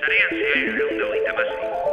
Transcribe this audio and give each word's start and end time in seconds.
Sarean 0.00 0.30
zehar 0.38 0.62
egun 0.68 0.98
da 0.98 1.04
hogeita 1.08 1.30
hamasei. 1.34 1.91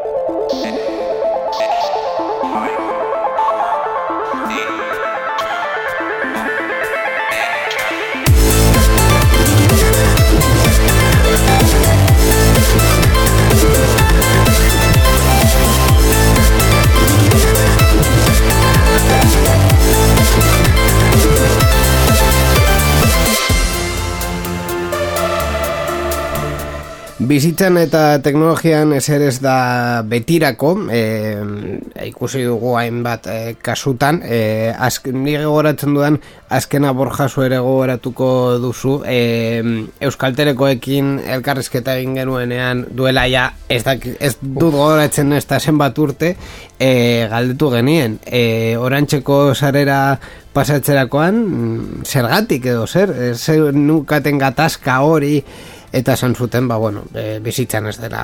Bizitzan 27.29 27.75
eta 27.77 28.23
teknologian 28.25 28.89
ezer 28.97 29.21
ez 29.21 29.35
da 29.43 30.01
betirako, 30.09 30.71
e, 30.89 31.01
ikusi 32.07 32.41
dugu 32.47 32.71
hainbat 32.79 33.29
e, 33.29 33.35
kasutan, 33.61 34.23
e, 34.25 34.71
azk, 34.73 35.11
nire 35.13 35.43
gogoratzen 35.45 35.93
dudan, 35.93 36.17
azkena 36.49 36.95
borjazu 36.97 37.45
ere 37.45 37.61
gogoratuko 37.61 38.31
duzu, 38.63 38.95
e, 39.05 39.61
Euskalterekoekin 40.09 41.19
elkarrizketa 41.37 41.99
egin 41.99 42.17
genuenean 42.17 42.87
duela 42.97 43.27
ja, 43.29 43.45
ez, 43.69 43.83
dak, 43.85 44.09
ez 44.17 44.33
dut 44.41 44.73
gogoratzen 44.73 45.37
ez 45.37 45.45
da 45.45 45.61
zenbat 45.61 46.01
urte, 46.01 46.33
e, 46.81 46.91
galdetu 47.29 47.69
genien, 47.77 48.17
e, 48.25 48.73
orantxeko 48.81 49.43
sarera 49.53 50.15
pasatzerakoan, 50.57 51.43
mm, 51.45 52.05
zergatik 52.09 52.71
edo 52.73 52.87
zer, 52.89 53.13
zer 53.37 53.75
nukaten 53.77 54.41
gatazka 54.41 55.03
hori, 55.05 55.43
eta 55.91 56.13
esan 56.13 56.35
zuten, 56.35 56.67
ba, 56.67 56.77
bueno, 56.77 57.03
e, 57.13 57.39
bizitzan 57.43 57.87
ez 57.87 57.97
dela 57.99 58.23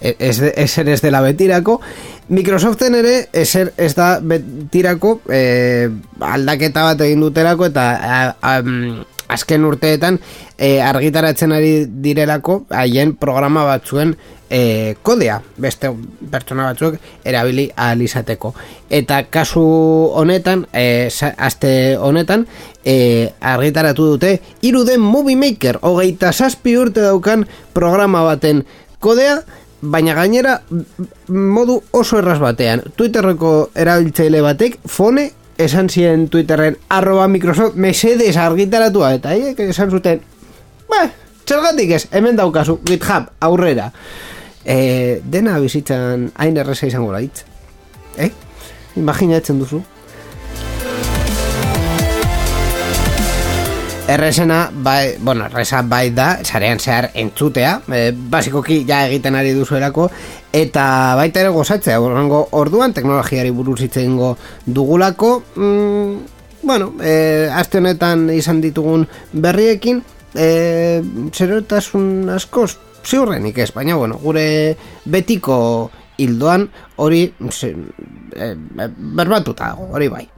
ez, 0.00 0.40
ezer 0.40 0.88
ez 0.88 1.00
dela 1.00 1.20
betirako. 1.20 1.80
Microsoften 2.28 2.94
ere 2.94 3.14
ezer 3.32 3.72
ez 3.76 3.94
da 3.94 4.18
betirako 4.22 5.20
e, 5.28 5.90
aldaketa 6.20 6.90
bat 6.90 7.06
egin 7.06 7.24
duterako 7.24 7.70
eta 7.70 7.86
a, 8.00 8.20
a, 8.40 8.54
azken 9.30 9.64
urteetan 9.66 10.18
e, 10.56 10.80
argitaratzen 10.82 11.52
ari 11.54 11.72
direlako 11.86 12.64
haien 12.74 13.14
programa 13.20 13.64
batzuen 13.68 14.16
e, 14.50 14.96
kodea 15.02 15.38
beste 15.56 15.92
pertsona 16.30 16.66
batzuek 16.70 16.98
erabili 17.24 17.68
ahal 17.76 18.02
izateko. 18.02 18.52
Eta 18.90 19.22
kasu 19.30 19.62
honetan 20.18 20.66
e, 20.74 21.08
aste 21.38 21.72
honetan 21.96 22.46
e, 22.84 23.30
argitaratu 23.40 24.10
dute 24.14 24.34
iruden 24.66 25.00
Movie 25.00 25.38
Maker 25.38 25.78
hogeita 25.86 26.32
zazpi 26.32 26.76
urte 26.76 27.06
daukan 27.06 27.46
programa 27.72 28.24
baten 28.26 28.64
kodea 28.98 29.40
baina 29.80 30.14
gainera 30.14 30.58
modu 31.28 31.80
oso 31.92 32.18
erraz 32.18 32.40
batean. 32.42 32.82
Twitterreko 32.96 33.70
erabiltzaile 33.74 34.42
batek 34.44 34.80
fone 34.86 35.30
esan 35.60 35.88
ziren 35.88 36.26
Twitterren 36.32 36.76
arroba 36.88 37.28
Microsoft 37.28 37.76
mesedes 37.76 38.36
argitaratua 38.36 39.14
eta 39.14 39.32
haiek 39.34 39.60
esan 39.68 39.90
zuten 39.92 40.20
ba, 40.90 41.04
txergatik 41.44 41.94
ez, 41.96 42.04
hemen 42.16 42.36
daukazu 42.36 42.78
GitHub 42.84 43.28
aurrera 43.44 43.90
e, 44.64 45.20
dena 45.24 45.58
bizitzan 45.58 46.30
hain 46.36 46.56
erreza 46.56 46.86
izango 46.86 47.12
laitz 47.12 47.44
eh? 48.16 48.30
imaginatzen 48.96 49.58
duzu. 49.58 49.82
Errezena, 54.10 54.72
bai, 54.74 55.14
bueno, 55.22 55.44
erreza 55.46 55.84
bai 55.86 56.10
da, 56.10 56.40
sarean 56.42 56.80
zehar 56.82 57.12
entzutea, 57.14 57.76
e, 57.94 58.08
basikoki 58.10 58.80
ja 58.88 59.04
egiten 59.06 59.36
ari 59.38 59.52
duzuelako, 59.54 60.08
eta 60.50 60.86
baita 61.14 61.44
ere 61.44 61.52
gozatzea, 61.54 62.00
orduan, 62.02 62.26
orduan 62.58 62.94
teknologiari 62.96 63.52
buruz 63.54 63.78
itzen 63.86 64.18
dugulako, 64.66 65.30
mm, 65.54 66.16
bueno, 66.66 66.90
e, 66.98 67.46
aste 67.54 67.78
honetan 67.78 68.26
izan 68.34 68.58
ditugun 68.60 69.06
berriekin, 69.32 70.02
e, 70.34 70.48
zerotasun 71.30 72.34
askoz, 72.34 72.72
ziurrenik 73.04 73.58
ez, 73.58 73.70
baina 73.74 73.96
bueno, 73.96 74.18
gure 74.22 74.76
betiko 75.04 75.90
hildoan 76.20 76.68
hori 76.96 77.32
ze, 77.50 77.74
e, 78.36 78.52
e, 78.52 78.90
berbatuta 78.96 79.74
hori 79.78 80.08
bai. 80.08 80.28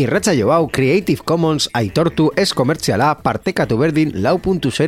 Irratza 0.00 0.32
jo 0.32 0.48
hau 0.54 0.68
Creative 0.72 1.20
Commons 1.26 1.66
aitortu 1.76 2.30
ez 2.38 2.54
komertziala 2.56 3.10
partekatu 3.20 3.76
berdin 3.76 4.14
lau 4.22 4.40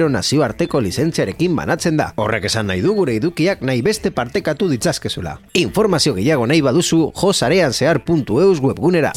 nazioarteko 0.08 0.80
lizentziarekin 0.80 1.54
banatzen 1.56 1.96
da. 1.96 2.14
Horrek 2.16 2.44
esan 2.44 2.68
nahi 2.68 2.80
du 2.80 2.94
gure 2.94 3.16
edukiak 3.16 3.60
nahi 3.60 3.82
beste 3.82 4.10
partekatu 4.10 4.68
ditzazkezula. 4.68 5.38
Informazio 5.54 6.14
gehiago 6.14 6.46
nahi 6.46 6.62
baduzu 6.62 7.12
josarean 7.14 7.72
zehar.eus 7.72 8.60
webgunera. 8.60 9.12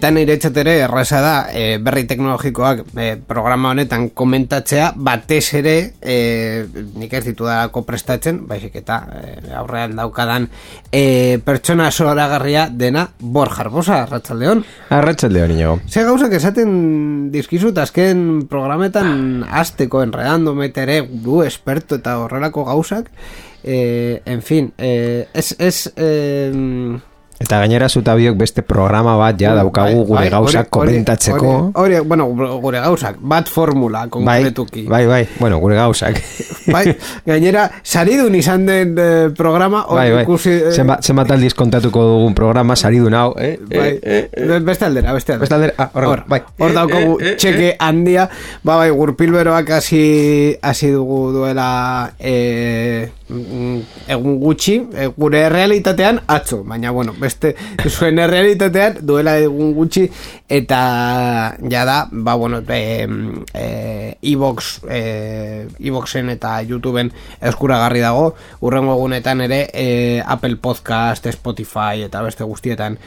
Eta 0.00 0.08
nire 0.16 0.38
ere 0.40 0.74
erraza 0.80 1.18
da 1.20 1.32
e, 1.52 1.76
berri 1.76 2.06
teknologikoak 2.08 2.78
e, 2.96 3.08
programa 3.28 3.74
honetan 3.74 4.06
komentatzea 4.16 4.94
batez 4.96 5.52
ere 5.58 5.74
e, 6.00 6.64
nik 6.96 7.12
ez 7.12 7.20
ditu 7.26 7.44
prestatzen 7.84 8.38
baizik 8.48 8.78
eta 8.80 8.96
e, 9.12 9.52
aurrean 9.58 9.98
daukadan 9.98 10.46
e, 10.90 11.36
pertsona 11.44 11.90
soragarria 11.90 12.70
dena 12.72 13.10
bor 13.20 13.52
jarbosa, 13.52 14.06
Arratxaldeon 14.06 14.64
Arratxaldeon, 14.88 15.50
ino 15.58 15.76
Ze 15.86 16.06
gauzak 16.08 16.32
esaten 16.32 17.30
dizkizut 17.30 17.76
azken 17.76 18.46
programetan 18.48 19.44
azteko 19.44 20.00
enredando 20.00 20.54
metere 20.54 21.02
du 21.02 21.42
esperto 21.42 22.00
eta 22.00 22.16
horrelako 22.24 22.64
gauzak 22.72 23.12
e, 23.62 24.22
en 24.24 24.40
fin 24.40 24.72
e, 24.78 25.28
es, 25.34 25.54
es 25.58 25.92
e, 25.94 27.00
Eta 27.40 27.56
gainera 27.62 27.88
zutabiok 27.88 28.36
beste 28.36 28.60
programa 28.60 29.14
bat 29.16 29.38
ja 29.40 29.54
daukagu 29.56 30.02
bai, 30.02 30.06
gure 30.10 30.18
bai, 30.20 30.30
gauzak 30.34 30.68
komentatzeko. 30.76 31.52
Hori, 31.80 31.96
bueno, 32.04 32.26
gure 32.60 32.82
gauzak, 32.84 33.16
bat 33.16 33.48
formula 33.48 34.04
konkretuki. 34.12 34.84
Bai, 34.84 35.06
bai, 35.08 35.24
bai, 35.24 35.38
bueno, 35.40 35.56
gure 35.62 35.78
gauzak. 35.80 36.20
Bai, 36.70 36.84
gainera, 37.26 37.64
saridun 37.82 38.34
izan 38.38 38.66
den 38.68 38.92
eh, 39.00 39.30
programa. 39.34 39.80
Bai, 39.88 40.04
bai, 40.12 40.22
ikusi, 40.22 40.52
eh, 40.68 40.74
zenbat 41.00 41.32
aldiz 41.34 41.50
kontatuko 41.58 42.04
dugun 42.06 42.36
programa, 42.38 42.76
saridun 42.78 43.16
hau, 43.18 43.32
eh? 43.40 43.56
Bai, 43.64 43.88
eh, 43.98 44.20
eh, 44.30 44.58
beste 44.62 44.86
aldera, 44.86 45.14
beste 45.16 45.32
aldera. 45.32 45.42
Beste 45.42 45.56
aldera, 45.56 45.74
ah, 45.78 45.88
hor, 45.96 46.06
hor, 46.12 46.22
bai. 46.30 46.42
Hor 46.60 46.76
daukagu 46.76 47.16
eh, 47.18 47.32
eh, 47.32 47.36
txeke 47.40 47.72
handia, 47.80 48.28
ba, 48.62 48.76
bai, 48.76 48.90
gurpilberoak 48.94 49.72
hasi, 49.80 50.04
hasi 50.62 50.92
dugu 50.94 51.32
duela... 51.40 51.70
Eh, 52.20 53.08
egun 54.08 54.38
gutxi 54.40 54.76
e, 54.94 55.06
gure 55.16 55.48
realitatean 55.48 56.20
atzo 56.26 56.62
baina 56.64 56.90
bueno 56.90 57.14
beste 57.18 57.54
zuen 57.96 58.18
realitatean 58.30 59.00
duela 59.06 59.36
egun 59.38 59.72
gutxi 59.74 60.08
eta 60.48 61.56
ja 61.70 61.84
da 61.84 61.98
ba 62.10 62.34
bueno 62.34 62.62
e, 62.68 63.06
e, 63.54 64.16
e, 64.20 65.00
iBoxen 65.78 66.30
eta 66.30 66.60
YouTubeen 66.62 67.12
eskuragarri 67.40 68.00
dago. 68.00 68.34
Urrengo 68.60 68.94
egunetan 68.98 69.40
ere 69.46 69.66
e, 69.72 70.22
Apple 70.26 70.56
Podcast, 70.56 71.26
Spotify 71.26 72.06
eta 72.06 72.22
beste 72.22 72.44
guztietan 72.44 72.98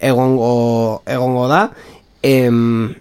egongo 0.00 1.02
egongo 1.06 1.46
da. 1.48 1.70
Em, 2.22 2.94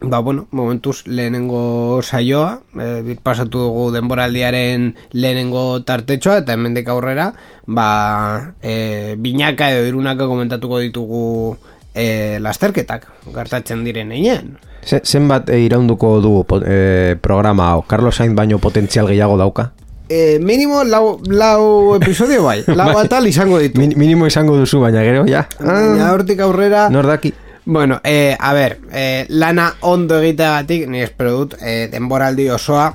Ba, 0.00 0.20
bueno, 0.20 0.46
momentuz 0.52 1.06
lehenengo 1.06 2.00
saioa, 2.02 2.60
e, 2.78 3.16
pasatu 3.22 3.58
dugu 3.58 3.88
denboraldiaren 3.90 4.92
lehenengo 5.10 5.82
tartetxoa, 5.82 6.44
eta 6.44 6.54
hemendik 6.54 6.86
aurrera, 6.88 7.32
ba, 7.66 8.54
e, 8.62 9.16
binaka 9.18 9.72
edo 9.74 9.88
irunaka 9.90 10.28
komentatuko 10.30 10.78
ditugu 10.78 11.56
e, 11.94 12.38
lasterketak, 12.38 13.08
gertatzen 13.34 13.82
diren 13.82 14.14
einean. 14.14 14.54
Zenbat 14.86 15.50
e, 15.50 15.58
iraunduko 15.66 16.20
du 16.22 16.32
e, 16.62 17.18
programa 17.20 17.72
hau? 17.72 17.82
Carlos 17.90 18.14
Sainz 18.22 18.38
baino 18.38 18.62
potentzial 18.62 19.10
gehiago 19.10 19.36
dauka? 19.36 19.72
e, 20.08 20.38
minimo 20.40 20.84
lau, 20.84 21.20
lau 21.26 21.96
episodio 21.96 22.42
bai. 22.44 22.64
Lau 22.78 22.94
Bai. 22.94 23.04
atal 23.04 23.26
izango 23.28 23.58
ditu. 23.58 23.80
Min, 23.80 23.94
minimo 23.96 24.26
izango 24.26 24.56
duzu, 24.56 24.80
baina 24.80 25.02
gero, 25.04 25.26
ja. 25.28 25.46
Baina 25.60 26.12
hortik 26.12 26.40
aurrera... 26.40 26.88
Nor 26.90 27.06
daki. 27.06 27.34
Bueno, 27.70 28.00
eh, 28.02 28.34
a 28.40 28.54
ber, 28.54 28.80
eh, 28.92 29.26
lana 29.28 29.74
ondo 29.82 30.22
egiteagatik, 30.22 30.86
ni 30.88 31.02
espero 31.02 31.32
dut, 31.32 31.56
eh, 31.60 31.90
denboraldi 31.92 32.48
osoa 32.48 32.86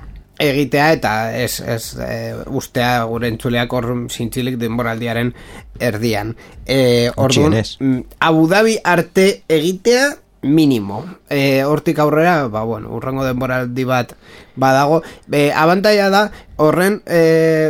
egitea 0.41 0.87
eta 0.95 1.11
ez, 1.37 1.59
ez 1.61 1.91
eh, 2.01 2.33
ustea 2.49 3.03
gure 3.05 3.29
entzuleak 3.29 3.69
hor 3.77 3.91
zintzilik 4.09 4.57
denboraldiaren 4.57 5.29
erdian. 5.77 6.33
Eh, 6.65 7.11
orduan, 7.15 7.59
mm, 7.61 8.17
Abu 8.17 8.47
Dhabi 8.49 8.79
arte 8.83 9.43
egitea 9.47 10.09
minimo. 10.41 11.05
Eh, 11.29 11.61
hortik 11.63 11.99
aurrera, 11.99 12.47
ba, 12.47 12.63
bueno, 12.65 12.97
urrengo 12.97 13.29
denboraldi 13.29 13.85
bat 13.85 14.17
badago. 14.55 15.03
E, 15.31 15.51
abantaia 15.53 16.09
da, 16.09 16.31
horren, 16.57 17.03
eh, 17.05 17.69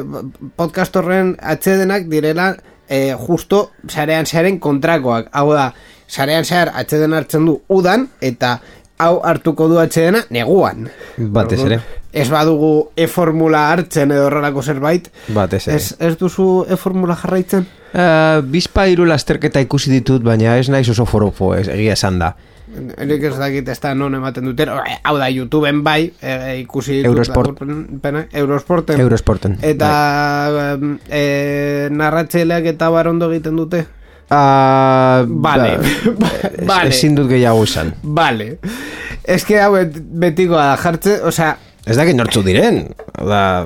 podcast 0.56 0.96
horren 0.96 1.36
atxedenak 1.42 2.08
direla 2.08 2.54
eh, 2.88 3.12
justo 3.28 3.72
sarean 3.90 4.26
zearen 4.26 4.60
kontrakoak. 4.64 5.28
Hau 5.34 5.52
da, 5.52 5.74
sarean 6.14 6.46
zehar 6.46 6.72
atxeden 6.78 7.14
hartzen 7.18 7.50
du 7.50 7.58
udan, 7.74 8.08
eta 8.22 8.60
hau 9.02 9.18
hartuko 9.26 9.68
du 9.72 9.80
atxedena 9.82 10.24
neguan. 10.34 10.88
Batez 11.18 11.60
ere. 11.66 11.82
Ez 12.14 12.28
badugu 12.30 12.92
e-formula 12.96 13.66
hartzen 13.74 14.14
edo 14.14 14.28
horrelako 14.28 14.62
zerbait. 14.62 15.10
Batez 15.34 15.66
ere. 15.68 15.80
Ez, 15.80 15.96
ez 15.98 16.14
duzu 16.20 16.66
e-formula 16.70 17.18
jarraitzen? 17.18 17.66
Uh, 17.94 18.42
bizpa 18.50 18.88
hiru 18.90 19.06
lasterketa 19.10 19.62
ikusi 19.66 19.92
ditut, 19.94 20.24
baina 20.26 20.58
ez 20.62 20.70
naiz 20.74 20.88
oso 20.94 21.06
foropo, 21.10 21.54
ez, 21.58 21.68
egia 21.74 21.98
esan 21.98 22.22
da. 22.22 22.34
Erik 22.74 23.26
ez 23.30 23.34
dakit 23.38 23.68
ez 23.70 23.76
da 23.84 23.92
non 23.94 24.16
ematen 24.18 24.48
duten 24.48 24.72
Hau 24.72 25.12
da, 25.20 25.28
YouTubeen 25.30 25.84
bai 25.86 26.08
e, 26.22 26.32
Ikusi 26.64 27.04
Eurosport. 27.06 27.60
pena, 28.02 28.24
Eurosporten 28.32 29.02
Eurosporten. 29.04 29.60
Eta 29.62 29.90
em, 30.72 30.96
e, 31.06 31.90
narratxeileak 31.94 32.72
eta 32.74 32.90
barondo 32.90 33.30
egiten 33.30 33.60
dute 33.62 33.84
Uh, 34.32 35.24
Vale. 35.44 35.78
Vale. 36.72 36.90
Ezin 36.90 37.16
dut 37.18 37.28
gehiago 37.30 37.64
izan. 37.68 37.92
Vale 38.04 38.58
Ez 39.24 39.44
que 39.46 39.60
hau 39.62 39.74
bet- 39.76 40.00
betikoa 40.24 40.64
da 40.72 40.78
jartze 40.84 41.20
Osea, 41.24 41.56
Ez 41.86 41.98
dakit 42.00 42.16
nortzu 42.16 42.42
diren. 42.44 42.86
Da, 43.20 43.66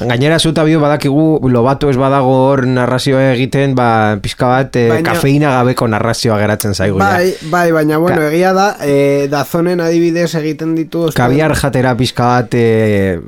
gainera 0.00 0.38
zuta 0.38 0.64
bio 0.64 0.80
badakigu 0.80 1.48
lobato 1.48 1.90
ez 1.90 1.96
badago 1.96 2.32
hor 2.48 2.64
narrazioa 2.66 3.32
egiten, 3.34 3.74
ba, 3.78 4.18
pizka 4.22 4.48
bat 4.48 4.76
eh, 4.76 4.88
Baina- 4.90 5.12
kafeina 5.12 5.50
gabeko 5.60 5.86
narrazioa 5.88 6.38
geratzen 6.40 6.74
zaigu. 6.74 6.98
ja. 6.98 7.04
bai, 7.12 7.34
bai, 7.50 7.72
baina 7.72 7.98
bueno, 7.98 8.18
Ka- 8.20 8.32
egia 8.32 8.52
da 8.56 8.68
e, 8.82 9.28
Dazonen 9.30 9.80
adibidez 9.80 10.34
egiten 10.40 10.74
ditu 10.74 11.08
Kabiar 11.14 11.54
jatera 11.56 11.94
pizka 11.96 12.26
bat 12.40 12.54
eh, 12.58 13.20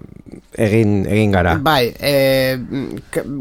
egin, 0.56 1.04
egin 1.06 1.32
gara. 1.36 1.58
Bai, 1.60 1.92
e, 2.00 2.58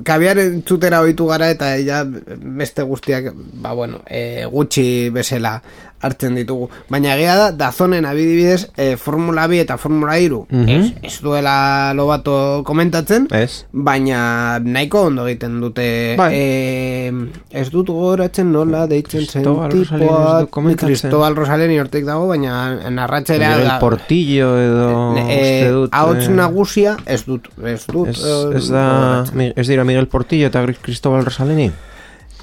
kabiar 0.04 0.38
entzutera 0.44 1.00
ohitu 1.02 1.28
gara 1.32 1.50
eta 1.54 1.74
ja 1.80 2.04
beste 2.06 2.84
guztiak, 2.84 3.32
ba 3.64 3.72
bueno, 3.74 4.02
e, 4.06 4.44
gutxi 4.52 5.10
bezala 5.16 5.62
hartzen 6.06 6.36
ditugu. 6.38 6.68
Baina 6.92 7.14
egia 7.16 7.38
da, 7.40 7.46
dazonen 7.56 8.06
abidibidez, 8.06 8.68
e, 8.78 8.98
Formula 9.00 9.48
2 9.48 9.62
eta 9.64 9.78
Formula 9.82 10.18
3 10.20 10.68
ez, 10.76 10.92
ez 11.08 11.14
duela 11.24 11.94
lobato 11.98 12.36
komentatzen, 12.68 13.15
Ez? 13.36 13.66
baina 13.72 14.60
nahiko 14.64 15.02
ondo 15.10 15.26
egiten 15.28 15.60
dute 15.64 15.86
Bai. 16.20 16.30
e, 16.34 17.12
ez 17.52 17.66
dut 17.74 17.88
gogoratzen 17.92 18.52
nola 18.54 18.86
deitzen 18.92 19.26
zen 19.26 19.44
tipoa. 19.72 20.46
Cristobal 20.78 21.36
Rosalén 21.36 21.74
hortik 21.82 22.06
dago, 22.08 22.28
baina 22.32 22.56
narratxera 22.92 23.54
Miguel 23.56 23.74
Portillo 23.80 24.52
edo 24.60 24.88
uste 25.16 25.40
eh, 25.40 25.72
dut... 25.72 25.90
ahots 25.96 26.30
nagusia 26.30 26.98
ez 27.06 27.24
dut 27.26 27.50
ez 27.64 27.86
dut 27.88 28.10
Ez, 28.14 28.22
ez 28.22 28.68
da, 28.70 28.86
gogoratzen. 29.26 29.52
ez 29.56 29.68
dira 29.68 29.84
Miguel 29.88 30.08
Portillo 30.08 30.48
eta 30.52 30.66
Cristobal 30.82 31.26
Rosaleni? 31.26 31.72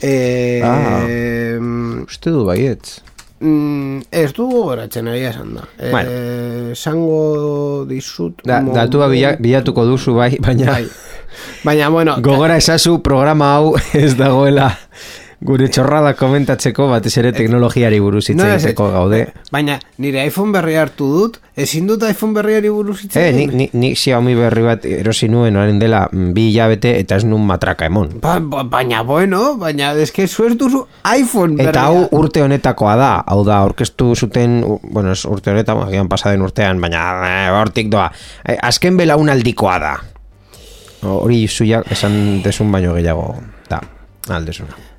eh, 0.03 0.61
Ah. 0.65 1.05
Uste 2.07 2.31
du 2.35 2.45
baietz. 2.45 3.01
Mm, 3.43 4.03
ez 4.12 4.33
du 4.33 4.47
gogoratzen 4.50 5.09
egia 5.12 5.31
esan 5.31 5.55
da 5.59 5.65
eh, 5.79 5.91
Bueno. 5.91 6.11
esango 6.73 7.85
dizut 7.89 8.41
Da, 8.44 8.61
mo- 8.62 8.73
datua 8.75 9.09
bila, 9.09 9.35
bilatuko 9.41 9.85
duzu 9.87 10.15
bai, 10.15 10.37
baina 10.41 10.67
bai. 10.73 10.87
baina 11.65 11.89
bueno 11.91 12.17
gogora 12.21 12.56
esazu 12.56 12.99
programa 13.03 13.55
hau 13.56 13.75
ez 13.94 14.15
dagoela 14.17 14.71
gure 15.43 15.69
txorrada 15.73 16.12
komentatzeko 16.19 16.87
batez 16.91 17.17
ere 17.23 17.33
teknologiari 17.35 17.99
buruz 18.03 18.25
hitz 18.31 18.39
egiteko 18.39 18.89
gaude. 18.93 19.25
baina 19.53 19.79
nire 20.03 20.23
iPhone 20.27 20.53
berri 20.55 20.77
hartu 20.79 21.09
dut 21.12 21.39
ezin 21.56 21.89
dut 21.91 22.05
iPhone 22.09 22.35
berriari 22.37 22.71
buruz 22.71 23.00
hitz 23.03 23.17
Eh, 23.17 23.33
ni, 23.35 23.47
ni, 23.47 23.69
ni 23.73 23.93
Xiaomi 23.99 24.35
berri 24.39 24.62
bat 24.67 24.87
erosi 24.89 25.29
nuen 25.29 25.56
orain 25.56 25.79
dela 25.79 26.05
mm, 26.11 26.31
bi 26.37 26.49
hilabete 26.50 26.94
eta 27.00 27.19
ez 27.21 27.27
nun 27.29 27.44
matraka 27.47 27.87
emon. 27.91 28.15
Ba, 28.23 28.39
ba, 28.41 28.62
baina 28.65 29.03
bueno, 29.06 29.56
baina 29.61 29.93
eske 30.05 30.27
zu 30.29 30.47
ez 30.49 30.55
duzu 30.59 30.85
iPhone 31.12 31.59
berria. 31.59 31.73
Eta 31.73 31.87
hau 31.91 32.06
urte 32.21 32.44
honetakoa 32.44 32.94
da, 32.97 33.11
hau 33.27 33.43
da, 33.47 33.62
orkestu 33.67 34.12
zuten, 34.17 34.61
bueno, 34.83 35.17
urte 35.29 35.53
honetan, 35.53 35.83
agian 35.87 36.09
pasaden 36.12 36.44
urtean, 36.47 36.81
baina 36.81 37.03
eh, 37.29 37.50
hortik 37.56 37.91
doa, 37.93 38.09
eh, 38.47 38.56
azken 38.62 38.97
belaunaldikoa 39.00 39.77
da. 39.83 39.97
Hori 41.03 41.43
zuia 41.49 41.83
esan 41.91 42.41
desun 42.44 42.71
baino 42.73 42.94
gehiago, 42.94 43.35
da, 43.69 43.83
aldezuna. 44.31 44.92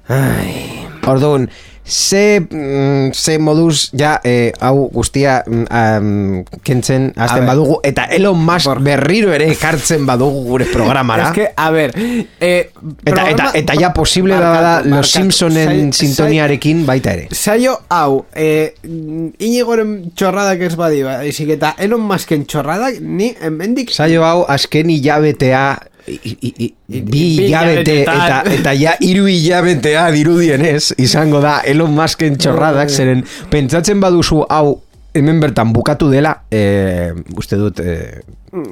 Orduan, 1.08 1.50
ze, 1.86 2.40
mm, 2.40 3.12
ze 3.14 3.40
moduz 3.40 3.90
ja 3.92 4.20
eh, 4.24 4.52
hau 4.60 4.90
guztia 4.92 5.44
mm, 5.46 6.44
kentzen 6.64 7.12
ver. 7.16 7.46
badugu 7.46 7.80
eta 7.84 8.06
Elon 8.06 8.40
Musk 8.40 8.66
Por- 8.66 8.82
berriro 8.82 9.34
ere 9.34 9.50
ekartzen 9.52 10.06
badugu 10.06 10.44
gure 10.48 10.66
programara. 10.72 11.28
Es 11.34 11.34
que, 11.34 11.50
a 11.56 11.72
ver, 11.72 11.94
eh, 12.40 12.72
Eta, 13.06 13.30
eta, 13.30 13.52
eta 13.54 13.74
ja 13.80 13.94
posible 13.94 14.36
da 14.36 14.62
da 14.62 14.82
Los 14.86 15.12
Simpsonen 15.12 15.92
sintoniarekin 15.94 16.86
baita 16.86 17.14
ere. 17.14 17.28
Saio 17.32 17.78
hau, 17.90 18.26
eh, 18.36 18.76
inigoren 18.84 20.12
txorradak 20.16 20.62
ez 20.70 20.76
badi, 20.76 21.04
baizik 21.04 21.50
eta 21.58 21.76
Elon 21.78 22.02
Musken 22.02 22.46
txorradak, 22.46 23.00
ni 23.02 23.34
hemendik 23.42 23.92
Saio 23.92 24.24
hau 24.24 24.46
azken 24.48 24.90
hilabetea 24.90 25.66
i- 26.08 26.38
i- 26.42 26.54
i- 26.90 27.02
bi 27.02 27.22
hilabete 27.48 28.02
eta, 28.02 28.42
eta 28.52 28.74
ja 28.76 28.96
hiru 29.00 29.26
hilabetea 29.32 30.10
dirudienez 30.12 30.94
izango 30.98 31.40
da 31.42 31.62
Elon 31.66 31.94
Musken 31.96 32.38
txorradak 32.38 32.90
Bai. 32.90 32.96
zeren 32.96 33.24
pentsatzen 33.50 34.02
baduzu 34.04 34.44
hau 34.50 34.82
hemen 35.14 35.40
bertan 35.40 35.72
bukatu 35.74 36.10
dela 36.12 36.42
eh, 36.52 37.14
uste 37.38 37.56
dut 37.62 37.80
eh, 37.80 38.22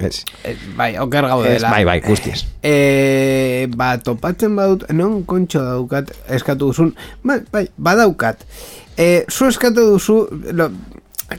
ez, 0.01 0.23
Eh, 0.43 0.55
bai, 0.77 0.91
oker 0.99 1.25
ez, 1.25 1.37
dela. 1.61 1.69
bai, 1.71 1.85
bai, 1.85 1.99
guztiz 2.01 2.43
Eh, 2.61 3.67
ba, 3.75 3.95
topatzen 3.97 4.55
badut, 4.55 4.85
non 4.93 5.23
kontxo 5.25 5.61
daukat 5.63 6.11
eskatu 6.29 6.67
duzun, 6.71 6.91
bai, 7.23 7.39
bai, 7.51 7.67
badaukat. 7.77 8.43
Eh, 8.97 9.23
zu 9.29 9.47
eskatu 9.49 9.87
duzu, 9.93 10.27
lo, 10.53 10.67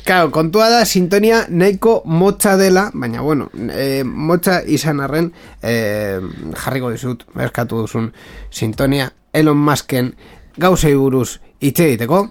Claro, 0.01 0.31
kontua 0.33 0.71
da 0.73 0.85
sintonia 0.89 1.45
nahiko 1.49 2.01
motza 2.07 2.57
dela, 2.57 2.91
baina 2.95 3.21
bueno, 3.23 3.51
eh, 3.71 4.03
motza 4.05 4.63
izan 4.65 5.01
arren 5.05 5.33
eh, 5.63 6.19
jarriko 6.65 6.91
dizut, 6.91 7.27
eskatu 7.37 7.85
duzun 7.85 8.13
sintonia 8.51 9.11
Elon 9.33 9.61
Musken 9.61 10.15
gauzei 10.57 10.95
buruz 10.97 11.41
hitz 11.61 11.79
egiteko. 11.81 12.29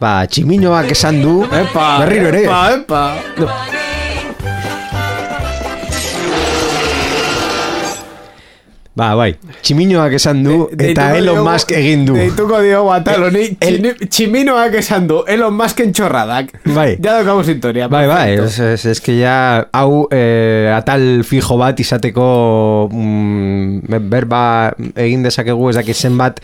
ba, 0.00 0.24
tximinoak 0.24 0.94
esan 0.94 1.20
du 1.20 1.34
berriro 1.50 2.32
ere 2.32 2.46
Epa, 2.46 2.62
epa. 2.80 3.79
Ba, 8.98 9.14
bai, 9.14 9.34
tximinoak 9.62 10.12
esan 10.18 10.42
du 10.44 10.56
eta 10.72 10.78
Deituko 10.82 11.16
Elon 11.20 11.36
diogu- 11.38 11.50
Musk 11.52 11.70
egin 11.72 12.02
du 12.08 12.14
Deituko 12.18 12.58
diogu 12.60 12.90
ataloni, 12.92 13.44
El- 13.60 13.94
tximinoak 14.08 14.74
esan 14.80 15.06
du, 15.08 15.20
Elon 15.30 15.54
Musken 15.56 15.92
txorradak. 15.94 16.50
Bai. 16.74 16.96
Ja 17.02 17.14
daukagu 17.20 17.44
sintonia. 17.46 17.86
Bai, 17.88 18.06
bai, 18.10 18.34
es, 18.34 18.58
es, 18.58 18.84
es 18.86 19.00
que 19.00 19.16
ya 19.18 19.68
hau 19.72 20.08
eh, 20.10 20.72
atal 20.74 21.22
fijo 21.24 21.56
bat 21.56 21.78
izateko 21.80 22.88
mm, 22.92 24.00
berba 24.10 24.42
egin 24.96 25.22
dezakegu 25.24 25.70
ez 25.70 25.76
dakit 25.80 25.96
zenbat 25.96 26.40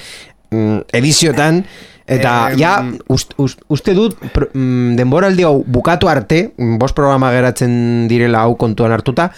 mm, 0.50 0.78
ediziotan 0.92 1.64
eta 2.06 2.52
Em, 2.52 2.58
ja 2.60 2.72
ust, 3.10 3.32
ust, 3.42 3.58
uste 3.68 3.92
dut 3.98 4.14
pr- 4.32 4.52
mm, 4.54 4.94
denboraldi 4.96 5.42
hau 5.42 5.64
bukatu 5.66 6.06
arte 6.08 6.52
bost 6.78 6.94
programa 6.94 7.32
geratzen 7.34 8.06
direla 8.08 8.44
hau 8.46 8.54
kontuan 8.56 8.92
hartuta 8.94 9.32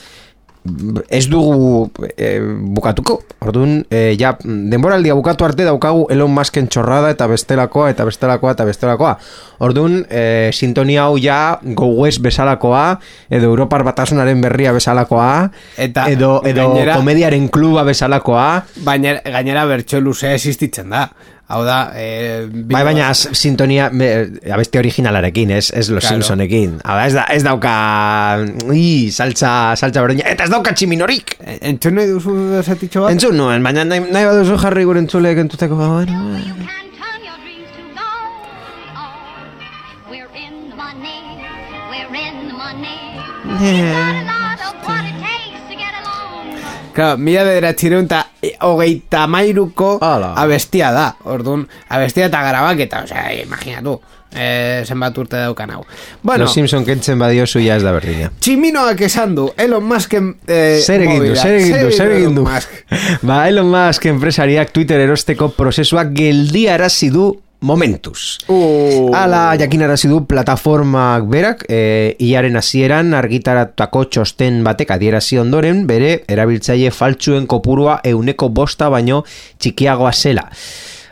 ez 1.09 1.29
dugu 1.31 1.91
eh, 2.17 2.41
bukatuko. 2.75 3.23
Orduan, 3.41 3.85
eh, 3.91 4.17
ja, 4.19 4.37
denboraldia 4.43 5.15
bukatu 5.15 5.45
arte 5.47 5.65
daukagu 5.65 6.07
Elon 6.11 6.31
Musken 6.35 6.69
txorrada 6.69 7.11
eta 7.15 7.27
bestelakoa 7.31 7.91
eta 7.91 8.05
bestelakoa 8.09 8.53
eta 8.57 8.67
bestelakoa. 8.69 9.13
Orduan, 9.65 10.05
eh, 10.11 10.51
sintonia 10.53 11.05
hau 11.07 11.17
ja 11.19 11.59
Go 11.63 11.87
West 12.03 12.21
bezalakoa, 12.23 12.99
edo 13.31 13.51
Europar 13.53 13.85
Batasunaren 13.85 14.41
berria 14.41 14.73
bezalakoa, 14.73 15.51
Eta 15.77 16.09
edo, 16.11 16.43
edo 16.45 16.69
gainera- 16.75 16.97
komediaren 16.97 17.49
kluba 17.49 17.83
bezalakoa. 17.85 18.65
Baina 18.85 19.19
gainera 19.25 19.65
bertso 19.67 20.01
luzea 20.01 20.35
existitzen 20.35 20.91
da. 20.91 21.09
Hau 21.49 21.63
da, 21.65 21.93
e, 21.97 22.45
Bai, 22.53 22.83
baina 22.85 23.07
az- 23.09 23.31
sintonia 23.33 23.89
me, 23.91 24.09
abesti 24.53 24.77
originalarekin, 24.79 25.51
ez, 25.57 25.71
ez 25.73 25.89
Los 25.89 26.05
Claro. 26.05 26.17
Simpsonekin. 26.21 26.75
Hau 26.85 26.97
da, 26.99 27.07
ez, 27.07 27.15
da, 27.17 27.25
ez 27.33 27.43
dauka 27.43 27.73
ii, 28.71 29.11
saltza, 29.11 29.75
saltza 29.81 30.03
berdina, 30.05 30.29
eta 30.29 30.45
ez 30.45 30.51
dauka 30.53 30.75
tximinorik. 30.77 31.39
E, 31.41 31.57
Entzun 31.71 31.97
nahi 31.97 32.13
duzu 32.13 32.37
zatitxo 32.63 33.07
bat? 33.07 33.17
Entzun 33.17 33.37
nuen, 33.41 33.65
baina 33.65 33.87
nahi, 33.89 34.05
nahi 34.13 34.29
baduzu 34.29 34.61
jarri 34.61 34.85
gure 34.85 35.01
entzulek 35.01 35.41
entuteko. 35.47 35.77
ba, 35.81 35.89
bueno, 35.89 36.37
Claro, 46.99 47.17
mila 47.23 47.45
bederatzireun 47.47 48.09
eta 48.09 48.25
hogeita 48.67 49.27
mairuko 49.31 49.99
Hala. 50.03 50.33
abestia 50.35 50.91
da. 50.91 51.13
Orduan, 51.31 51.69
abestia 51.95 52.27
eta 52.27 52.41
garabaketa, 52.43 53.05
osea, 53.07 53.29
imaginatu. 53.45 54.01
Eh, 54.35 54.83
zenbat 54.85 55.17
urte 55.17 55.39
daukan 55.41 55.71
hau. 55.77 55.85
Bueno, 56.23 56.45
Los 56.45 56.53
Simpson 56.53 56.83
kentzen 56.85 57.19
badiozu 57.19 57.63
ja 57.65 57.77
ez 57.79 57.83
da 57.87 57.93
berdina. 57.95 58.33
tximinoak 58.45 59.01
esan 59.07 59.35
du, 59.39 59.47
Elon 59.57 59.87
Musken 59.89 60.35
eh, 60.47 60.83
Zer 60.85 61.01
egin 61.07 61.23
du, 61.25 61.37
zer 61.37 61.55
egin 61.57 61.79
du, 61.87 61.93
zer 61.93 62.13
egin 62.13 62.35
du. 62.35 62.43
Elon 62.43 62.53
Musk? 62.53 62.75
Ba, 63.31 63.39
Elon 63.49 63.71
Musk 63.73 64.05
enpresariak 64.11 64.75
Twitter 64.75 65.01
erosteko 65.01 65.49
prozesua 65.57 66.05
geldiarazi 66.13 67.09
du 67.15 67.31
momentuz. 67.61 68.39
Uh. 68.49 69.11
Ala 69.17 69.57
jakinarazi 69.59 70.09
du 70.09 70.23
plataformak 70.27 71.27
berak, 71.31 71.65
e, 71.69 72.15
iaren 72.19 72.57
hasieran 72.57 73.15
argitaratutako 73.19 74.05
txosten 74.05 74.63
batek 74.67 74.95
adierazi 74.95 75.41
ondoren, 75.43 75.87
bere 75.87 76.23
erabiltzaile 76.29 76.93
faltsuen 76.95 77.49
kopurua 77.51 77.99
euneko 78.05 78.49
bosta 78.49 78.91
baino 78.93 79.25
txikiagoa 79.59 80.13
zela. 80.13 80.49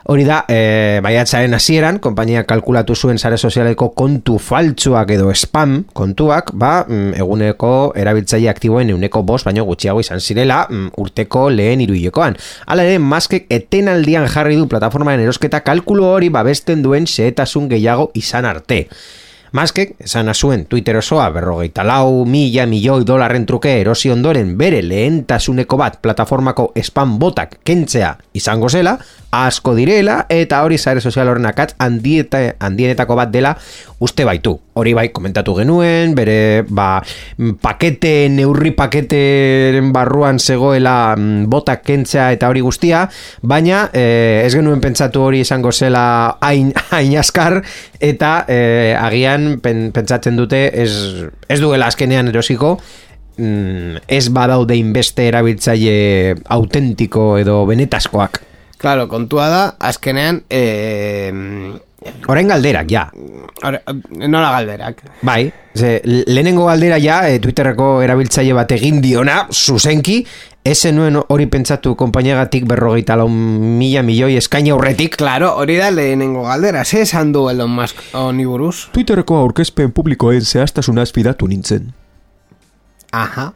Hori 0.06 0.22
da, 0.22 0.44
e, 0.46 1.00
baiatzaren 1.02 1.56
hasieran, 1.56 1.96
konpainia 1.98 2.44
kalkulatu 2.46 2.94
zuen 2.94 3.18
sare 3.18 3.34
sozialeko 3.42 3.88
kontu 3.98 4.36
faltsuak 4.38 5.10
edo 5.16 5.32
spam 5.34 5.80
kontuak, 5.98 6.52
ba, 6.54 6.84
mm, 6.86 7.16
eguneko 7.18 7.72
erabiltzaile 7.98 8.46
aktiboen 8.52 8.94
euneko 8.94 9.24
bost 9.26 9.50
baino 9.50 9.66
gutxiago 9.66 10.04
izan 10.04 10.22
zirela 10.22 10.60
mm, 10.70 10.94
urteko 11.02 11.48
lehen 11.50 11.82
iruilekoan. 11.88 12.38
Hala 12.70 12.86
ere, 12.86 13.02
maskek 13.02 13.50
etenaldian 13.50 14.30
jarri 14.30 14.54
du 14.54 14.70
plataformaren 14.70 15.26
erosketa 15.26 15.64
kalkulu 15.66 16.06
hori 16.06 16.30
babesten 16.30 16.86
duen 16.86 17.10
xehetasun 17.10 17.66
gehiago 17.74 18.12
izan 18.14 18.46
arte. 18.46 18.84
Maskek, 19.56 19.94
esan 20.02 20.28
zuen 20.34 20.66
Twitter 20.66 20.96
osoa 20.98 21.30
berrogeita 21.32 21.84
lau 21.86 22.26
mila 22.28 22.66
milioi 22.66 23.04
dolarren 23.06 23.46
truke 23.46 23.70
erosi 23.80 24.10
ondoren 24.10 24.50
bere 24.58 24.82
lehentasuneko 24.82 25.78
bat 25.80 26.00
plataformako 26.02 26.72
spam 26.82 27.14
botak 27.18 27.60
kentzea 27.64 28.10
izango 28.34 28.68
zela, 28.68 28.98
asko 29.44 29.74
direla 29.76 30.24
eta 30.32 30.62
hori 30.64 30.78
sare 30.78 31.00
sozial 31.00 31.28
horren 31.28 31.46
akatz 31.48 31.74
handieta, 31.82 32.40
handienetako 32.60 33.16
bat 33.18 33.32
dela 33.32 33.52
uste 34.00 34.24
baitu. 34.28 34.54
Hori 34.76 34.92
bai 34.96 35.08
komentatu 35.12 35.54
genuen, 35.56 36.14
bere 36.16 36.64
ba, 36.68 37.00
mm, 37.38 37.56
pakete, 37.62 38.28
neurri 38.32 38.72
paketeren 38.76 39.92
barruan 39.92 40.38
zegoela 40.38 41.14
mm, 41.16 41.46
botak 41.52 41.84
kentzea 41.86 42.30
eta 42.36 42.50
hori 42.52 42.64
guztia, 42.64 43.06
baina 43.42 43.86
eh, 43.92 44.44
ez 44.44 44.52
genuen 44.54 44.82
pentsatu 44.84 45.24
hori 45.24 45.40
izango 45.44 45.72
zela 45.72 46.36
hain, 46.40 46.72
hain 46.92 47.16
askar 47.20 47.62
eta 48.00 48.44
eh, 48.48 48.92
agian 48.98 49.56
pen, 49.64 49.90
pentsatzen 49.96 50.36
dute 50.36 50.68
ez, 50.74 50.92
ez 51.48 51.60
duela 51.60 51.88
azkenean 51.88 52.28
erosiko 52.32 52.76
mm, 53.36 54.04
ez 54.08 54.28
badaude 54.32 54.76
inbeste 54.76 55.28
erabiltzaile 55.30 56.36
autentiko 56.58 57.36
edo 57.40 57.62
benetaskoak. 57.68 58.45
Claro, 58.76 59.08
kontua 59.08 59.48
da, 59.48 59.62
azkenean, 59.80 60.42
eh, 60.50 61.32
Orain 62.28 62.48
galderak, 62.48 62.90
ja. 62.90 63.06
ora, 63.64 63.80
nola 64.28 64.50
galderak. 64.52 65.02
Bai, 65.26 65.52
ze, 65.74 66.00
lehenengo 66.04 66.66
galdera 66.68 66.98
ja, 67.02 67.22
e, 67.28 67.40
Twitterreko 67.42 68.02
erabiltzaile 68.04 68.54
bat 68.56 68.74
egin 68.76 69.00
diona, 69.02 69.46
zuzenki, 69.50 70.20
ez 70.66 70.76
zenuen 70.88 71.18
hori 71.22 71.46
pentsatu 71.50 71.94
konpainiagatik 71.98 72.66
berrogeita 72.68 73.16
lau 73.18 73.28
mila 73.30 74.02
milioi 74.06 74.36
eskaina 74.40 74.74
aurretik. 74.74 75.16
Claro, 75.18 75.52
hori 75.60 75.78
da 75.80 75.90
lehenengo 75.94 76.44
galdera, 76.46 76.84
ze 76.84 77.04
esan 77.06 77.32
du 77.32 77.46
Elon 77.50 77.70
Musk 77.70 78.02
honi 78.12 78.46
buruz? 78.46 78.88
Twitterreko 78.94 79.38
aurkezpen 79.42 79.94
publikoen 79.96 80.44
zehaztasunaz 80.44 81.12
fidatu 81.16 81.48
nintzen. 81.48 81.94
Aha. 83.12 83.52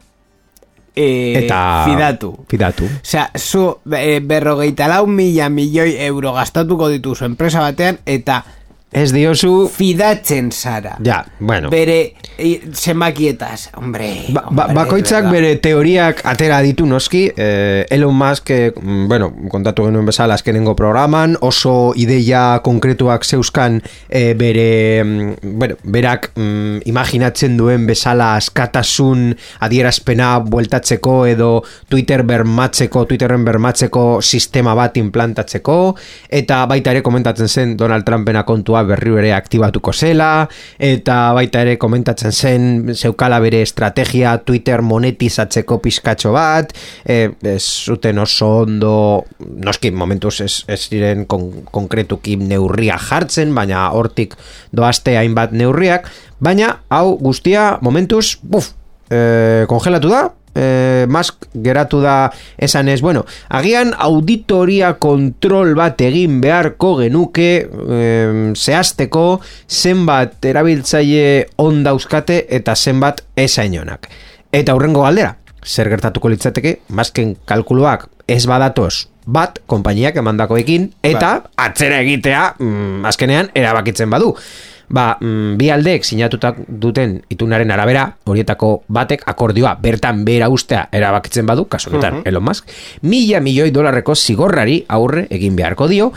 E, 0.95 1.45
Eta... 1.45 1.85
Fidatu. 1.87 2.33
Fidatu. 2.49 2.87
Osea, 3.01 3.29
zu 3.37 3.79
e, 3.95 4.19
berrogeita 4.19 4.89
lau 4.91 5.05
mila 5.07 5.49
milioi 5.49 5.95
euro 6.07 6.33
gastatuko 6.35 6.89
dituzu 6.91 7.25
enpresa 7.25 7.63
batean 7.63 8.01
eta 8.05 8.43
Ez 8.91 9.13
diozu... 9.15 9.69
fidatzen 9.71 10.51
zara. 10.51 10.97
Ja, 10.99 11.21
bueno. 11.39 11.69
Bere 11.71 12.11
zenbakietaz, 12.75 13.69
hombre. 13.79 14.09
Ba, 14.33 14.41
ba, 14.49 14.65
hombre, 14.65 14.75
bakoitzak 14.75 15.29
bere 15.31 15.53
teoriak 15.63 16.19
atera 16.27 16.57
ditu 16.65 16.83
noski 16.89 17.21
eh, 17.31 17.85
Elon 17.89 18.17
Musk, 18.19 18.51
eh, 18.51 18.73
bueno, 19.07 19.29
kontatu 19.51 19.85
genuen 19.87 20.09
bezala 20.09 20.35
azkenengo 20.35 20.73
programan 20.75 21.37
oso 21.39 21.93
ideia 21.95 22.59
konkretuak 22.65 23.23
zeuskan 23.23 23.79
eh, 24.09 24.33
bere, 24.35 24.67
mm, 25.05 25.55
bueno, 25.55 25.79
berak 25.83 26.33
mm, 26.35 26.83
imaginatzen 26.91 27.55
duen 27.55 27.87
bezala 27.87 28.33
askatasun 28.41 29.31
adierazpena 29.63 30.33
bueltatzeko 30.43 31.15
edo 31.31 31.51
Twitter 31.87 32.25
bermatzeko, 32.27 33.05
Twitterren 33.07 33.47
bermatzeko 33.47 34.05
sistema 34.19 34.75
bat 34.75 34.99
implantatzeko 34.99 35.79
eta 36.27 36.65
baita 36.67 36.91
ere 36.91 37.05
komentatzen 37.05 37.47
zen 37.47 37.77
Donald 37.79 38.03
Trumpena 38.03 38.43
kontua 38.43 38.80
berriro 38.87 39.19
ere 39.21 39.33
aktibatuko 39.35 39.93
zela 39.93 40.47
eta 40.79 41.17
baita 41.37 41.61
ere 41.65 41.77
komentatzen 41.81 42.31
zen 42.31 42.95
zeukala 42.95 43.39
bere 43.43 43.61
estrategia 43.65 44.37
Twitter 44.45 44.81
monetizatzeko 44.81 45.79
pizkatxo 45.83 46.33
bat 46.35 46.73
e, 47.05 47.31
ez 47.53 47.61
zuten 47.61 48.19
oso 48.19 48.49
ondo 48.65 48.93
noski 49.39 49.91
momentuz 49.91 50.39
ez, 50.41 50.53
ez 50.67 50.81
ziren 50.89 51.25
kon, 51.29 51.49
konkretuki 51.71 52.37
neurria 52.41 52.97
jartzen 53.01 53.55
baina 53.55 53.87
hortik 53.95 54.35
doazte 54.71 55.17
hainbat 55.19 55.55
neurriak 55.55 56.09
baina 56.41 56.75
hau 56.89 57.17
guztia 57.21 57.77
momentuz 57.81 58.37
buf, 58.41 58.73
e, 59.09 59.65
kongelatu 59.69 60.11
da 60.11 60.27
e, 60.55 61.05
Musk 61.09 61.47
geratu 61.53 62.01
da 62.03 62.31
esan 62.57 62.89
ez, 62.91 63.01
bueno, 63.01 63.25
agian 63.49 63.93
auditoria 63.97 64.93
kontrol 65.01 65.75
bat 65.77 66.01
egin 66.01 66.39
beharko 66.43 66.95
genuke 67.01 67.51
e, 67.65 68.01
zehazteko 68.55 69.25
zenbat 69.67 70.45
erabiltzaile 70.45 71.47
on 71.63 71.83
dauzkate 71.87 72.45
eta 72.49 72.75
zenbat 72.75 73.23
esainonak. 73.35 74.09
Eta 74.51 74.75
hurrengo 74.75 75.05
galdera, 75.05 75.37
zer 75.63 75.89
gertatuko 75.89 76.31
litzateke, 76.31 76.81
Musken 76.89 77.37
kalkuluak 77.45 78.09
ez 78.27 78.43
badatoz 78.49 79.11
bat, 79.31 79.59
konpainiak 79.69 80.17
emandakoekin, 80.17 80.89
eta 81.05 81.35
atzera 81.61 82.01
egitea, 82.01 82.55
mm, 82.59 83.05
azkenean, 83.05 83.51
erabakitzen 83.55 84.09
badu. 84.09 84.33
Ba, 84.91 85.15
mm, 85.15 85.55
bi 85.55 85.69
aldeek 85.71 86.03
sinatutak 86.03 86.57
duten 86.67 87.21
itunaren 87.31 87.71
arabera, 87.71 88.09
horietako 88.27 88.83
batek 88.91 89.23
akordioa 89.31 89.77
bertan 89.79 90.25
bera 90.27 90.49
ustea 90.51 90.87
erabakitzen 90.91 91.47
badu, 91.47 91.65
kasu 91.71 91.91
honetan 91.93 92.21
Elon 92.27 92.43
Musk, 92.43 92.67
mila 93.07 93.39
milioi 93.39 93.71
dolarreko 93.71 94.15
zigorrari 94.15 94.81
aurre 94.91 95.27
egin 95.31 95.55
beharko 95.55 95.87
dio, 95.87 96.11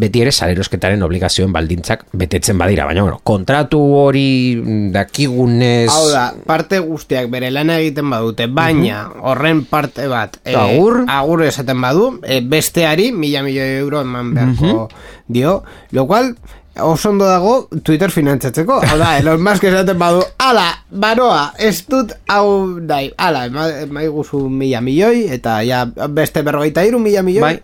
beti 0.00 0.22
ere 0.22 0.32
salerosketaren 0.32 1.02
obligazioen 1.04 1.52
baldintzak 1.52 2.06
betetzen 2.16 2.58
badira, 2.60 2.86
baina 2.88 3.02
bueno, 3.04 3.18
kontratu 3.26 3.80
hori 3.98 4.90
dakigunez... 4.94 5.90
Hau 5.92 6.06
da, 6.12 6.28
parte 6.46 6.78
guztiak 6.84 7.28
bere 7.32 7.50
lana 7.52 7.80
egiten 7.82 8.08
badute, 8.12 8.46
baina 8.46 9.02
horren 9.20 9.64
parte 9.68 10.06
bat 10.10 10.38
eh, 10.44 10.56
Agur. 10.56 11.02
agur 11.10 11.44
esaten 11.48 11.82
badu, 11.82 12.06
eh, 12.22 12.40
besteari 12.40 13.10
mila 13.12 13.42
milioi 13.46 13.76
euro 13.82 14.04
eman 14.06 14.32
beharko 14.36 14.88
dio, 15.28 15.60
lo 15.90 16.06
cual 16.06 16.34
oso 16.76 17.10
ondo 17.10 17.26
dago 17.26 17.68
Twitter 17.82 18.10
finantzatzeko. 18.10 18.80
Hau 18.86 18.98
da, 18.98 19.16
Elon 19.18 19.42
Musk 19.42 19.64
esaten 19.64 19.98
badu, 19.98 20.22
ala, 20.38 20.66
baroa, 20.90 21.50
ez 21.58 21.82
dut 21.88 22.14
hau 22.30 22.78
nahi, 22.78 23.10
ala, 23.18 23.46
ema 23.82 24.04
guzu 24.08 24.46
mila 24.48 24.80
milioi, 24.80 25.26
eta 25.34 25.60
ja 25.66 25.84
beste 25.86 26.44
berrogeita 26.46 26.84
iru 26.86 27.02
mila 27.02 27.22
milioi. 27.26 27.42
Bai. 27.42 27.58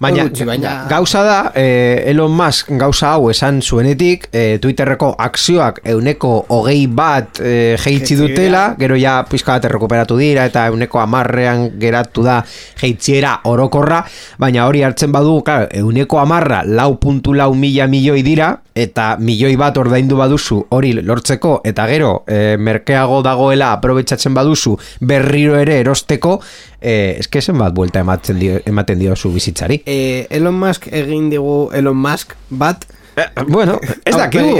Baina, 0.00 0.22
Gutxi, 0.24 0.44
baina- 0.48 0.86
gauza 0.88 1.22
da, 1.22 1.52
eh, 1.54 2.04
Elon 2.08 2.32
Musk 2.32 2.70
gauza 2.80 3.10
hau 3.12 3.28
esan 3.30 3.60
zuenetik, 3.60 4.28
eh, 4.32 4.58
Twitterreko 4.58 5.10
akzioak 5.18 5.82
euneko 5.84 6.46
hogei 6.48 6.86
bat 6.86 7.38
eh, 7.44 7.76
jeitzi 7.76 8.16
dutela, 8.16 8.74
gero 8.78 8.96
ja 8.96 9.18
pizka 9.28 9.52
bat 9.58 9.64
errekuperatu 9.68 10.16
dira, 10.16 10.46
eta 10.48 10.66
euneko 10.68 11.00
amarrean 11.02 11.78
geratu 11.78 12.22
da 12.24 12.38
jeitziera 12.80 13.40
orokorra, 13.44 14.00
baina 14.38 14.64
hori 14.66 14.82
hartzen 14.82 15.12
badu, 15.12 15.42
claro, 15.44 15.68
euneko 15.70 16.18
amarra 16.18 16.62
lau 16.64 16.94
puntu 16.98 17.34
lau 17.34 17.52
mila 17.54 17.86
milioi 17.86 18.22
dira, 18.22 18.54
eta 18.74 19.16
milioi 19.18 19.56
bat 19.60 19.76
ordaindu 19.76 20.16
baduzu 20.16 20.62
hori 20.70 20.94
lortzeko, 21.02 21.60
eta 21.64 21.86
gero 21.90 22.22
eh, 22.26 22.56
merkeago 22.58 23.20
dagoela 23.22 23.72
aprobetsatzen 23.76 24.32
baduzu 24.32 24.78
berriro 25.00 25.58
ere 25.60 25.80
erosteko, 25.80 26.40
eh, 26.80 27.16
eske 27.18 27.42
zenbat 27.42 27.74
buelta 27.74 28.00
ematen 28.00 28.38
dio, 28.40 28.60
ematen 28.66 28.98
dio 28.98 29.16
zu 29.16 29.32
bizitzari. 29.32 29.82
Eh, 29.86 30.26
Elon 30.30 30.58
Musk 30.58 30.88
egin 30.92 31.30
digu 31.30 31.70
Elon 31.76 31.96
Musk 31.96 32.34
bat, 32.50 32.86
Eh, 33.16 33.42
bueno, 33.48 33.78
ez 34.04 34.16
dakigu. 34.16 34.56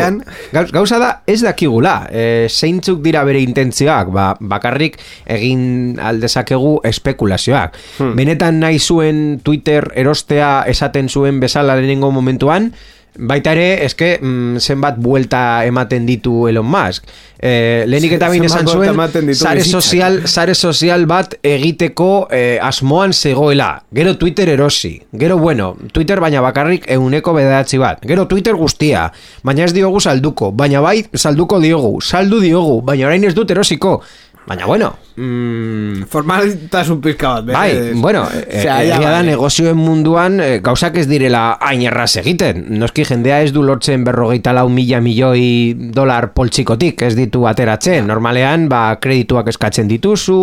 Gauza 0.73 0.99
da, 0.99 1.11
ez 1.27 1.41
dakigula. 1.43 1.95
E, 2.11 2.49
zeintzuk 2.51 3.01
dira 3.05 3.23
bere 3.25 3.41
intentzioak, 3.45 4.11
ba, 4.15 4.33
bakarrik 4.41 4.99
egin 5.31 6.01
aldezakegu 6.03 6.81
espekulazioak. 6.91 7.79
Hmm. 7.99 8.17
Benetan 8.19 8.61
nahi 8.63 8.81
zuen 8.81 9.41
Twitter 9.45 9.91
erostea 9.95 10.65
esaten 10.71 11.09
zuen 11.09 11.41
bezala 11.41 11.79
lehenengo 11.79 12.11
momentuan, 12.11 12.73
Baita 13.19 13.53
ere, 13.53 13.85
eske, 13.85 14.19
mm, 14.21 14.61
zenbat 14.61 14.99
buelta 15.03 15.65
ematen 15.67 16.07
ditu 16.07 16.47
Elon 16.49 16.67
Musk. 16.67 17.05
E, 17.41 17.85
lehenik 17.87 18.13
eta 18.13 18.29
Zenbat 18.31 18.47
esan 18.47 18.69
zuen, 18.69 19.27
bizitzak. 19.27 19.63
sozial, 19.65 20.21
sare 20.29 20.55
sozial 20.55 21.07
bat 21.07 21.35
egiteko 21.43 22.29
eh, 22.31 22.59
asmoan 22.63 23.13
zegoela. 23.13 23.83
Gero 23.93 24.17
Twitter 24.17 24.49
erosi. 24.49 25.01
Gero, 25.13 25.39
bueno, 25.39 25.77
Twitter 25.93 26.21
baina 26.21 26.41
bakarrik 26.41 26.85
euneko 26.89 27.35
bedatzi 27.35 27.79
bat. 27.79 28.05
Gero 28.07 28.27
Twitter 28.29 28.55
guztia. 28.55 29.11
Baina 29.43 29.65
ez 29.65 29.73
diogu 29.75 30.01
salduko. 30.01 30.53
Baina 30.53 30.81
bai, 30.81 31.05
salduko 31.15 31.61
diogu. 31.61 32.01
Saldu 32.01 32.41
diogu. 32.41 32.81
Baina 32.83 33.07
orain 33.07 33.25
ez 33.25 33.35
dut 33.35 33.51
erosiko. 33.51 34.03
Baina, 34.47 34.67
bueno, 34.67 34.95
mm, 35.21 36.07
formaltasun 36.11 37.01
pizka 37.05 37.35
bat. 37.41 37.53
Bai, 37.53 37.93
bueno, 37.95 38.25
Osea, 38.31 38.45
e, 38.47 38.63
ja, 38.65 38.79
egia 38.83 39.11
da 39.11 39.19
vale. 39.19 39.31
negozioen 39.31 39.79
munduan 39.79 40.41
e, 40.41 40.49
gauzak 40.65 40.97
ez 41.01 41.07
direla 41.11 41.59
hain 41.61 41.85
erraz 41.87 42.15
egiten. 42.23 42.65
Noski 42.81 43.05
jendea 43.09 43.41
ez 43.45 43.53
du 43.55 43.63
lortzen 43.67 44.05
berrogeita 44.07 44.55
lau 44.57 44.69
mila 44.73 45.01
milioi 45.05 45.75
dolar 45.95 46.31
poltsikotik, 46.37 47.05
ez 47.07 47.15
ditu 47.19 47.45
ateratzen. 47.51 48.07
Normalean, 48.09 48.69
ba, 48.71 48.83
kredituak 49.03 49.51
eskatzen 49.53 49.91
dituzu, 49.91 50.41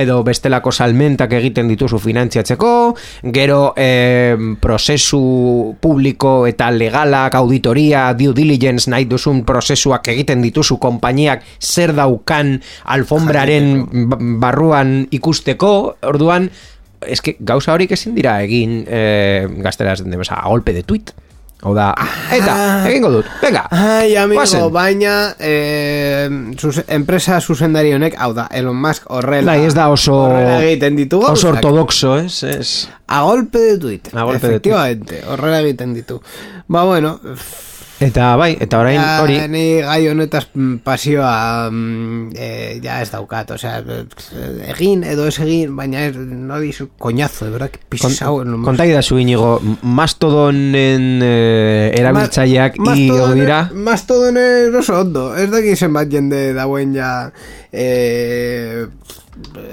edo 0.00 0.20
bestelako 0.26 0.72
salmentak 0.72 1.34
egiten 1.40 1.68
dituzu 1.70 2.00
finantziatzeko, 2.02 2.72
gero 3.34 3.60
e, 3.76 4.36
prozesu 4.60 5.20
publiko 5.80 6.46
eta 6.48 6.70
legalak, 6.74 7.34
auditoria, 7.38 8.08
due 8.14 8.34
diligence 8.36 8.90
nahi 8.90 9.08
duzun 9.10 9.42
prozesuak 9.48 10.12
egiten 10.12 10.44
dituzu 10.44 10.78
konpainiak 10.82 11.44
zer 11.60 11.94
daukan 11.96 12.56
alfombraren 12.94 14.18
barruan 14.20 15.06
ikusteko, 15.10 15.96
orduan, 16.06 16.50
eske 17.00 17.36
gauza 17.40 17.72
horik 17.72 17.92
ezin 17.96 18.14
dira 18.14 18.42
egin 18.44 18.84
e, 18.86 19.46
gazteraz 19.64 20.02
den 20.02 20.12
demesa, 20.12 20.36
a 20.36 20.48
golpe 20.52 20.74
de 20.76 20.82
tweet. 20.84 21.14
Hau 21.60 21.74
da, 21.76 21.90
eta, 22.32 22.52
egingo 22.88 23.10
dut, 23.12 23.26
venga, 23.42 23.66
Ai, 23.76 24.14
amigo, 24.16 24.38
guazen. 24.40 24.62
baina 24.72 25.34
eh, 25.36 26.24
zus, 26.56 26.80
enpresa 26.88 27.36
zuzendari 27.44 27.92
honek, 27.92 28.14
hau 28.16 28.30
da, 28.32 28.46
Elon 28.56 28.78
Musk 28.80 29.04
horrela 29.12 29.52
Bai, 29.52 29.66
ez 29.68 29.74
da 29.76 29.90
oso 29.92 30.14
horrela 30.22 30.54
egiten 30.64 30.96
ditu 30.96 31.18
oso 31.20 31.34
gauzak. 31.34 31.58
ortodoxo, 31.58 32.14
ez? 32.22 32.38
ez. 32.48 32.70
A 33.12 33.20
golpe 33.28 33.58
de 33.58 33.76
tweet, 33.76 34.08
A 34.14 34.24
golpe 34.24 34.40
de 34.46 34.54
efectivamente, 34.54 35.20
horrela 35.28 35.60
egiten 35.60 35.92
ditu. 35.92 36.22
Ba, 36.66 36.84
bueno, 36.88 37.18
Eta 38.00 38.30
bai, 38.40 38.54
eta 38.64 38.78
orain 38.80 38.96
ja, 38.96 39.18
hori, 39.20 39.34
ni 39.52 39.62
gai 39.84 40.06
honetaz 40.08 40.46
mm, 40.54 40.78
pasioa 40.86 41.68
mm, 41.68 42.30
eh, 42.32 42.78
ja 42.80 42.94
ez 43.04 43.10
daukat, 43.12 43.50
osea, 43.58 43.82
eh, 43.84 44.70
egin 44.72 45.02
edo 45.04 45.26
ez 45.28 45.34
egin, 45.44 45.74
baina 45.76 46.06
ez, 46.08 46.14
no 46.16 46.56
dizu, 46.62 46.88
coñazo, 46.98 47.44
de 47.44 47.50
verdad, 47.52 47.68
que 47.74 47.80
pisau 47.92 48.40
Elon 48.40 48.56
Musk. 48.62 48.70
konta 48.70 48.86
idazu 48.88 49.18
inigo, 49.20 49.50
mastodonen 49.82 51.20
eh, 51.22 51.92
erabiltzaileak 52.00 52.78
Ma- 52.80 52.96
igo 52.96 53.18
Mastodon- 53.18 53.36
dira, 53.42 53.60
Mastodon 53.74 54.40
oso 54.80 55.00
ondo. 55.02 55.26
Ez 55.36 55.50
dakit 55.52 55.76
zenbat 55.76 56.08
jende 56.10 56.54
dauen 56.56 56.94
ja... 56.96 57.12
Eh, 57.70 58.86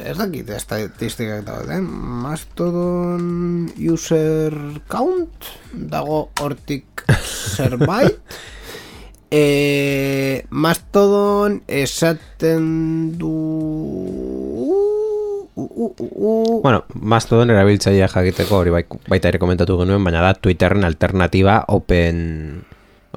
ez 0.08 0.16
dakit 0.20 0.50
estatistikak 0.56 1.42
dago, 1.48 1.64
eh? 1.72 1.80
Mastodon 1.82 3.72
user 3.80 4.54
count 4.92 5.48
dago 5.72 6.30
hortik 6.40 6.97
zerbait. 7.16 8.20
Eh, 9.30 10.46
Mastodon 10.56 11.58
esaten 11.68 13.18
du... 13.20 13.28
Uh, 15.58 15.66
uh, 15.76 15.92
uh. 16.00 16.62
Bueno, 16.64 16.86
Mastodon 16.94 17.52
erabiltzailea 17.52 18.08
jakiteko 18.08 18.62
hori 18.62 18.72
bai, 18.72 18.84
baita 19.10 19.28
ere 19.32 19.42
komentatu 19.42 19.76
genuen, 19.82 20.04
baina 20.06 20.22
da 20.24 20.32
Twitterren 20.40 20.86
alternativa 20.88 21.58
open 21.76 22.64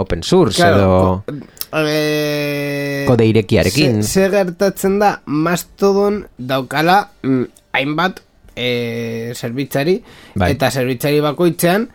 open 0.01 0.23
source 0.25 0.65
edo 0.65 1.23
ko- 1.29 1.39
eh, 1.85 3.05
kode 3.07 3.27
irekiarekin. 3.31 4.03
Ze, 4.03 4.25
ze 4.25 4.29
gertatzen 4.33 4.99
da 4.99 5.13
Mastodon 5.27 6.25
daukala 6.39 7.03
mm, 7.23 7.45
hainbat 7.77 8.23
eh, 8.57 9.31
zerbitzari 9.37 10.01
Bai. 10.35 10.55
eta 10.57 10.71
zerbitzari 10.75 11.21
bakoitzean 11.23 11.87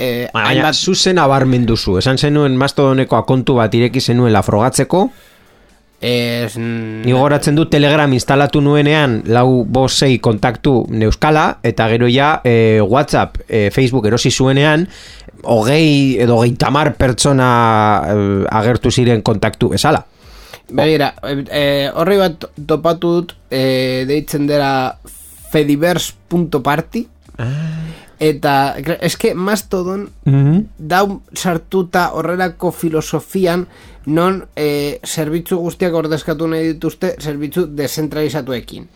eh, 0.00 0.28
Baina, 0.32 0.48
hainbat 0.48 0.74
zuzen 0.74 1.20
abarmen 1.20 1.66
duzu, 1.68 1.98
esan 2.00 2.18
zenuen 2.18 2.56
Mastodoneko 2.58 3.18
akontu 3.20 3.58
bat 3.60 3.74
ireki 3.74 4.00
zenuela 4.00 4.42
frogatzeko, 4.42 5.10
mm, 6.00 7.02
Ni 7.04 7.12
gogoratzen 7.12 7.54
du 7.54 7.66
Telegram 7.68 8.12
instalatu 8.12 8.62
nuenean 8.64 9.20
lau 9.26 9.64
bosei 9.64 10.18
kontaktu 10.18 10.86
neuskala 10.88 11.58
eta 11.62 11.88
gero 11.92 12.08
ja 12.08 12.40
e, 12.44 12.80
WhatsApp, 12.80 13.42
e, 13.48 13.70
Facebook 13.70 14.06
erosi 14.06 14.30
zuenean 14.30 14.88
hogei 15.42 16.16
edo 16.20 16.40
geitamar 16.40 16.94
pertsona 16.96 17.50
e, 18.08 18.16
agertu 18.48 18.90
ziren 18.90 19.22
kontaktu 19.22 19.68
bezala. 19.76 20.06
Begira, 20.70 21.14
eh, 21.50 21.90
horri 21.98 22.18
bat 22.20 22.46
topatu 22.66 23.14
dut 23.16 23.34
eh, 23.50 24.06
deitzen 24.06 24.46
dela 24.46 24.96
fediverse.party 25.50 27.06
eta 28.20 28.74
eske 29.00 29.32
Mastodon 29.34 30.08
daun 30.78 31.20
sartuta 31.34 32.10
horrelako 32.12 32.70
filosofian 32.72 33.66
non 34.06 34.42
e, 34.56 34.98
zerbitzu 35.04 35.56
guztiak 35.60 35.94
ordezkatu 35.94 36.46
nahi 36.48 36.72
dituzte 36.74 37.14
zerbitzu 37.20 37.66
dezentralizatuekin. 37.76 38.86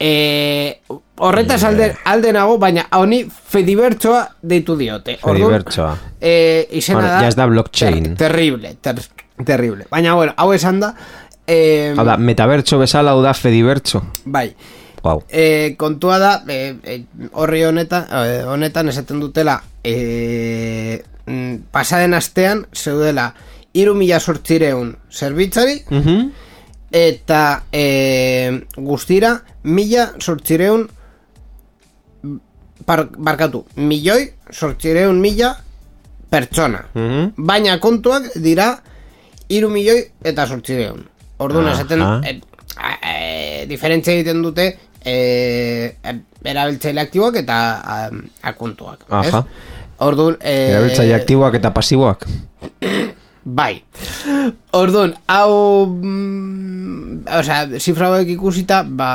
E, 0.00 0.80
horretaz 1.18 1.62
alde, 1.66 1.88
alde 2.06 2.32
nago, 2.32 2.58
baina 2.62 2.84
honi 3.00 3.24
fedibertsoa 3.26 4.20
deitu 4.42 4.76
diote. 4.78 5.16
Fedibertsoa. 5.24 5.96
E, 6.20 6.68
izena 6.78 7.00
Bueno, 7.00 7.14
da... 7.14 7.22
ja 7.22 7.28
ez 7.32 7.36
da 7.36 7.46
blockchain. 7.50 8.04
ter- 8.14 8.16
terrible, 8.28 8.76
ter, 8.80 9.00
terrible. 9.44 9.86
Baina, 9.90 10.14
bueno, 10.14 10.34
hau 10.36 10.52
esan 10.54 10.80
da... 10.80 10.92
E, 11.48 11.94
Hau 11.96 12.04
da, 12.04 12.18
metabertso 12.20 12.78
bezala 12.78 13.10
hau 13.16 13.22
da 13.24 13.32
Fedibertso. 13.34 14.02
bai, 14.24 14.50
Wow. 15.08 15.22
E, 15.30 15.74
kontua 15.80 16.18
da, 16.20 16.32
e, 16.48 17.04
horri 17.32 17.62
honetan, 17.64 18.04
honetan 18.52 18.90
esaten 18.92 19.20
dutela, 19.22 19.62
e, 19.82 21.02
mm, 21.24 21.70
pasaden 21.72 22.12
astean, 22.14 22.66
zeudela, 22.76 23.30
iru 23.72 23.94
mila 23.96 24.20
sortzireun 24.20 24.96
zerbitzari, 25.10 25.82
Mhm. 25.88 26.28
eta 26.92 27.64
e, 27.72 28.64
guztira, 28.76 29.42
mila 29.62 30.12
sortzireun, 30.18 30.88
par, 32.84 33.08
barkatu, 33.16 33.64
milioi 33.76 34.32
sortzireun 34.50 35.20
mila 35.20 35.54
pertsona. 36.28 36.84
Mhm. 36.94 37.32
Baina 37.36 37.78
kontuak 37.80 38.34
dira, 38.36 38.82
iru 39.48 39.70
milioi 39.70 40.04
eta 40.22 40.46
sortzireun. 40.46 41.06
Orduan 41.38 41.68
esaten, 41.72 42.02
e, 42.24 42.40
e, 43.08 43.66
diferentzia 43.70 44.12
egiten 44.12 44.42
dute, 44.42 44.76
e, 45.04 45.94
erabiltzaile 46.44 47.00
aktiboak 47.00 47.40
eta 47.42 47.58
a, 47.78 47.98
akontuak. 48.50 49.06
ez? 49.24 49.32
Aha. 49.32 49.44
Orduan, 50.06 50.36
e, 50.40 50.54
Erabiltzaile 50.72 51.16
aktiboak 51.18 51.58
eta 51.58 51.72
pasiboak. 51.74 52.26
Bai. 53.58 53.82
Orduan, 54.76 55.14
hau... 55.26 55.86
Mm, 55.86 57.24
Osea, 57.38 57.80
zifra 57.80 58.08
hauek 58.08 58.28
ikusita, 58.32 58.82
ba, 58.84 59.08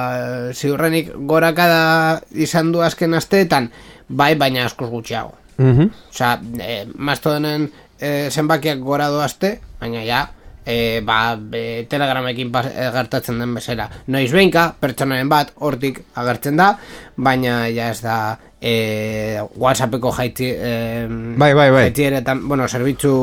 ziurrenik 0.53 1.11
gorakada 1.29 2.21
izan 2.33 2.71
du 2.73 2.81
azken 2.85 3.13
asteetan, 3.17 3.71
bai, 4.09 4.33
baina 4.37 4.67
askoz 4.67 4.89
gutxiago. 4.91 5.33
Mhm. 5.57 5.89
Osea, 6.11 6.35
e, 6.61 6.75
Mastodonen 6.97 7.69
e, 7.99 8.29
zenbakiak 8.29 8.81
gora 8.85 9.09
doazte, 9.13 9.55
baina 9.81 10.03
ja, 10.05 10.27
e, 10.65 11.01
ba, 11.05 11.35
be, 11.35 11.85
telegramekin 11.89 12.51
pas, 12.51 12.67
e, 12.67 12.89
gertatzen 12.93 13.39
den 13.39 13.53
bezala. 13.55 13.89
Noiz 14.07 14.31
behinka, 14.31 14.69
pertsonaren 14.79 15.29
bat, 15.31 15.53
hortik 15.59 16.01
agertzen 16.15 16.57
da, 16.59 16.73
baina 17.15 17.67
ja 17.73 17.91
ez 17.91 18.01
da 18.03 18.17
e, 18.61 19.41
Whatsappeko 19.55 20.13
jaitzi, 20.15 20.49
e, 20.55 21.05
Bai, 21.37 21.53
bai, 21.53 21.69
bai. 21.71 21.85
jaitieretan, 21.89 22.47
bueno, 22.47 22.67
zerbitzu 22.67 23.13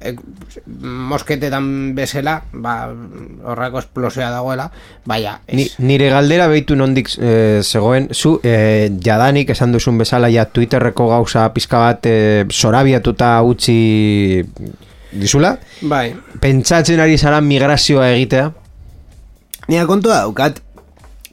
e, 0.00 0.12
mosketetan 1.10 1.94
bezala, 1.96 2.36
ba, 2.52 2.76
horrako 3.48 3.80
esplosioa 3.80 4.28
dagoela, 4.30 4.68
baina. 5.08 5.38
Ni, 5.56 5.68
nire 5.78 6.10
galdera 6.12 6.48
behitu 6.52 6.76
nondik 6.76 7.08
e, 7.16 7.62
zegoen, 7.64 8.10
zu 8.12 8.36
e, 8.44 8.90
jadanik 9.00 9.54
esan 9.56 9.72
duzun 9.72 9.98
bezala 9.98 10.28
ja 10.32 10.44
Twitterreko 10.44 11.08
gauza 11.08 11.48
pizka 11.56 11.80
bat 11.88 12.06
e, 12.10 12.18
sorabiatuta 12.50 13.38
utzi 13.48 14.44
dizula, 15.20 15.56
Bai. 15.82 16.14
pentsatzen 16.40 17.00
ari 17.00 17.18
zara 17.18 17.40
migrazioa 17.40 18.10
egitea, 18.14 18.52
Nia 19.68 19.82
kontua 19.86 20.20
daukat, 20.22 20.60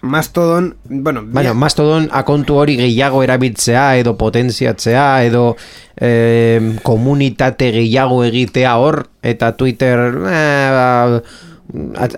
Mastodon, 0.01 0.75
bueno, 0.89 1.21
Baina, 1.23 1.53
bi- 1.53 1.59
Mastodon 1.59 2.09
akontu 2.11 2.55
hori 2.59 2.75
gehiago 2.79 3.21
erabiltzea 3.23 3.95
edo 4.01 4.15
potentziatzea 4.19 5.23
edo 5.23 5.55
eh, 5.95 6.59
komunitate 6.83 7.69
gehiago 7.71 8.23
egitea 8.25 8.73
hor 8.81 9.03
eta 9.23 9.53
Twitter 9.55 10.01
eh, 10.27 10.69
ba, 10.75 11.21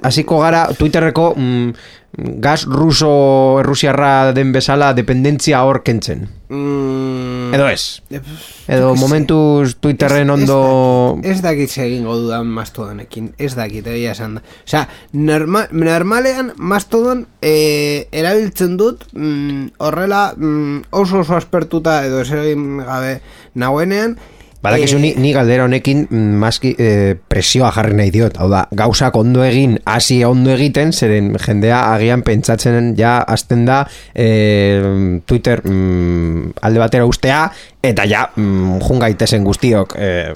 hasiko 0.07 0.39
gara 0.41 0.63
Twitterreko 0.73 1.33
mm, 1.37 1.69
gas 2.17 2.65
ruso 2.65 3.59
errusiarra 3.59 4.31
den 4.33 4.51
bezala 4.55 4.93
dependentzia 4.93 5.63
hor 5.63 5.81
kentzen. 5.83 6.29
mm, 6.49 7.53
Edo 7.53 7.67
ez. 7.69 8.01
eh, 8.09 8.21
Edo 8.67 8.95
momentuz 8.95 9.75
Twitterren 9.79 10.29
ondo... 10.29 11.19
Ez 11.23 11.41
dakit 11.41 11.69
ze 11.69 11.85
egingo 11.85 12.15
dudan 12.17 12.47
Mastodonekin, 12.47 13.33
ez 13.37 13.55
dakit 13.55 13.87
egia 13.87 14.11
esan 14.11 14.35
da. 14.35 14.43
Osea, 14.65 14.87
norma, 15.13 15.65
normalean 15.71 16.53
Mastodon 16.57 17.25
e, 17.41 18.07
erabiltzen 18.11 18.77
dut 18.77 19.05
mm, 19.13 19.75
horrela 19.77 20.33
mm, 20.35 20.85
oso 20.91 21.19
oso 21.19 21.35
aspertuta 21.35 22.05
edo 22.05 22.21
ez 22.21 22.31
egin 22.31 22.77
gabe 22.85 23.19
nagoenean. 23.55 24.17
Badakizu 24.65 24.97
ni, 24.97 25.13
ni 25.21 25.31
galdera 25.35 25.67
honekin 25.67 26.07
mm, 26.09 26.37
maski 26.41 26.71
eh, 26.81 27.13
presioa 27.29 27.69
jarri 27.75 27.93
nahi 27.97 28.11
diot. 28.13 28.39
Hau 28.41 28.47
da, 28.49 28.63
gauzak 28.73 29.17
ondo 29.19 29.43
egin, 29.45 29.77
hasi 29.85 30.23
ondo 30.25 30.53
egiten, 30.55 30.93
zeren 30.93 31.31
jendea 31.41 31.83
agian 31.93 32.25
pentsatzen 32.25 32.93
ja 32.97 33.19
hasten 33.21 33.65
da 33.67 33.83
eh, 34.13 34.81
Twitter 35.25 35.61
mm, 35.61 36.55
alde 36.65 36.81
batera 36.81 37.05
ustea, 37.05 37.45
eta 37.85 38.07
ja 38.09 38.25
mm, 38.33 38.81
jun 38.87 39.05
gaitezen 39.05 39.45
guztiok 39.45 39.95
eh, 40.01 40.33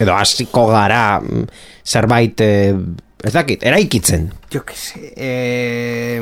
edo 0.00 0.14
hasiko 0.18 0.66
gara 0.68 1.20
mm, 1.22 1.48
zerbait 1.88 2.44
eh, 2.44 2.74
ez 3.24 3.32
dakit, 3.32 3.62
eraikitzen. 3.64 4.28
Jo 4.52 4.60
sé, 4.74 5.12
eh, 5.16 6.20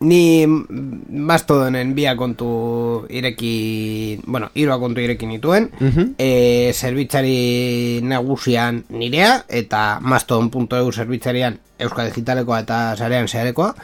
ni 0.00 0.46
Mastodonen 0.46 1.94
bi 1.94 2.06
kontu 2.16 3.06
ireki, 3.10 4.20
bueno, 4.26 4.50
hiru 4.54 4.78
kontu 4.78 5.00
ireki 5.00 5.26
nituen, 5.26 5.70
eh, 6.18 6.72
zerbitzari 6.74 8.00
nagusian 8.02 8.84
nirea, 8.90 9.44
eta 9.48 9.98
mastodon.eu 10.00 10.92
zerbitzarian 10.92 11.58
Euskal 11.78 12.12
Digitalekoa 12.12 12.60
eta 12.60 12.96
Sarean 12.96 13.28
Zearekoa. 13.28 13.74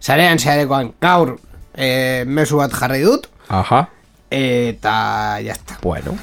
Sarean 0.00 0.38
Zearekoan 0.38 0.92
gaur 1.00 1.38
eh, 1.74 2.24
mezu 2.26 2.56
bat 2.56 2.72
jarri 2.72 3.02
dut, 3.02 3.28
Aha. 3.48 3.88
eta 4.30 5.38
jazta. 5.42 5.78
Bueno. 5.82 6.18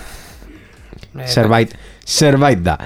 Zerbait, 1.25 1.73
zerbait 2.05 2.59
da. 2.61 2.77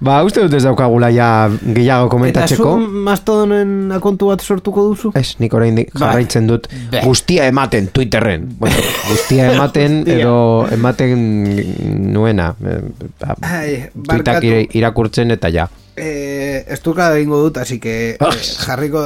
Ba, 0.00 0.18
uste 0.26 0.42
dut 0.44 0.52
ez 0.52 0.62
daukagula 0.62 1.08
ja 1.10 1.48
gehiago 1.62 2.04
Eta 2.04 2.10
zu 2.10 2.16
komentatzeko. 2.16 2.72
Mastodonen 3.06 3.92
akontu 3.96 4.26
bat 4.28 4.42
sortuko 4.44 4.82
duzu? 4.90 5.12
Ez, 5.16 5.36
nik 5.40 5.54
oraindik 5.56 5.88
Bai. 5.94 6.00
jarraitzen 6.02 6.46
dut 6.46 6.68
Be. 6.90 7.00
guztia 7.04 7.46
ematen 7.48 7.88
Twitterren. 7.88 8.44
Bueno, 8.60 8.76
guztia 9.08 9.48
ematen 9.54 10.02
edo 10.06 10.66
ematen 10.70 12.12
nuena. 12.12 12.54
eh, 12.60 12.80
ba, 13.20 13.36
Ai, 13.40 13.88
Twittak 13.94 14.06
barkatu. 14.06 14.46
ire- 14.46 14.68
irakurtzen 14.72 15.30
eta 15.30 15.48
ja. 15.50 15.68
Eh, 15.96 16.64
estuka 16.68 17.08
egingo 17.16 17.38
dut, 17.40 17.56
así 17.56 17.78
que 17.80 18.10
eh, 18.10 18.16
Ah. 18.20 18.30
jarriko 18.66 19.00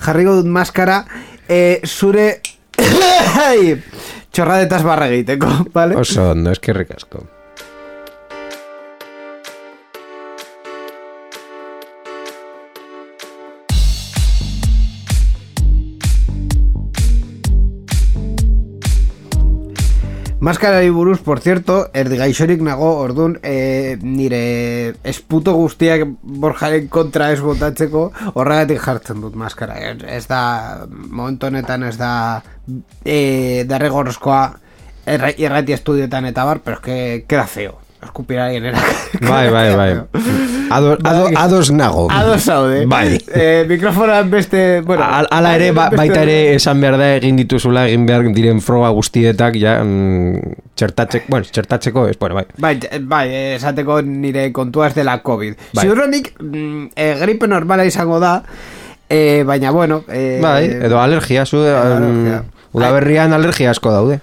jarriko 0.00 0.34
dut 0.40 0.46
maskara 0.46 1.04
eh, 1.48 1.80
zure 1.86 2.40
Ai, 3.46 3.76
txorradetas 4.32 4.82
barra 4.82 5.06
egiteko, 5.08 5.46
vale? 5.74 5.94
Oso 6.00 6.30
ondo, 6.32 6.50
eskerrik 6.50 6.90
asko. 6.96 7.26
Maskarari 20.40 20.88
buruz, 20.88 21.20
por 21.20 21.40
cierto, 21.40 21.90
erdi 21.92 22.16
gaixorik 22.16 22.62
nago, 22.64 22.94
ordun 23.02 23.34
eh, 23.42 23.98
nire 24.00 24.94
esputo 25.04 25.52
guztiak 25.52 26.06
borjaren 26.22 26.86
kontra 26.88 27.26
ez 27.34 27.42
botatzeko, 27.44 28.06
horregatik 28.32 28.80
jartzen 28.80 29.20
dut 29.20 29.36
maskara. 29.36 29.76
Ez- 29.90 30.06
Ez 30.08 30.24
da, 30.30 30.86
momentu 30.88 31.46
honetan 31.50 31.84
ez 31.84 31.98
da 32.00 32.40
eh, 33.04 33.66
derregorozkoa 33.68 34.40
erra- 35.04 35.34
irrati 35.36 35.76
estudioetan 35.76 36.24
eta 36.32 36.44
bar, 36.48 36.60
pero 36.64 36.76
es 36.78 36.82
que 36.82 37.24
queda 37.28 37.46
feo. 37.46 37.76
Eskupir 38.02 38.38
alguien 38.40 38.64
era. 38.64 38.80
Bai, 39.20 39.50
bai, 39.52 39.76
bai. 39.76 39.92
Ado, 40.70 40.96
ado, 41.04 41.28
ados 41.36 41.70
nago. 41.72 42.06
Ados 42.10 42.42
zaude. 42.44 42.86
Bai. 42.86 43.18
Eh, 43.34 43.64
mikrofonoan 43.68 44.30
beste... 44.30 44.80
Bueno, 44.80 45.04
Al- 45.04 45.28
Ala 45.30 45.54
ere, 45.56 45.72
ba, 45.72 45.88
baita 45.90 46.22
ere 46.22 46.54
esan 46.54 46.80
behar 46.80 46.96
da 47.00 47.08
egin 47.16 47.36
dituzula 47.40 47.86
egin 47.88 48.06
behar 48.06 48.24
diren 48.34 48.60
froga 48.64 48.88
guztietak 48.94 49.56
ja, 49.60 49.78
mm, 49.84 50.54
txertatzeko, 50.74 51.24
bueno, 51.28 51.46
txertatzeko, 51.50 52.06
ez, 52.08 52.16
bueno, 52.18 52.36
bai. 52.40 52.46
Bai, 52.56 52.74
bai, 53.02 53.24
esateko 53.56 54.00
nire 54.06 54.48
kontua 54.52 54.88
ez 54.88 54.94
dela 54.94 55.18
COVID. 55.22 55.54
Bai. 55.74 55.84
Ziurrenik, 55.84 56.32
mm, 56.40 56.86
eh, 56.96 57.16
gripe 57.20 57.48
normala 57.50 57.84
izango 57.84 58.20
da, 58.22 58.42
eh, 59.08 59.42
baina 59.46 59.70
bueno... 59.70 60.04
Eh, 60.08 60.38
Bai, 60.42 60.64
edo 60.86 61.00
alergia, 61.00 61.44
zu, 61.46 61.58
um, 61.66 62.40
udaberrian 62.72 63.32
alergia 63.34 63.72
asko 63.74 63.90
daude. 63.90 64.20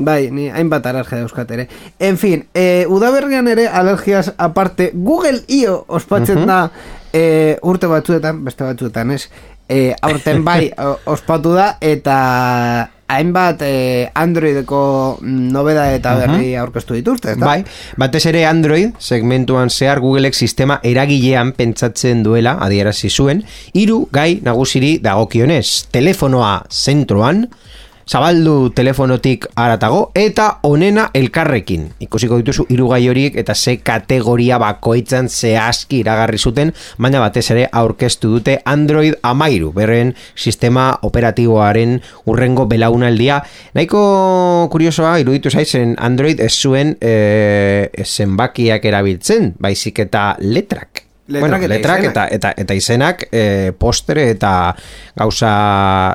Bai, 0.00 0.30
ni 0.30 0.48
hainbat 0.48 0.86
alergia 0.86 1.20
dauzkat 1.20 1.50
ere. 1.50 1.66
En 1.98 2.16
fin, 2.18 2.46
eh, 2.54 2.86
udaberrian 2.88 3.48
ere 3.48 3.66
alergiaz 3.68 4.30
aparte, 4.38 4.90
Google 4.94 5.42
io 5.48 5.84
ospatzen 5.88 6.46
da 6.48 6.60
eh, 7.12 7.58
urte 7.62 7.90
batzuetan, 7.90 8.44
beste 8.44 8.64
batzuetan 8.64 9.10
ez, 9.10 9.26
eh, 9.68 9.92
aurten 10.00 10.44
bai 10.48 10.70
ospatu 11.04 11.52
da, 11.58 11.74
eta 11.80 12.16
hainbat 13.10 13.62
eh, 13.66 14.10
Androideko 14.14 15.18
nobeda 15.22 15.88
eta 15.94 16.14
berri 16.18 16.52
aurkeztu 16.58 16.94
dituzte, 16.98 17.34
ezta? 17.34 17.46
Bai, 17.46 17.64
batez 18.00 18.24
ere 18.30 18.44
Android 18.46 18.94
segmentuan 19.02 19.70
zehar 19.70 20.00
Googleek 20.02 20.36
sistema 20.36 20.78
eragilean 20.86 21.52
pentsatzen 21.58 22.22
duela 22.26 22.56
adierazi 22.62 23.10
zuen, 23.10 23.42
hiru 23.74 24.04
gai 24.14 24.38
nagusiri 24.46 24.98
dagokionez, 25.02 25.90
telefonoa 25.92 26.54
zentroan, 26.70 27.48
zabaldu 28.10 28.72
telefonotik 28.74 29.44
aratago 29.54 30.00
eta 30.18 30.46
onena 30.66 31.06
elkarrekin. 31.14 31.84
Ikusiko 32.02 32.40
dituzu 32.40 32.64
hiru 32.72 32.88
gai 32.90 33.04
horiek 33.06 33.36
eta 33.38 33.54
ze 33.54 33.76
kategoria 33.86 34.58
bakoitzan 34.58 35.28
zehazki 35.30 36.00
iragarri 36.02 36.38
zuten, 36.38 36.72
baina 36.98 37.20
batez 37.22 37.44
ere 37.54 37.68
aurkeztu 37.70 38.32
dute 38.32 38.56
Android 38.64 39.14
amairu, 39.22 39.70
berren 39.76 40.14
sistema 40.34 40.88
operatiboaren 41.06 42.00
urrengo 42.26 42.66
belaunaldia. 42.66 43.38
Nahiko 43.78 44.00
kuriosoa 44.72 45.20
iruditu 45.22 45.52
zaizen 45.54 45.94
Android 45.98 46.40
ez 46.42 46.56
zuen 46.58 46.96
e, 46.98 47.14
zenbakiak 48.02 48.90
erabiltzen, 48.90 49.54
baizik 49.62 50.02
eta 50.08 50.32
letrak. 50.40 51.09
Letrak 51.30 51.40
bueno, 51.46 51.68
letrak 51.70 52.04
eta, 52.10 52.26
eta, 52.34 52.52
eta 52.58 52.74
izenak 52.74 53.28
e, 53.30 53.70
postre 53.78 54.30
eta 54.32 54.74
gauza 55.16 55.52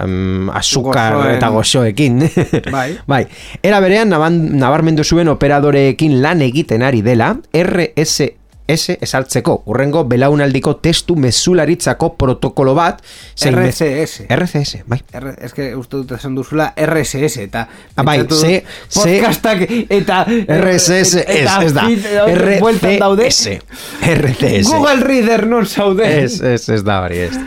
mm, 0.04 0.49
azukar 0.60 1.15
Gozoen. 1.15 1.36
eta 1.38 1.49
gozoekin. 1.56 2.19
Bai. 2.75 2.89
bai. 3.08 3.23
Era 3.63 3.80
berean 3.80 4.12
nabarmendu 4.12 5.04
zuen 5.04 5.32
operadoreekin 5.32 6.19
lan 6.21 6.43
egiten 6.43 6.84
ari 6.84 7.01
dela 7.06 7.36
RSS 8.67 8.97
esartzeko 9.06 9.62
urrengo 9.69 10.04
belaunaldiko 10.10 10.73
testu 10.82 11.15
mezularitzako 11.15 12.13
protokolo 12.17 12.73
bat 12.75 13.01
zein 13.38 13.56
RCS. 13.60 14.21
RCS, 14.30 14.80
bai. 14.88 14.99
R, 15.13 15.36
es 15.45 15.54
que 15.54 15.75
uste 15.75 15.97
dut 15.97 16.12
esan 16.17 16.34
duzula 16.36 16.73
RSS 16.75 17.38
eta 17.43 17.67
Ah, 17.95 18.04
bai, 18.04 18.17
ze- 18.21 18.25
dut 18.28 18.95
podcastak 18.95 19.62
eta 19.89 20.25
RSS 20.47 20.91
ez, 20.91 21.15
eta 21.28 21.60
ez 21.63 21.73
da. 21.73 21.86
eh. 21.89 22.99
RCS. 22.99 23.47
RCS. 24.01 24.67
Google 24.71 25.01
Reader 25.04 25.45
non 25.47 25.65
zaude 25.65 26.23
Ez, 26.23 26.39
ez, 26.41 26.69
ez 26.69 26.84
da 26.84 27.01
hori, 27.04 27.17
ez. 27.28 27.38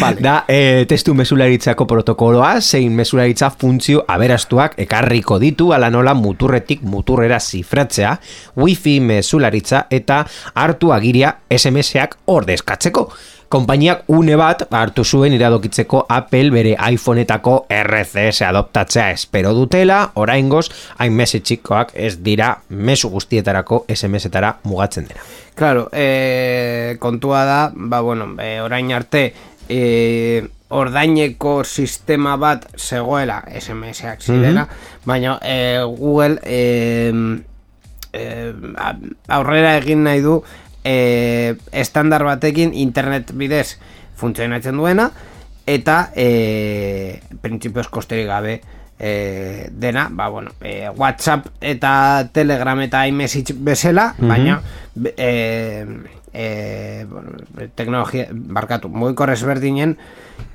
Vale. 0.00 0.20
Da, 0.22 0.44
e, 0.48 0.84
testu 0.88 1.14
mesularitzako 1.14 1.86
protokoloa, 1.86 2.60
zein 2.60 2.94
mesularitza 2.96 3.50
funtzio 3.50 4.04
aberastuak 4.08 4.74
ekarriko 4.78 5.38
ditu 5.42 5.72
ala 5.74 5.90
nola 5.90 6.14
muturretik 6.14 6.82
muturrera 6.82 7.40
zifratzea, 7.40 8.14
wifi 8.56 8.98
mesularitza 9.00 9.86
eta 9.90 10.22
hartu 10.68 10.92
agiria 10.92 11.34
SMS-ak 11.50 12.18
ordezkatzeko. 12.28 13.08
Konpainiak 13.48 14.02
une 14.12 14.34
bat 14.36 14.66
hartu 14.76 15.04
zuen 15.04 15.32
iradokitzeko 15.32 16.02
Apple 16.12 16.50
bere 16.52 16.74
iPhoneetako 16.76 17.54
RCS 17.72 18.42
adoptatzea 18.44 19.06
espero 19.14 19.54
dutela, 19.56 20.02
oraingoz 20.20 20.66
iMessage-ikoak 21.06 21.94
ez 21.96 22.18
dira 22.24 22.50
mesu 22.68 23.08
guztietarako 23.08 23.86
SMS-etara 23.88 24.58
mugatzen 24.68 25.08
dira. 25.08 25.24
Claro, 25.56 25.88
eh, 25.92 26.96
kontua 27.00 27.44
da, 27.48 27.58
ba, 27.74 28.02
bueno, 28.04 28.34
eh, 28.38 28.60
orain 28.60 28.92
arte 28.92 29.32
eh, 29.68 30.44
ordaineko 30.68 31.62
sistema 31.64 32.36
bat 32.36 32.68
zegoela 32.76 33.40
SMS-ak 33.48 34.20
zirela, 34.28 34.68
baina 35.08 35.38
eh, 35.40 35.80
Google 35.88 36.36
eh, 36.44 37.12
eh, 38.18 38.52
aurrera 39.28 39.76
egin 39.78 40.04
nahi 40.04 40.20
du 40.24 40.42
eh, 40.84 41.56
estandar 41.72 42.24
batekin 42.26 42.74
internet 42.74 43.32
bidez 43.32 43.78
funtzionatzen 44.18 44.76
duena 44.76 45.10
eta 45.68 46.10
e, 46.16 47.20
printzipioz 47.44 47.88
kosterik 47.92 48.26
gabe 48.26 48.54
e, 48.98 49.68
dena, 49.70 50.08
ba, 50.10 50.28
bueno, 50.28 50.52
e, 50.60 50.88
WhatsApp 50.88 51.46
eta 51.60 52.28
Telegram 52.32 52.80
eta 52.80 53.04
iMessage 53.06 53.54
bezala, 53.54 54.14
baina 54.18 54.62
be- 54.94 55.14
e, 55.16 55.84
e, 56.32 57.04
bueno, 57.08 57.36
teknologia, 57.76 58.28
barkatu, 58.32 58.88
mugikor 58.88 59.30
ezberdinen 59.34 59.96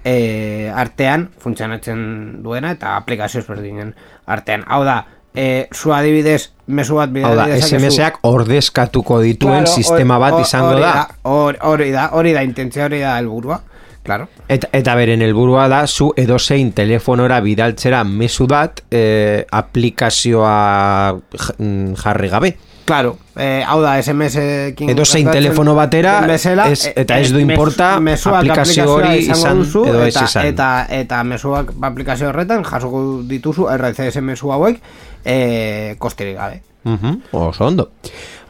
e, 0.04 0.72
artean 0.74 1.30
funtzionatzen 1.40 2.44
duena 2.44 2.74
eta 2.74 2.98
aplikazio 2.98 3.44
ezberdinen 3.44 3.94
artean. 4.26 4.66
Hau 4.68 4.82
da, 4.84 5.04
e, 5.36 5.68
zu 5.74 5.94
adibidez, 5.94 6.52
mezu 6.68 6.96
bat 6.96 7.10
Hau 7.24 7.36
da, 7.36 7.48
SMS-ak 7.58 8.20
ordezkatuko 8.24 9.20
dituen 9.22 9.64
Claro, 9.66 9.76
sistema 9.76 10.18
bat 10.22 10.40
izango 10.42 10.80
da. 10.80 11.08
Hori 11.24 11.92
da, 11.92 12.10
hori 12.14 12.34
da, 12.34 12.44
intentzia 12.44 12.86
hori 12.86 13.00
da 13.04 13.18
helburua, 13.20 13.60
claro. 14.04 14.28
Eta, 14.48 14.70
eta 14.72 14.96
beren 14.96 15.22
helburua 15.22 15.68
da 15.72 15.86
zu 15.88 16.12
edozein 16.18 16.72
telefonora 16.76 17.40
bidaltzera 17.42 18.04
mezu 18.04 18.48
bat 18.48 18.84
eh, 18.92 19.46
aplikazioa 19.52 21.16
mm, 21.58 21.94
jarri 22.04 22.30
gabe. 22.30 22.56
Claro, 22.86 23.18
eh, 23.40 23.64
hau 23.66 23.78
da, 23.80 23.94
SMS 24.02 24.36
Edozein 24.36 24.90
gertatzen 24.90 25.30
telefono 25.32 25.74
batera, 25.76 26.18
bezala, 26.28 26.66
ez- 26.68 26.88
eh, 26.90 26.94
eta 27.06 27.18
ez 27.20 27.30
du 27.32 27.40
eh, 27.40 27.46
inporta 27.46 27.94
mezuak 28.04 28.42
aplikazio 28.42 28.84
aplikazioa 28.84 29.14
hori 29.14 29.30
izan 29.32 29.62
duzu, 29.62 29.86
edo 29.88 30.02
ez 30.04 30.10
eta, 30.12 30.26
izan. 30.26 30.46
Eta, 30.52 30.68
eta 30.90 31.22
mezuak 31.24 31.72
aplikazio 31.82 32.28
horretan 32.28 32.66
jasoko 32.68 33.22
dituzu 33.30 33.70
RCS 33.72 34.20
mezu 34.22 34.52
hauek 34.52 34.82
eh, 35.26 35.96
kosterik 36.00 36.38
gabe. 36.38 36.62
Mhm, 36.84 37.22
oso 37.32 37.66
ondo. 37.66 37.92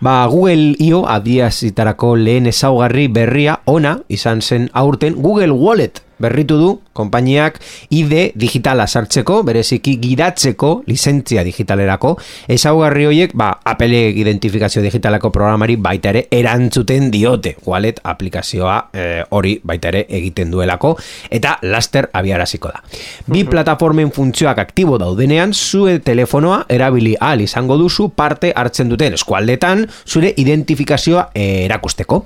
Ba, 0.02 0.26
Google 0.28 0.76
IO 0.80 1.06
adiazitarako 1.08 2.16
lehen 2.16 2.48
ezaugarri 2.50 3.08
berria 3.08 3.60
ona 3.66 4.00
izan 4.10 4.42
zen 4.42 4.70
aurten 4.74 5.16
Google 5.16 5.52
Wallet 5.52 6.02
berritu 6.24 6.58
du 6.60 6.72
konpainiak 6.94 7.60
ID 7.94 8.34
digitala 8.40 8.86
sartzeko, 8.88 9.42
bereziki 9.44 9.98
gidatzeko 10.02 10.84
lizentzia 10.88 11.44
digitalerako. 11.44 12.16
Ezaugarri 12.48 13.08
horiek, 13.10 13.36
ba, 13.38 13.52
Apple 13.66 14.00
identifikazio 14.22 14.84
digitalako 14.86 15.32
programari 15.34 15.76
baita 15.76 16.14
ere 16.14 16.28
erantzuten 16.32 17.10
diote. 17.12 17.56
Wallet 17.68 18.00
aplikazioa 18.04 18.78
eh, 18.94 19.24
hori 19.36 19.58
baita 19.64 19.92
ere 19.94 20.06
egiten 20.10 20.52
duelako 20.54 20.96
eta 21.34 21.58
laster 21.66 22.10
abiaraziko 22.14 22.72
da. 22.74 22.84
Bi 23.28 23.44
plataformen 23.50 24.12
funtzioak 24.14 24.62
aktibo 24.64 25.00
daudenean, 25.02 25.54
zure 25.54 26.00
telefonoa 26.06 26.64
erabili 26.70 27.16
ahal 27.20 27.44
izango 27.44 27.78
duzu 27.80 28.10
parte 28.16 28.54
hartzen 28.56 28.92
duten 28.92 29.18
eskualdetan 29.18 29.88
zure 30.06 30.34
identifikazioa 30.38 31.30
eh, 31.34 31.66
erakusteko. 31.66 32.24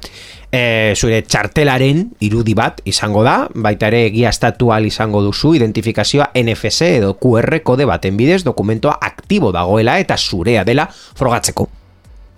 E, 0.48 0.94
zure 0.96 1.20
txartelaren 1.28 2.06
irudi 2.24 2.54
bat 2.56 2.80
izango 2.88 3.20
da, 3.26 3.50
baita 3.52 3.90
ere 3.92 4.06
egiaztatu 4.08 4.72
ahal 4.72 4.88
izango 4.88 5.20
duzu 5.26 5.52
identifikazioa 5.58 6.30
NFC 6.40 6.88
edo 7.02 7.18
QR 7.20 7.60
kode 7.68 7.88
baten 7.90 8.16
bidez 8.16 8.46
dokumentoa 8.48 8.96
aktibo 9.04 9.52
dagoela 9.52 9.98
eta 10.00 10.16
zurea 10.18 10.64
dela 10.64 10.88
frogatzeko. 10.88 11.68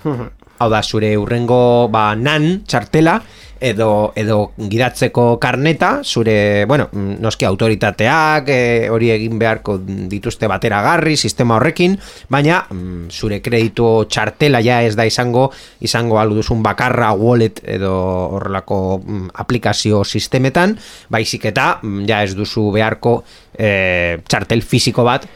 Hau 0.59 0.67
da, 0.73 0.81
zure 0.83 1.13
urrengo 1.21 1.87
ba, 1.93 2.09
nan 2.19 2.65
txartela 2.67 3.19
edo, 3.59 4.11
edo 4.15 4.51
gidatzeko 4.57 5.37
karneta, 5.39 5.99
zure, 6.03 6.65
bueno, 6.65 6.89
noski 6.93 7.45
autoritateak 7.45 8.49
eh, 8.53 8.87
hori 8.91 9.11
egin 9.13 9.39
beharko 9.39 9.77
dituzte 9.83 10.47
bateragarri 10.47 11.15
sistema 11.17 11.57
horrekin, 11.57 11.97
baina 12.29 12.61
mm, 12.69 13.09
zure 13.11 13.41
kreditu 13.45 14.05
txartela 14.09 14.63
ja 14.65 14.81
ez 14.83 14.95
da 14.99 15.05
izango, 15.07 15.49
izango 15.81 16.19
alu 16.19 16.39
duzun 16.39 16.63
bakarra 16.63 17.11
wallet 17.17 17.61
edo 17.65 17.93
horrelako 18.37 18.79
mm, 19.03 19.27
aplikazio 19.43 20.03
sistemetan, 20.03 20.77
baizik 21.09 21.49
eta 21.51 21.75
mm, 21.81 22.07
ja 22.09 22.23
ez 22.23 22.33
duzu 22.37 22.69
beharko 22.75 23.19
eh, 23.57 24.19
txartel 24.27 24.63
fisiko 24.63 25.03
bat 25.07 25.27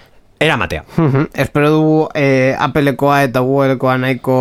eramatea. 0.43 0.83
Mhm. 0.97 1.27
Espero 1.33 1.69
dugu 1.71 2.09
eh, 2.13 2.55
Applekoa 2.59 3.23
eta 3.27 3.39
Googlekoa 3.39 3.97
nahiko 3.97 4.37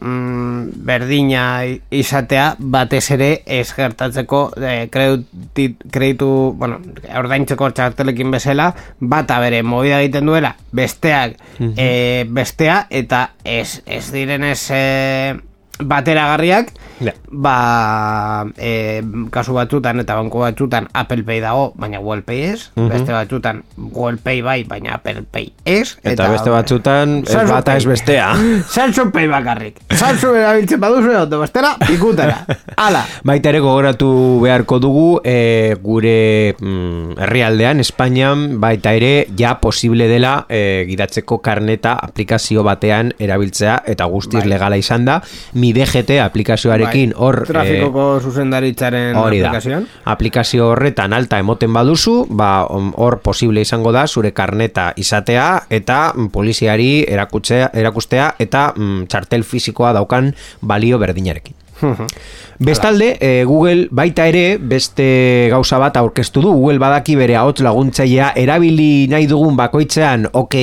mm, 0.00 0.55
berdina 0.86 1.42
izatea 1.90 2.46
batez 2.58 3.04
ere 3.16 3.30
ez 3.46 3.66
gertatzeko 3.74 4.42
eh, 4.60 4.86
kreditu, 4.90 6.28
bueno, 6.58 6.78
ordaintzeko 7.18 7.70
txartelekin 7.74 8.30
bezala 8.34 8.70
bata 9.00 9.40
bere 9.42 9.62
movida 9.66 10.00
egiten 10.04 10.30
duela 10.30 10.54
besteak 10.76 11.36
eh, 11.74 12.24
bestea 12.28 12.84
eta 12.90 13.26
ez, 13.44 13.82
ez 13.86 14.04
direnez 14.14 14.60
eh, 14.70 15.34
bateragarriak 15.78 16.72
Ja. 16.96 17.12
ba 17.28 18.46
e, 18.56 19.04
kasu 19.28 19.52
batzutan 19.52 20.00
eta 20.00 20.14
banko 20.16 20.40
batzutan 20.40 20.88
Apple 20.96 21.26
Pay 21.28 21.42
dago, 21.44 21.74
baina 21.76 21.98
Google 22.00 22.22
Pay 22.24 22.40
ez 22.54 22.70
beste 22.72 23.12
batzutan 23.12 23.64
Google 23.76 24.16
Pay 24.16 24.40
bai, 24.40 24.64
baina 24.64 24.94
Apple 24.96 25.26
Pay 25.28 25.52
ez 25.68 25.98
Eta, 26.00 26.30
beste 26.32 26.48
batzutan 26.48 27.18
ez 27.20 27.34
Samsung 27.34 27.52
bata 27.52 27.76
ez 27.76 27.84
bestea. 27.84 28.30
Samsung 28.76 29.12
Pay 29.12 29.28
bakarrik 29.28 29.82
Samsung 29.92 30.38
erabiltzen 30.40 30.80
baduzu 30.80 31.12
edo 31.12 31.40
bestera, 31.42 31.74
ikutera 31.92 32.38
Ala, 32.86 33.04
Baita 33.28 33.52
ere 33.52 33.60
gogoratu 33.60 34.40
beharko 34.40 34.78
dugu 34.80 35.20
e, 35.20 35.76
gure 35.82 36.54
mm, 36.56 37.18
herrialdean, 37.28 37.84
Espainian, 37.84 38.46
baita 38.62 38.94
ere 38.96 39.26
ja 39.36 39.58
posible 39.60 40.08
dela 40.08 40.46
e, 40.48 40.86
gidatzeko 40.88 41.42
karneta 41.44 41.98
aplikazio 42.00 42.64
batean 42.64 43.12
erabiltzea 43.20 43.82
eta 43.84 44.08
guztiz 44.08 44.40
Bai. 44.40 44.48
legala 44.54 44.80
izan 44.80 45.04
da. 45.04 45.20
Mi 45.54 45.65
DGT 45.72 46.20
aplikazioarekin 46.22 47.12
bai, 47.14 47.20
hor... 47.22 47.40
e, 47.42 47.48
Trafikoko 47.50 48.06
zuzendaritzaren 48.20 49.16
Hori 49.16 49.40
da. 49.40 49.50
aplikazioan 49.50 49.86
Aplikazio 50.04 50.70
horretan 50.72 51.12
alta 51.16 51.38
emoten 51.42 51.72
baduzu, 51.72 52.16
ba 52.30 52.66
hor 52.68 53.20
posible 53.24 53.64
izango 53.66 53.92
da 53.92 54.06
zure 54.06 54.32
karneta 54.32 54.92
izatea 54.96 55.66
eta 55.70 56.00
mm, 56.14 56.30
poliziari 56.34 57.04
erakutzea, 57.08 57.70
erakustea 57.74 58.34
eta 58.38 58.72
mm, 58.76 59.06
txartel 59.10 59.44
fisikoa 59.44 59.92
daukan 59.96 60.34
balio 60.60 60.98
berdinarekin. 60.98 61.54
Bestalde, 62.58 63.16
eh, 63.20 63.44
Google 63.44 63.88
baita 63.90 64.26
ere 64.28 64.56
beste 64.58 65.48
gauza 65.52 65.78
bat 65.78 65.96
aurkeztu 66.00 66.42
du. 66.44 66.52
Google 66.56 66.80
badaki 66.80 67.16
bere 67.18 67.36
ahots 67.36 67.60
laguntzailea 67.64 68.32
erabili 68.40 69.06
nahi 69.12 69.28
dugun 69.28 69.56
bakoitzean, 69.58 70.28
ok, 70.32 70.56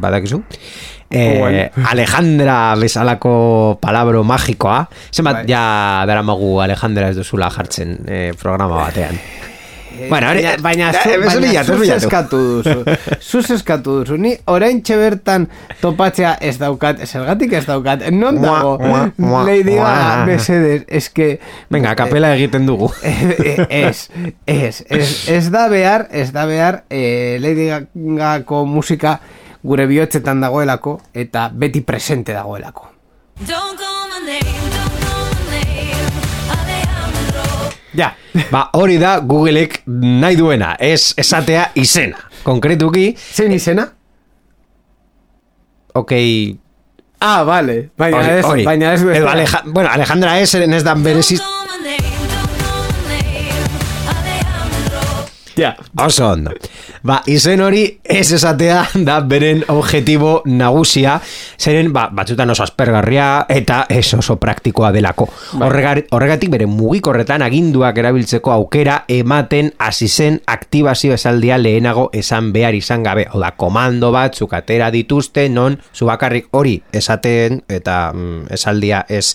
badakizu? 0.00 0.40
Eh, 1.10 1.38
Google. 1.38 1.70
Alejandra 1.90 2.74
bezalako 2.76 3.78
palabro 3.80 4.24
magikoa. 4.24 4.88
Zenbat 5.12 5.42
Bai. 5.44 5.46
ja 5.52 6.04
daramagu 6.06 6.60
Alejandra 6.60 7.08
ez 7.10 7.16
duzula 7.16 7.50
jartzen 7.50 7.98
eh, 8.08 8.32
programa 8.40 8.76
batean. 8.86 9.18
Bueno, 10.10 10.28
hori- 10.28 10.42
baina, 10.60 10.90
eh, 10.90 11.14
zu, 11.14 11.22
baina 11.24 11.62
zuz 11.64 11.78
bilatu. 11.80 12.04
eskatu 12.04 12.38
duzu 12.60 12.82
Zuz 13.30 13.50
eskatu 13.54 13.94
duzu 14.02 14.18
Ni 14.20 14.34
orain 14.44 14.82
bertan 14.84 15.46
topatzea 15.80 16.34
ez 16.42 16.58
daukat 16.58 17.00
Zergatik 17.06 17.54
ez 17.54 17.64
daukat 17.64 18.04
Non 18.12 18.36
dago 18.42 18.76
mua, 18.78 19.10
mua, 19.16 19.44
Lady 19.46 19.72
Gaga. 19.78 20.26
Mesedez 20.26 20.84
Ez 20.86 21.08
que 21.08 21.40
Venga, 21.70 21.94
kapela 21.94 22.34
egiten 22.34 22.66
dugu. 22.66 22.90
ez, 23.70 24.10
ez, 24.44 24.84
ez, 24.90 25.28
ez 25.30 25.50
da 25.50 25.68
behar, 25.68 26.08
ez 26.10 26.30
da 26.30 26.44
behar 26.44 26.82
eh, 26.90 27.38
Lady 27.40 27.70
Gagako 27.94 28.66
musika 28.66 29.20
gure 29.66 29.86
bihotzetan 29.90 30.40
dagoelako 30.40 31.00
eta 31.14 31.48
beti 31.52 31.82
presente 31.82 32.32
dagoelako. 32.36 32.92
Ja, 37.96 38.10
Ba, 38.52 38.68
hori 38.76 38.98
da 39.00 39.18
Googleek 39.24 39.80
nahi 39.86 40.36
duena, 40.36 40.74
ez 40.78 41.14
esatea 41.18 41.70
izena. 41.74 42.20
Konkretuki, 42.46 43.10
zein 43.16 43.52
izena? 43.56 43.88
ok, 45.96 46.12
Ah, 47.18 47.42
vale, 47.48 47.88
baina 47.96 48.20
ez, 48.36 48.64
baina 48.66 48.90
ez 48.92 49.00
Edo 49.00 49.28
Aleja, 49.30 49.62
bueno, 49.64 49.88
Alejandra 49.88 50.34
ez, 50.38 50.50
ez 50.54 50.82
dan 50.84 51.02
bereziz, 51.02 51.40
Ja, 55.56 55.74
Oso 56.04 56.26
ondo. 56.28 56.50
Ba, 57.06 57.22
izen 57.32 57.62
hori 57.64 57.84
ez 58.04 58.28
esatea 58.36 58.82
da 59.06 59.20
beren 59.24 59.62
objetibo 59.72 60.42
nagusia, 60.44 61.14
zeren 61.56 61.92
ba, 61.94 62.10
batzutan 62.12 62.50
oso 62.52 62.62
aspergarria 62.66 63.46
eta 63.48 63.86
ez 63.88 64.04
oso 64.18 64.36
praktikoa 64.36 64.90
delako. 64.92 65.28
Horregar, 65.56 66.02
horregatik 66.12 66.50
bere 66.52 66.66
mugikorretan 66.68 67.40
aginduak 67.46 67.96
erabiltzeko 68.02 68.52
aukera 68.52 68.98
ematen 69.08 69.70
hasi 69.78 70.08
zen 70.08 70.40
aktibazio 70.46 71.14
esaldia 71.16 71.56
lehenago 71.58 72.10
esan 72.12 72.52
behar 72.52 72.74
izan 72.76 73.02
gabe. 73.06 73.24
Hau 73.30 73.40
da, 73.40 73.54
komando 73.56 74.12
batzuk 74.12 74.52
atera 74.58 74.90
dituzte 74.92 75.48
non 75.48 75.78
zu 75.94 76.04
bakarrik 76.10 76.48
hori 76.52 76.76
esaten 76.92 77.62
eta 77.68 78.12
mm, 78.12 78.52
esaldia 78.52 79.06
ez, 79.08 79.32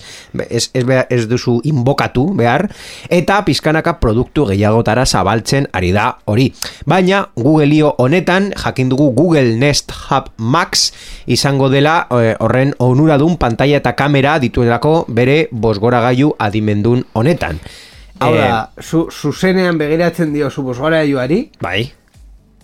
ez, 0.50 0.70
ez, 0.74 0.86
behar- 0.86 1.08
ez 1.10 1.26
duzu 1.32 1.58
inbokatu 1.66 2.28
behar 2.38 2.68
eta 3.10 3.42
pizkanaka 3.48 3.98
produktu 4.00 4.46
gehiagotara 4.52 5.06
zabaltzen 5.10 5.66
ari 5.74 5.92
da 5.96 6.11
hori. 6.26 6.50
Baina 6.86 7.24
Google.io 7.36 7.96
honetan 7.98 8.52
jakin 8.58 8.90
dugu 8.90 9.12
Google 9.16 9.58
Nest 9.58 9.92
Hub 9.92 10.32
Max 10.38 10.92
izango 11.26 11.70
dela 11.70 12.08
eh, 12.12 12.36
horren 12.40 12.74
onuradun 12.80 13.38
pantalla 13.38 13.78
eta 13.82 13.96
kamera 13.96 14.40
dituelako 14.40 15.06
bere 15.08 15.48
bosgoragailu 15.52 16.36
adimendun 16.40 17.06
honetan. 17.14 17.60
Hau 18.22 18.34
Eh, 18.36 18.42
da, 18.42 18.70
zu, 18.82 19.08
zuzenean 19.10 19.78
begiratzen 19.82 20.34
dio 20.34 20.52
zu 20.52 20.64
bosgora 20.64 21.04
joari, 21.06 21.50
Bai. 21.62 21.92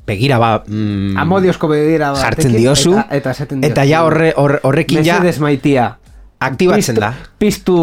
Begira 0.07 0.37
ba... 0.39 0.63
Mm, 0.67 1.17
amodiozko 1.19 1.67
begira 1.67 2.13
jartzen 2.15 2.53
batekin, 2.53 2.61
diozu. 2.61 2.93
Eta, 2.93 3.07
eta 3.17 3.31
esaten 3.35 3.61
diozu. 3.61 3.71
Eta 3.73 3.83
ja 3.89 4.03
horre, 4.07 4.33
horre, 4.37 4.61
horrekin 4.63 5.03
ja 5.03 5.19
Mesedes 5.19 5.41
aktibatzen 6.39 6.99
da. 7.01 7.11
Piztu 7.41 7.77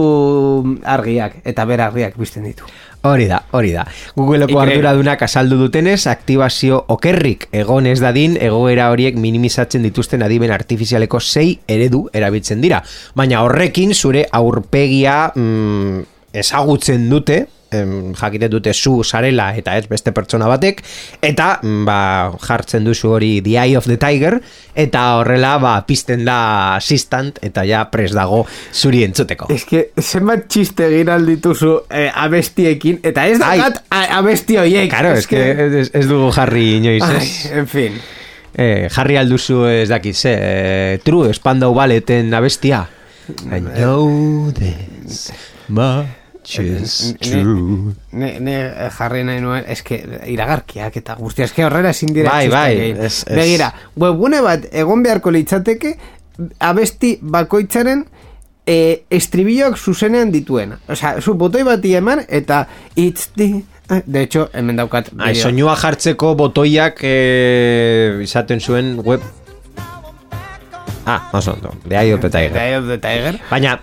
argiak, 0.87 1.41
eta 1.45 1.67
bera 1.69 1.89
argiak 1.91 2.17
bizten 2.19 2.47
ditu. 2.47 2.69
Hori 3.05 3.27
da, 3.29 3.43
hori 3.53 3.73
da. 3.75 3.83
Googleko 4.17 4.49
Ikre- 4.49 4.63
arduradunak 4.79 5.23
azaldu 5.27 5.59
dutenez, 5.61 6.07
aktibazio 6.09 6.79
okerrik 6.89 7.49
egon 7.53 7.85
ez 7.87 7.99
dadin, 8.01 8.39
egoera 8.41 8.87
horiek 8.95 9.19
minimizatzen 9.21 9.85
dituzten 9.85 10.25
adimen 10.25 10.51
artifizialeko 10.55 11.21
sei 11.21 11.59
eredu 11.69 12.07
erabiltzen 12.17 12.65
dira. 12.65 12.81
Baina 13.15 13.43
horrekin 13.45 13.93
zure 13.95 14.25
aurpegia 14.33 15.19
mm, 15.35 16.01
ezagutzen 16.33 17.11
dute, 17.11 17.45
em, 17.75 18.15
jakite 18.19 18.49
dute 18.53 18.73
zu 18.75 19.03
sarela 19.05 19.51
eta 19.59 19.77
ez 19.79 19.89
beste 19.91 20.13
pertsona 20.15 20.49
batek, 20.51 20.83
eta 21.23 21.59
mm, 21.63 21.85
ba, 21.89 21.99
jartzen 22.45 22.87
duzu 22.87 23.11
hori 23.17 23.33
The 23.45 23.59
Eye 23.65 23.77
of 23.79 23.89
the 23.91 23.99
Tiger, 24.01 24.39
eta 24.75 25.05
horrela 25.19 25.57
ba, 25.63 25.75
pizten 25.87 26.25
da 26.27 26.39
assistant, 26.77 27.39
eta 27.43 27.65
ja 27.69 27.85
pres 27.93 28.13
dago 28.17 28.45
zuri 28.73 29.05
entzuteko. 29.07 29.51
Ez 29.55 29.63
que, 29.69 29.87
zenbat 30.01 30.49
txiste 30.49 30.89
egin 30.89 31.13
aldituzu 31.15 31.75
eh, 31.91 32.11
abestiekin, 32.15 33.01
eta 33.03 33.27
ez 33.29 33.39
Ai. 33.41 33.59
dakat 33.59 33.85
a- 33.91 34.19
abesti 34.19 34.59
horiek. 34.61 34.91
Claro, 34.91 35.15
es 35.19 35.27
que 35.27 35.51
ez, 35.51 35.91
ez 35.93 36.07
dugu 36.09 36.33
jarri 36.35 36.77
inoiz, 36.79 37.03
ez? 37.03 37.51
en 37.53 37.67
fin. 37.71 37.99
Eh, 38.55 38.87
jarri 38.95 39.17
alduzu 39.19 39.65
ez 39.67 39.89
dakit 39.91 40.15
ze, 40.15 40.35
eh, 40.39 40.99
True 41.03 41.33
Spandau 41.35 41.75
Balleten 41.75 42.33
abestia. 42.35 42.87
I 43.51 43.61
know 43.61 44.53
this 44.53 45.33
is 46.59 47.15
true. 47.21 47.95
Ne, 48.13 48.39
ne 48.41 48.55
eh, 48.67 48.91
jarri 48.99 49.23
nahi 49.25 49.41
nuen, 49.41 49.65
eske 49.69 49.99
iragarkiak 50.31 50.97
eta 51.01 51.17
guztia, 51.19 51.45
eske 51.49 51.65
horrela 51.65 51.91
ezin 51.91 52.13
dira 52.15 52.31
Bai, 52.31 52.49
bai, 52.49 52.73
ez- 52.93 53.25
ez- 53.27 53.37
Begira, 53.37 53.73
webgune 53.97 54.41
bat 54.45 54.67
egon 54.73 55.03
beharko 55.03 55.31
litzateke 55.35 55.95
abesti 56.61 57.19
bakoitzaren 57.23 58.05
e, 58.67 59.05
estribilloak 59.11 59.77
zuzenean 59.79 60.33
dituena. 60.33 60.79
Osea, 60.89 61.21
zu 61.21 61.35
botoi 61.39 61.63
bati 61.63 61.95
eman 61.95 62.25
eta 62.29 62.67
it's 62.97 63.29
the... 63.37 63.63
eh, 63.91 64.03
De 64.07 64.23
hecho, 64.23 64.49
hemen 64.53 64.77
daukat 64.81 65.11
Ai, 65.19 65.35
soinua 65.35 65.77
jartzeko 65.77 66.35
botoiak 66.35 66.99
eh, 67.05 68.21
izaten 68.25 68.61
zuen 68.61 68.97
web... 69.05 69.21
Ah, 71.07 71.29
oso 71.37 71.53
ondo, 71.53 71.75
The 71.87 71.97
Eye 72.01 72.15
of 72.15 72.21
the 72.23 72.31
Tiger. 72.31 72.53
The 72.55 72.61
Eye 72.61 72.77
of 72.79 72.87
the 72.89 72.97
Tiger. 72.99 73.39
Baina, 73.51 73.75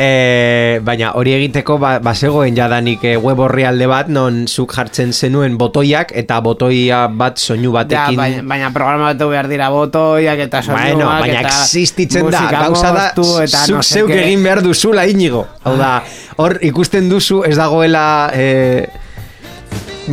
e, 0.00 0.80
baina 0.84 1.12
hori 1.18 1.34
egiteko 1.36 1.76
ba, 1.80 1.92
bazegoen 2.02 2.56
jadanik 2.56 3.04
e, 3.04 3.16
web 3.20 3.42
orrialde 3.44 3.88
bat 3.90 4.08
non 4.12 4.46
zuk 4.48 4.72
jartzen 4.76 5.12
zenuen 5.12 5.58
botoiak 5.60 6.14
eta 6.16 6.40
botoia 6.44 7.04
bat 7.08 7.40
soinu 7.40 7.70
Ja, 7.70 7.84
batekin 7.84 8.18
baina, 8.18 8.42
baina 8.48 8.70
programatu 8.74 9.28
behar 9.30 9.48
dira 9.50 9.68
botoiak 9.70 10.46
eta 10.46 10.62
soinuak 10.64 10.96
Bueno, 10.96 11.10
baina 11.10 11.44
eta 11.44 11.52
existitzen 11.52 12.30
da, 12.32 12.46
gauza 12.50 12.94
da, 12.96 13.06
eta 13.12 13.64
zuk 13.66 13.76
no 13.76 13.84
zeuk 13.84 14.10
egin 14.16 14.42
behar 14.42 14.62
duzula 14.64 15.06
inigo. 15.06 15.44
Hau 15.64 15.76
da, 15.78 15.92
hor 16.40 16.56
ikusten 16.66 17.10
duzu 17.12 17.44
ez 17.46 17.54
dagoela 17.60 18.04
eh, 18.34 18.88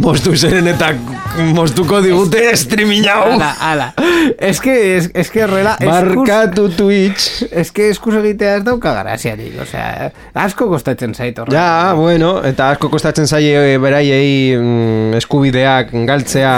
moztu 0.02 0.36
zeren 0.38 0.68
eta 0.72 0.92
moztuko 1.54 2.00
digute 2.02 2.40
streaming 2.58 3.06
hau. 3.12 3.32
Ala, 3.36 3.52
ala. 3.62 3.88
Es 4.40 4.60
que, 4.62 4.98
es, 4.98 5.10
es 5.14 5.30
que 5.32 5.44
horrela... 5.44 5.78
Barkatu 5.84 6.70
Twitch. 6.70 7.44
Es 7.52 7.72
que 7.72 7.90
eskus 7.90 8.16
egitea 8.16 8.58
ez 8.60 8.64
dauka 8.66 8.94
garaziarik, 8.96 9.56
osea, 9.62 10.12
asko 10.34 10.68
kostatzen 10.72 11.14
zait 11.16 11.38
horrela. 11.40 11.58
Ja, 11.60 11.94
bueno, 11.98 12.38
eta 12.46 12.72
asko 12.74 12.90
kostatzen 12.94 13.28
zaie 13.28 13.54
eh, 13.74 13.78
beraiei 13.82 14.58
mm, 14.58 15.14
eskubideak 15.22 15.94
galtzea 16.10 16.54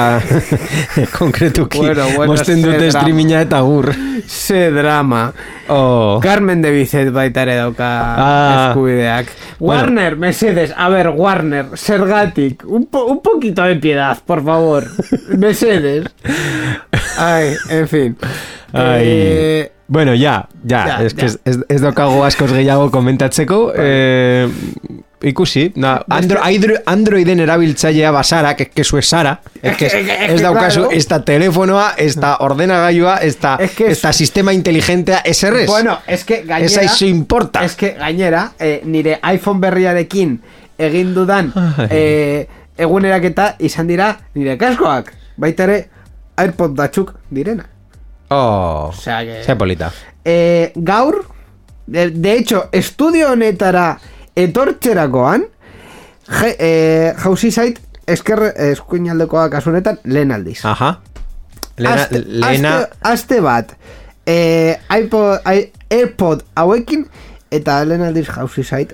konkretuki 1.17 1.77
Bueno, 1.79 2.05
bueno, 2.15 2.33
mozten 2.33 2.61
ze 2.61 2.65
dute 2.65 2.77
drama. 2.77 2.91
streaminga 2.99 3.41
eta 3.41 3.59
gur. 3.61 3.91
Ze 4.27 4.69
drama. 4.71 5.31
Oh. 5.69 6.19
Carmen 6.23 6.61
de 6.63 6.71
Bizet 6.73 7.11
baita 7.13 7.43
ere 7.45 7.55
dauka 7.59 7.89
Ah. 7.89 8.67
eskubideak. 8.69 9.27
Bueno. 9.59 9.81
Warner, 9.83 10.15
Mesedes, 10.15 10.73
a 10.75 10.87
ver, 10.89 11.09
Warner, 11.09 11.65
zergatik, 11.75 12.63
un, 12.65 12.85
po, 12.87 13.03
un 13.05 13.19
poquito 13.33 13.63
de 13.63 13.75
piedad, 13.75 14.17
por 14.25 14.43
favor. 14.43 14.85
Mesedes. 15.37 16.05
Ay, 17.17 17.55
en 17.69 17.87
fin. 17.87 18.17
Eh, 18.73 19.71
Bueno, 19.91 20.11
ja, 20.15 20.47
ja, 20.69 20.85
Ja, 20.85 21.03
ez, 21.03 21.15
ja. 21.17 21.25
ez, 21.25 21.39
ez, 21.45 21.57
ez 21.67 21.81
daukago 21.81 22.23
askoz 22.23 22.51
gehiago 22.53 22.91
komentatzeko. 22.93 23.71
Eh, 23.75 24.47
ikusi, 25.25 25.71
na, 25.75 25.95
andro, 26.13 26.37
andro, 26.43 26.75
Androiden 26.85 27.39
erabiltzailea 27.41 28.11
basara, 28.11 28.55
que, 28.55 28.67
que 28.69 28.83
es 28.83 28.91
Sara, 29.01 29.41
es 29.63 29.75
que, 29.77 29.87
Es 29.87 29.93
que- 29.93 29.99
es 30.01 30.29
ez 30.29 30.35
que, 30.35 30.41
daukazu, 30.43 30.81
claro. 30.81 30.91
ez 30.95 31.07
da 31.07 31.25
telefonoa, 31.25 31.95
ez 31.97 32.15
da 32.15 32.37
ordenagailua, 32.39 33.17
ez 33.17 33.39
da, 33.41 33.55
Es 33.59 33.71
que 33.71 33.87
ez 33.89 33.99
da 34.01 34.11
es- 34.11 34.15
sistema 34.17 34.53
inteligentea, 34.53 35.23
errez. 35.25 35.65
Bueno, 35.67 35.97
es 36.05 36.23
que 36.23 36.43
gainera... 36.43 36.83
Ez 36.83 37.01
importa. 37.01 37.65
Es 37.65 37.75
que 37.75 37.95
gainera, 37.97 38.51
eh, 38.59 38.81
nire 38.85 39.17
iPhone 39.23 39.59
berriarekin 39.59 40.39
egin 40.77 41.13
dudan 41.15 41.51
eh, 41.89 42.47
eguneraketa 42.79 43.55
izan 43.59 43.87
dira 43.91 44.13
nire 44.35 44.57
kaskoak. 44.57 45.11
Baita 45.39 45.63
ere, 45.67 45.77
AirPod 46.39 46.75
batzuk 46.77 47.13
direna. 47.29 47.65
Oh, 48.29 48.89
Osea 48.93 49.21
que- 49.25 49.43
ze 49.43 49.55
polita. 49.55 49.91
Eh, 50.25 50.71
gaur, 50.75 51.25
de, 51.87 52.09
de 52.11 52.33
hecho, 52.37 52.69
estudio 52.71 53.31
honetara 53.31 53.97
etortzerakoan, 54.35 55.45
je, 56.29 56.55
eh, 56.59 57.13
jauzi 57.23 57.51
zait, 57.51 57.79
esker 58.07 58.53
eskuinaldekoa 58.71 59.49
kasu 59.49 59.69
honetan, 59.71 59.99
lehen 60.03 60.31
aldiz. 60.31 60.63
Aha. 60.65 60.99
Lena, 61.77 61.95
Aste- 61.95 62.23
lena, 62.25 62.75
aste, 62.77 62.97
aste 63.01 63.41
bat 63.41 63.75
eh, 64.25 64.77
iPod, 64.99 65.39
i- 65.55 65.71
Airpod 65.89 66.43
hauekin 66.55 67.05
eta 67.49 67.79
lehen 67.85 68.03
aldiz 68.05 68.27
jauzi 68.29 68.63
zait 68.63 68.91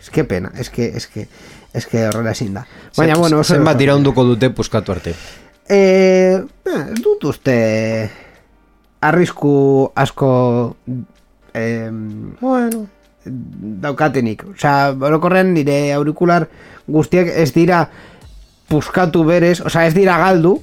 es 0.00 0.10
que 0.10 0.24
pena 0.24 0.50
es 0.58 0.68
que, 0.70 0.88
es 0.96 1.06
que, 1.06 1.28
es 1.76 1.86
que 1.86 2.06
horrela 2.08 2.32
ezin 2.32 2.54
da. 2.54 2.64
Baina 2.96 3.14
zen- 3.14 3.20
bueno 3.20 3.40
oso 3.44 3.54
zenbat 3.54 3.80
iraunduko 3.84 4.24
dute 4.24 4.50
puskatu 4.50 4.92
arte. 4.92 5.14
eh, 5.68 6.40
eh, 6.64 6.84
ez 6.94 7.00
dut 7.04 7.24
uste 7.24 7.56
arrisku 9.00 9.90
asko 9.94 10.76
eh, 11.54 11.90
bueno. 12.40 12.86
daukatenik. 13.26 14.44
Osea, 14.54 14.94
orokorrean 15.00 15.52
nire 15.54 15.92
aurikular 15.92 16.46
guztiak 16.86 17.26
ez 17.34 17.52
dira 17.54 17.88
puskatu 18.70 19.24
berez, 19.26 19.60
osea 19.66 19.86
ez 19.88 19.94
dira 19.94 20.16
galdu 20.18 20.60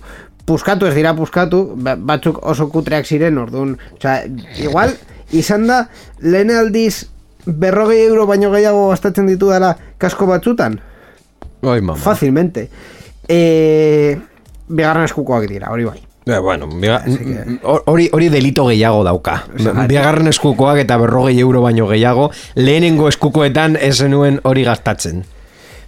puskatu 0.47 0.87
ez 0.87 0.95
dira 0.95 1.11
puskatu 1.15 1.73
ba- 1.75 1.95
batzuk 1.99 2.39
oso 2.43 2.69
kutreak 2.71 3.05
ziren 3.05 3.37
orduan 3.37 3.77
osea, 3.97 4.23
igual 4.63 4.95
izan 5.31 5.67
da 5.67 5.89
lehen 6.19 6.51
aldiz 6.55 7.05
berrogei 7.45 8.05
euro 8.07 8.25
baino 8.27 8.51
gehiago 8.51 8.89
gastatzen 8.89 9.27
ditu 9.27 9.49
dela 9.51 9.75
kasko 9.97 10.25
batzutan 10.27 10.79
Oi, 11.63 11.81
mama. 11.81 11.99
fácilmente 11.99 12.69
eh, 13.27 14.17
bigarren 14.67 15.05
eskukoak 15.05 15.47
dira, 15.47 15.71
hori 15.71 15.85
bai 15.85 15.99
Eh, 16.25 16.37
bueno, 16.39 16.67
biga- 16.79 17.03
hori 17.85 18.05
hori 18.13 18.29
delito 18.29 18.63
gehiago 18.69 19.01
dauka. 19.03 19.43
Bigarren 19.89 20.27
eskukoak 20.31 20.77
eta 20.79 20.95
berrogei 20.97 21.37
euro 21.41 21.59
baino 21.61 21.85
gehiago, 21.89 22.29
lehenengo 22.55 23.09
eskukoetan 23.09 23.75
ez 23.75 23.97
zenuen 23.97 24.39
hori 24.43 24.63
gastatzen. 24.63 25.25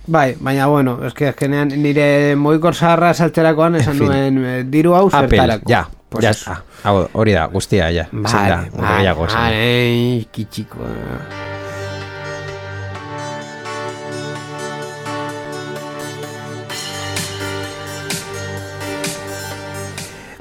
Bai, 0.07 0.35
baina 0.39 0.67
bueno, 0.67 0.97
eske 1.07 1.29
azkenean 1.29 1.71
nire 1.81 2.35
moikor 2.35 2.75
zaharra 2.75 3.13
saltzerakoan 3.13 3.75
esan 3.79 3.93
En 3.95 3.99
fin. 3.99 4.07
nuen 4.11 4.43
eh, 4.45 4.63
diru 4.67 4.93
hau 4.93 5.09
zertarako. 5.09 5.69
ja, 5.71 5.87
Pues 6.09 6.25
está. 6.25 6.63
Hau, 6.83 7.07
hori 7.13 7.31
da, 7.31 7.45
guztia, 7.47 7.89
ja. 7.91 8.07
Vale, 8.11 8.69
gehiago 8.75 9.25
esan. 9.27 9.41
vale, 9.41 10.27
kitxiko. 10.31 10.77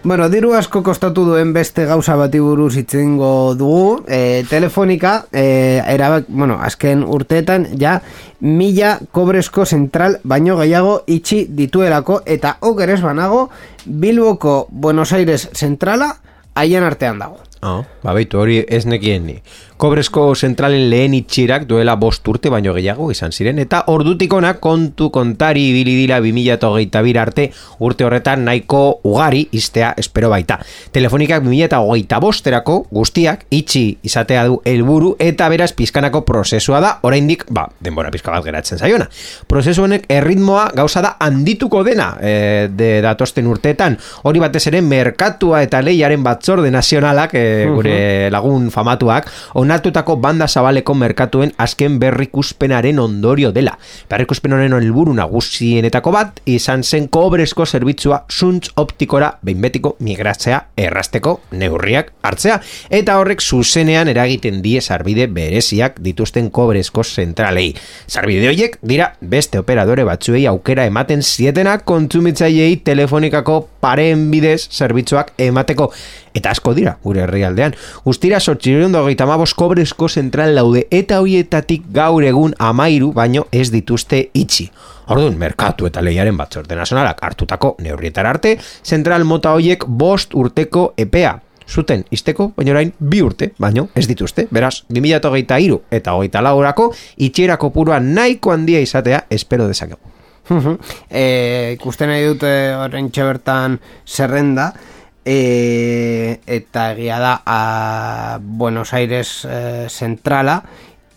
Bueno, 0.05 0.27
diru 0.29 0.51
asko 0.53 0.83
kostatu 0.85 1.23
duen 1.25 1.55
beste 1.57 1.87
gauza 1.89 2.13
bati 2.21 2.37
buruz 2.37 2.75
itzengo 2.77 3.55
dugu. 3.57 4.03
E, 4.05 4.45
telefonika, 4.51 5.15
e, 5.33 5.81
erabak, 5.81 6.27
bueno, 6.29 6.59
azken 6.61 7.07
urteetan, 7.09 7.65
ja, 7.81 7.95
mila 8.45 8.99
kobrezko 9.17 9.65
zentral 9.65 10.19
baino 10.23 10.59
gehiago 10.61 10.99
itxi 11.09 11.47
dituelako, 11.49 12.21
eta 12.27 12.59
okeres 12.61 13.01
banago, 13.01 13.49
Bilboko 13.87 14.67
Buenos 14.69 15.15
Aires 15.17 15.49
zentrala 15.57 16.19
haien 16.55 16.85
artean 16.85 17.25
dago. 17.25 17.41
Oh, 17.65 17.81
ba, 18.03 18.13
baitu, 18.13 18.37
hori 18.37 18.59
ez 18.69 18.85
nekien 18.85 19.25
ni. 19.25 19.39
Kobrezko 19.75 20.29
zentralen 20.39 20.85
lehen 20.87 21.17
itxirak 21.19 21.65
duela 21.67 21.97
bost 21.99 22.29
urte 22.31 22.51
baino 22.51 22.71
gehiago 22.77 23.09
izan 23.11 23.33
ziren, 23.35 23.59
eta 23.59 23.81
ordutikona 23.91 24.53
kontu 24.63 25.09
kontari 25.11 25.65
ibili 25.73 25.97
dira 25.99 26.21
2008 26.23 27.01
bir 27.03 27.19
arte 27.19 27.49
urte 27.83 28.07
horretan 28.07 28.45
nahiko 28.47 29.01
ugari 29.11 29.43
iztea 29.51 29.91
espero 29.99 30.31
baita. 30.31 30.61
Telefonikak 30.95 31.43
2008 31.43 32.21
bosterako 32.23 32.77
guztiak 32.95 33.49
itxi 33.51 33.83
izatea 34.07 34.45
du 34.47 34.61
helburu 34.65 35.17
eta 35.19 35.49
beraz 35.51 35.73
pizkanako 35.75 36.23
prozesua 36.29 36.79
da, 36.81 36.93
oraindik, 37.03 37.43
ba, 37.51 37.67
denbora 37.83 38.15
pizka 38.15 38.31
bat 38.31 38.47
geratzen 38.47 38.79
zaiona. 38.79 39.09
Prozesu 39.51 39.89
honek 39.89 40.07
erritmoa 40.07 40.69
gauza 40.79 41.03
da 41.03 41.17
handituko 41.19 41.83
dena 41.83 42.13
e, 42.23 42.71
de 42.71 42.93
datosten 43.03 43.51
urteetan, 43.51 43.99
hori 44.23 44.39
batez 44.47 44.69
ere 44.71 44.85
merkatua 44.87 45.65
eta 45.67 45.83
lehiaren 45.83 46.23
batzorde 46.23 46.71
nazionalak, 46.71 47.35
e, 47.35 47.67
gure 47.75 47.99
lagun 48.31 48.71
famatuak, 48.71 49.33
onartutako 49.65 50.17
banda 50.21 50.47
zabaleko 50.49 50.95
merkatuen 50.95 51.53
azken 51.59 51.97
berrikuspenaren 52.01 52.99
ondorio 53.01 53.51
dela. 53.53 53.79
Berrikuspen 54.11 54.53
honen 54.53 54.75
helburu 54.77 55.15
nagusienetako 55.17 56.13
bat 56.13 56.41
izan 56.51 56.85
zen 56.85 57.09
kobrezko 57.09 57.65
zerbitzua 57.65 58.25
zuntz 58.29 58.75
optikora 58.81 59.31
behin 59.43 59.63
betiko 59.65 59.95
migratzea 60.05 60.61
errasteko 60.77 61.39
neurriak 61.57 62.13
hartzea 62.23 62.59
eta 62.91 63.17
horrek 63.21 63.41
zuzenean 63.41 64.11
eragiten 64.13 64.61
die 64.65 64.83
sarbide 64.85 65.27
bereziak 65.33 65.97
dituzten 66.05 66.51
kobrezko 66.51 67.05
zentralei. 67.05 67.71
Sarbide 68.07 68.51
horiek 68.53 68.77
dira 68.83 69.15
beste 69.21 69.63
operadore 69.63 70.05
batzuei 70.05 70.45
aukera 70.51 70.85
ematen 70.91 71.23
zietenak 71.23 71.87
kontsumitzaileei 71.89 72.83
telefonikako 72.85 73.63
paren 73.81 74.29
bidez 74.33 74.69
zerbitzuak 74.69 75.33
emateko 75.49 75.91
eta 76.35 76.51
asko 76.51 76.75
dira 76.75 76.97
gure 77.05 77.23
herrialdean. 77.25 77.77
Guztira 78.05 78.41
sortxireun 78.43 78.93
dogeita 78.93 79.27
kobrezko 79.55 80.09
zentral 80.09 80.55
laude 80.55 80.87
eta 80.91 81.21
hoietatik 81.23 81.87
gaur 81.95 82.25
egun 82.25 82.55
amairu 82.59 83.13
baino 83.13 83.47
ez 83.53 83.71
dituzte 83.73 84.21
itxi. 84.35 84.69
Orduan, 85.09 85.37
merkatu 85.39 85.87
eta 85.87 86.03
lehiaren 86.03 86.37
batzorde 86.37 86.77
nazionalak 86.77 87.23
hartutako 87.23 87.75
neurrietar 87.85 88.27
arte, 88.27 88.57
zentral 88.85 89.25
mota 89.25 89.53
hoiek 89.53 89.85
bost 89.87 90.35
urteko 90.35 90.93
epea 90.97 91.39
zuten 91.69 92.05
izteko, 92.13 92.51
baina 92.57 92.75
orain 92.75 92.93
bi 92.99 93.23
urte, 93.25 93.53
baino 93.59 93.89
ez 93.97 94.07
dituzte. 94.09 94.47
Beraz, 94.53 94.85
2008 94.93 95.61
iru 95.65 95.81
eta 95.91 96.17
hogeita 96.17 96.43
laurako 96.45 96.91
itxiera 97.17 97.57
kopurua 97.61 98.01
nahiko 98.01 98.53
handia 98.53 98.81
izatea 98.81 99.25
espero 99.31 99.69
dezakegu. 99.69 100.15
e, 101.11 101.73
ikusten 101.79 102.11
nahi 102.13 102.27
dute 102.27 102.51
horren 102.77 103.09
bertan 103.15 103.79
zerrenda 104.05 104.73
e, 105.25 106.41
eta 106.47 106.93
egia 106.93 107.19
da 107.19 107.43
a 107.45 108.39
Buenos 108.41 108.93
Aires 108.93 109.45
e, 109.45 109.89
zentrala 109.89 110.63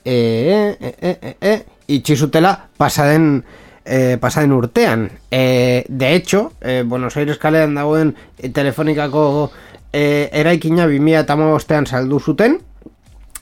e, 0.06 0.78
e, 0.80 0.96
e, 1.02 1.38
e, 1.42 1.66
itxi 1.88 2.16
zutela 2.16 2.70
pasaden 2.78 3.44
e, 3.86 4.18
pasaden 4.18 4.52
urtean. 4.52 5.12
E, 5.32 5.86
de 5.88 6.16
hecho, 6.16 6.54
e, 6.62 6.84
Buenos 6.84 7.18
Aires 7.18 7.38
kalean 7.38 7.76
dagoen 7.76 8.16
telefonikako 8.54 9.52
e, 9.92 10.30
eraikina 10.32 10.88
2000 10.88 11.24
eta 11.24 11.36
bostean 11.36 11.88
saldu 11.88 12.20
zuten. 12.20 12.60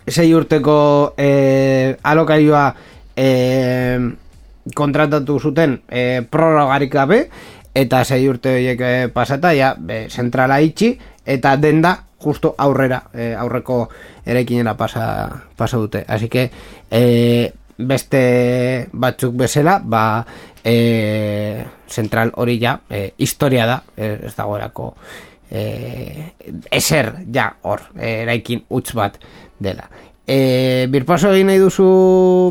Sei 0.07 0.33
urteko 0.33 1.13
e, 1.17 1.97
alokaioa 2.03 2.75
e, 3.17 3.29
kontratatu 4.73 5.39
zuten 5.39 5.81
e, 5.89 6.21
prorrogarik 6.29 6.93
gabe 6.93 7.29
eta 7.75 8.03
sei 8.07 8.23
urte 8.31 8.55
horiek 8.55 8.81
e, 8.81 8.93
pasata 9.13 9.51
ja 9.53 9.75
be, 9.77 10.05
zentrala 10.09 10.61
itxi 10.63 10.93
eta 11.25 11.55
denda 11.59 11.97
justo 12.23 12.55
aurrera 12.57 13.03
e, 13.13 13.33
aurreko 13.35 13.89
eraikinera 14.25 14.73
pasa, 14.77 15.29
pasa 15.55 15.77
dute. 15.77 16.05
Así 16.07 16.29
que 16.29 16.49
e, 16.89 17.51
beste 17.77 18.87
batzuk 18.93 19.35
bezala 19.35 19.79
ba 19.83 20.25
e, 20.63 21.65
zentral 21.87 22.31
hori 22.35 22.57
ja 22.59 22.79
e, 22.89 23.13
historia 23.17 23.67
da 23.67 23.81
e, 23.97 24.15
ez 24.25 24.35
dagoerako 24.35 24.93
e, 25.51 26.31
eser 26.71 27.11
ja 27.31 27.51
hor 27.61 27.89
e, 27.99 28.23
eraikin 28.23 28.63
utz 28.69 28.95
bat 28.95 29.19
dela 29.59 29.89
E, 30.25 30.87
birpaso 30.89 31.29
egin 31.29 31.51
nahi 31.51 31.59
duzu 31.61 31.85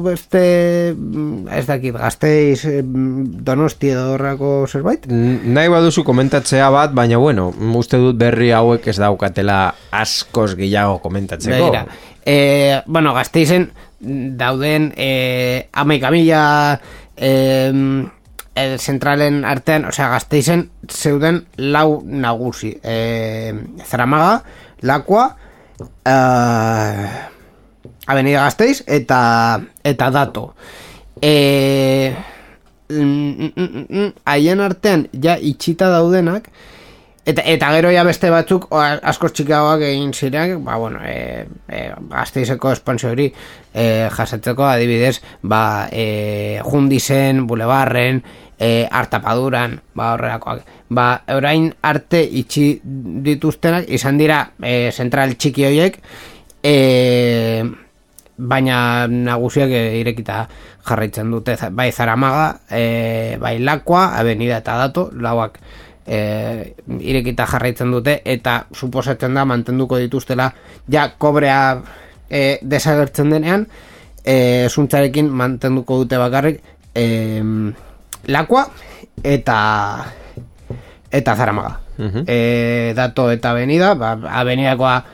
beste 0.04 0.94
mm, 0.94 1.48
ez 1.58 1.64
dakit 1.66 1.96
gazteiz 1.98 2.60
mm, 2.70 3.42
donosti 3.42 3.90
edo 3.90 4.12
horrako 4.14 4.50
zerbait? 4.70 5.08
N- 5.10 5.40
Nahi 5.56 5.72
baduzu 5.72 6.04
komentatzea 6.06 6.68
bat, 6.70 6.94
baina 6.94 7.18
bueno, 7.18 7.48
uste 7.74 7.98
dut 7.98 8.14
berri 8.20 8.52
hauek 8.54 8.86
ez 8.92 8.94
daukatela 9.02 9.74
askoz 9.90 10.52
gehiago 10.54 11.00
komentatzeko. 11.02 11.56
Begira, 11.58 11.82
e, 12.22 12.78
bueno, 12.86 13.10
gazteizen 13.18 13.66
dauden 14.38 14.92
e, 14.94 15.66
amaika 15.72 16.12
mila 16.14 16.44
e, 17.16 17.32
el 18.54 18.78
zentralen 18.78 19.42
artean, 19.44 19.90
osea, 19.90 20.12
gazteizen 20.14 20.68
zeuden 20.86 21.42
lau 21.58 22.04
nagusi. 22.06 22.76
E, 22.86 23.50
Zaramaga, 23.82 24.44
Lakua, 24.86 25.32
e, 26.06 26.18
Avenida 28.06 28.44
Gasteiz 28.44 28.82
eta 28.86 29.60
eta 29.84 30.10
dato. 30.10 30.54
E, 31.22 32.14
haien 34.24 34.60
artean 34.60 35.08
ja 35.22 35.36
itxita 35.40 35.88
daudenak 35.88 36.50
eta, 37.24 37.42
eta 37.42 37.70
gero 37.72 37.90
ja 37.94 38.04
beste 38.04 38.28
batzuk 38.30 38.66
o, 38.72 38.80
askoz 38.80 39.32
txikiagoak 39.32 39.86
egin 39.88 40.12
zireak 40.12 40.58
ba, 40.64 40.76
bueno, 40.76 41.00
e, 41.02 41.46
e, 41.68 41.84
gazteizeko 42.10 42.72
espansio 42.76 43.10
hori 43.14 43.30
e, 43.72 44.08
jasatzeko 44.12 44.66
adibidez 44.68 45.20
ba, 45.42 45.88
e, 45.90 46.60
jundizen, 46.64 47.46
bulebarren 47.48 48.20
e, 48.58 48.86
hartapaduran 48.90 49.78
ba, 49.94 50.12
horrelakoak 50.14 50.68
ba, 50.90 51.08
orain 51.32 51.70
arte 51.82 52.20
itxi 52.42 52.68
dituztenak 52.84 53.88
izan 53.88 54.20
dira 54.20 54.44
e, 54.60 54.92
zentral 54.92 55.38
txiki 55.38 55.66
horiek 55.70 55.98
e, 56.60 56.76
baina 58.36 59.06
nagusiak 59.06 59.70
eh, 59.70 60.00
irekita 60.00 60.44
jarraitzen 60.86 61.30
dute 61.30 61.56
bai 61.70 61.90
Zaramaga, 61.92 62.60
e, 62.70 63.36
bai 63.40 63.58
Lakua, 63.60 64.18
Avenida 64.18 64.58
eta 64.58 64.76
Dato, 64.76 65.10
lauak 65.14 65.58
e, 66.06 66.74
irekita 66.98 67.46
jarraitzen 67.46 67.92
dute 67.94 68.20
eta 68.24 68.64
suposatzen 68.74 69.34
da 69.34 69.44
mantenduko 69.44 69.98
dituztela 70.02 70.50
ja 70.88 71.08
kobrea 71.18 71.80
e, 72.28 72.58
desagertzen 72.62 73.30
denean 73.30 73.66
e, 74.24 74.66
zuntzarekin 74.68 75.30
mantenduko 75.30 76.02
dute 76.02 76.18
bakarrik 76.18 76.60
e, 76.94 77.40
Lakua 78.26 78.66
eta 79.22 79.58
eta 81.14 81.36
Zaramaga. 81.36 81.80
e, 82.26 82.92
dato 82.96 83.30
eta 83.30 83.52
Avenida, 83.54 83.94
ba, 83.94 84.18
Avenidakoa 84.40 85.04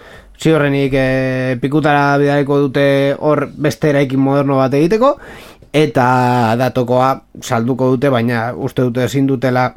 ziurrenik 0.41 0.95
e, 0.97 1.59
pikutara 1.61 2.19
bidaliko 2.19 2.59
dute 2.65 2.85
hor 3.19 3.47
beste 3.53 3.91
eraikin 3.93 4.21
moderno 4.21 4.57
bat 4.61 4.75
egiteko 4.75 5.15
eta 5.77 6.07
datokoa 6.59 7.11
salduko 7.43 7.93
dute 7.95 8.11
baina 8.11 8.51
uste 8.57 8.83
dute 8.89 9.05
ezin 9.05 9.29
dutela 9.29 9.69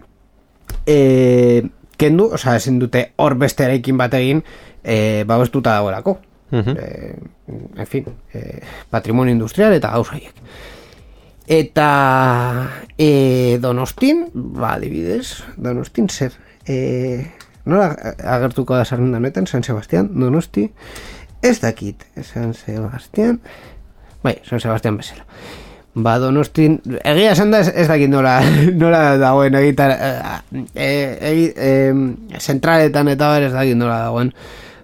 e, 0.87 1.63
kendu, 1.97 2.31
osea 2.33 2.55
ezin 2.57 2.79
dute 2.81 3.09
hor 3.17 3.35
beste 3.39 3.67
eraikin 3.67 3.99
bat 3.99 4.13
egin 4.17 4.41
e, 4.83 5.23
babestuta 5.27 5.75
dagoelako. 5.77 6.17
E, 6.53 7.15
en 7.75 7.87
fin 7.89 8.05
e, 8.33 8.61
patrimonio 8.89 9.33
industrial 9.33 9.73
eta 9.73 9.89
gauza 9.95 10.13
haiek 10.19 10.43
eta 11.47 12.69
e, 12.97 13.57
donostin 13.61 14.27
ba 14.33 14.75
adibidez 14.77 15.43
donostin 15.57 16.07
zer 16.09 16.31
e, 16.67 17.25
nola 17.65 17.93
agertuko 18.37 18.75
da 18.75 18.85
zerrenda 18.85 19.19
honetan 19.21 19.47
San 19.47 19.63
Sebastián, 19.63 20.09
donosti? 20.19 20.71
Ez 21.43 21.59
dakit, 21.61 22.05
San 22.21 22.53
Sebastián. 22.53 23.41
Bai, 24.23 24.37
San 24.43 24.59
Sebastián 24.59 24.97
bezala. 24.97 25.25
Ba, 25.93 26.15
donostin, 26.17 26.79
egia 27.05 27.33
esan 27.35 27.51
da 27.53 27.59
ez, 27.61 27.67
ez 27.69 27.85
dakit 27.87 28.09
nola, 28.09 28.39
nola 28.81 29.17
dagoen 29.21 29.53
egitar, 29.59 29.93
e, 30.73 30.87
e, 30.87 31.33
e, 31.53 32.39
zentraletan 32.39 33.11
eta 33.13 33.29
ber 33.35 33.45
ez 33.49 33.53
dakit 33.53 33.77
nola 33.77 33.99
dagoen 34.07 34.31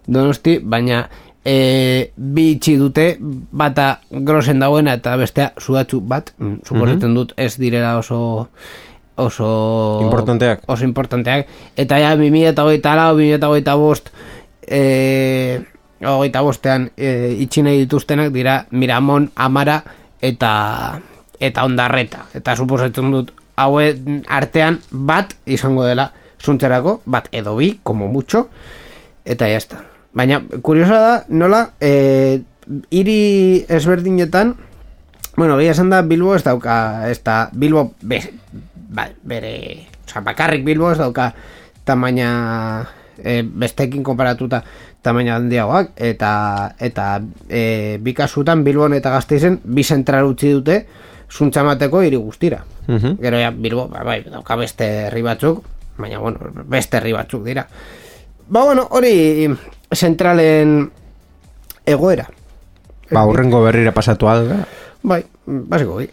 donosti, 0.06 0.60
baina 0.62 1.08
e, 1.46 2.12
bi 2.16 2.60
dute, 2.62 3.16
bata 3.20 4.02
grosen 4.12 4.60
dagoena 4.60 4.94
eta 5.00 5.16
bestea 5.18 5.52
sudatzu 5.58 6.02
bat, 6.02 6.34
mm, 6.38 6.62
suposatzen 6.68 7.16
dut 7.16 7.34
ez 7.38 7.56
direla 7.58 7.98
oso 7.98 8.50
oso 9.20 10.00
Importanteak. 10.02 10.64
oso 10.68 10.88
importanteak 10.88 11.48
eta 11.76 12.00
ja 12.00 12.16
2008 12.16 12.96
lau, 12.96 13.12
2008 13.20 13.76
bost 13.78 14.10
e, 14.64 15.60
hogeita 16.00 16.42
bostean 16.42 16.90
e, 16.96 17.36
itxi 17.44 17.64
nahi 17.66 17.84
dituztenak 17.84 18.32
dira 18.32 18.64
Miramon, 18.72 19.32
Amara 19.36 19.84
eta 20.22 21.00
eta 21.40 21.68
ondarreta 21.68 22.26
eta 22.34 22.56
suposatzen 22.56 23.12
dut 23.12 23.36
haue 23.60 23.92
artean 24.28 24.80
bat 24.90 25.36
izango 25.46 25.84
dela 25.84 26.14
zuntzerako, 26.40 27.02
bat 27.06 27.28
edo 27.32 27.56
bi, 27.58 27.80
como 27.84 28.08
mucho 28.08 28.50
eta 29.26 29.48
ya 29.48 29.58
está. 29.58 29.84
Baina, 30.14 30.42
kuriosa 30.62 31.00
da, 31.00 31.26
nola, 31.30 31.74
e, 31.80 32.42
hiri 32.90 33.66
ezberdinetan, 33.70 34.56
bueno, 35.38 35.58
gehi 35.60 35.70
esan 35.70 35.92
da 35.92 36.02
Bilbo 36.02 36.34
ez 36.36 36.44
dauka, 36.44 37.10
ez 37.12 37.20
da, 37.24 37.50
Bilbo, 37.54 37.92
be, 38.02 38.22
ba, 38.90 39.08
bere, 39.24 39.86
oza, 40.06 40.22
bakarrik 40.26 40.66
Bilbo 40.66 40.92
ez 40.92 40.98
dauka 41.00 41.30
tamaina 41.86 42.30
e, 43.18 43.42
bestekin 43.44 44.04
konparatuta 44.04 44.64
tamaina 45.02 45.38
handiagoak, 45.38 45.94
eta, 45.96 46.32
eta 46.80 47.08
e, 47.48 47.98
bi 48.02 48.14
kasutan 48.18 48.66
Bilbon 48.66 48.98
eta 48.98 49.14
Gasteizen 49.14 49.60
bi 49.64 49.84
zentral 49.84 50.28
utzi 50.28 50.52
dute 50.52 50.82
zuntzamateko 51.30 52.02
hiri 52.02 52.18
guztira. 52.18 52.64
Mhm. 52.88 53.18
Gero 53.22 53.40
ja, 53.40 53.52
Bilbo, 53.52 53.88
ba, 53.88 54.04
bai, 54.04 54.24
dauka 54.26 54.58
beste 54.58 54.88
herri 55.08 55.22
batzuk, 55.22 55.64
baina, 55.98 56.20
bueno, 56.20 56.52
beste 56.66 56.98
herri 56.98 57.14
batzuk 57.14 57.46
dira. 57.46 57.68
Ba, 58.50 58.64
bueno, 58.66 58.88
hori 58.90 59.48
zentralen 59.94 60.90
egoera. 61.86 62.26
Ba, 63.12 63.26
urrengo 63.26 63.62
berrira 63.64 63.94
pasatu 63.94 64.30
alga. 64.30 64.64
Bai, 65.02 65.24
basiko 65.46 66.02
bai. 66.02 66.10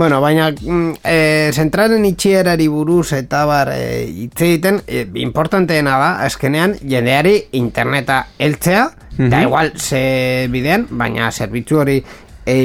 Bueno, 0.00 0.22
baina 0.22 0.46
mm, 0.48 0.92
e, 1.04 1.50
zentralen 1.52 2.06
itxierari 2.08 2.70
buruz 2.72 3.10
eta 3.12 3.42
bar 3.44 3.68
e, 3.74 4.06
hitz 4.08 4.38
egiten, 4.46 4.78
e, 4.88 5.02
importanteena 5.20 5.98
da, 6.00 6.06
azkenean, 6.24 6.72
jendeari 6.80 7.34
interneta 7.60 8.22
heltzea, 8.38 8.86
da 9.18 9.42
igual 9.44 9.74
ze 9.76 10.48
bidean, 10.48 10.86
baina 10.88 11.28
zerbitzu 11.28 11.82
hori 11.82 11.98
e, 12.48 12.56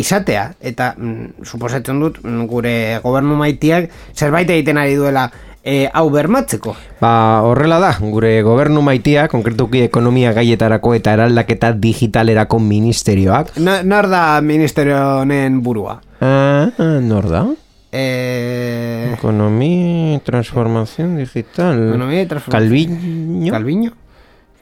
izatea, 0.00 0.46
eta 0.72 0.94
mm, 0.96 1.44
suposatzen 1.44 2.00
dut 2.00 2.22
mm, 2.24 2.48
gure 2.48 2.74
gobernu 3.04 3.36
maitiak 3.36 3.92
zerbait 4.16 4.48
egiten 4.48 4.80
ari 4.80 4.96
duela 4.96 5.28
e, 5.64 5.88
hau 5.92 6.08
bermatzeko. 6.10 6.74
Ba, 7.00 7.42
horrela 7.44 7.78
da, 7.82 7.92
gure 8.00 8.42
gobernu 8.42 8.82
maitia, 8.82 9.26
konkretuki 9.28 9.82
ekonomia 9.84 10.32
gaietarako 10.32 10.94
eta 10.94 11.12
eraldaketa 11.18 11.72
digitalerako 11.72 12.58
ministerioak. 12.58 13.56
Na, 13.58 13.82
nor 13.82 14.08
da 14.08 14.40
ministerio 14.40 14.98
honen 15.20 15.60
burua? 15.62 16.00
Ah, 16.20 16.70
ah, 16.78 16.98
nor 17.02 17.28
da? 17.28 17.46
E, 17.92 19.12
Ekonomia, 19.14 20.18
transformación 20.20 21.16
digital. 21.16 21.88
Ekonomia 21.88 22.22
y 22.22 22.26
transformación. 22.26 22.68
Calviño. 22.68 23.52
Calviño? 23.52 23.92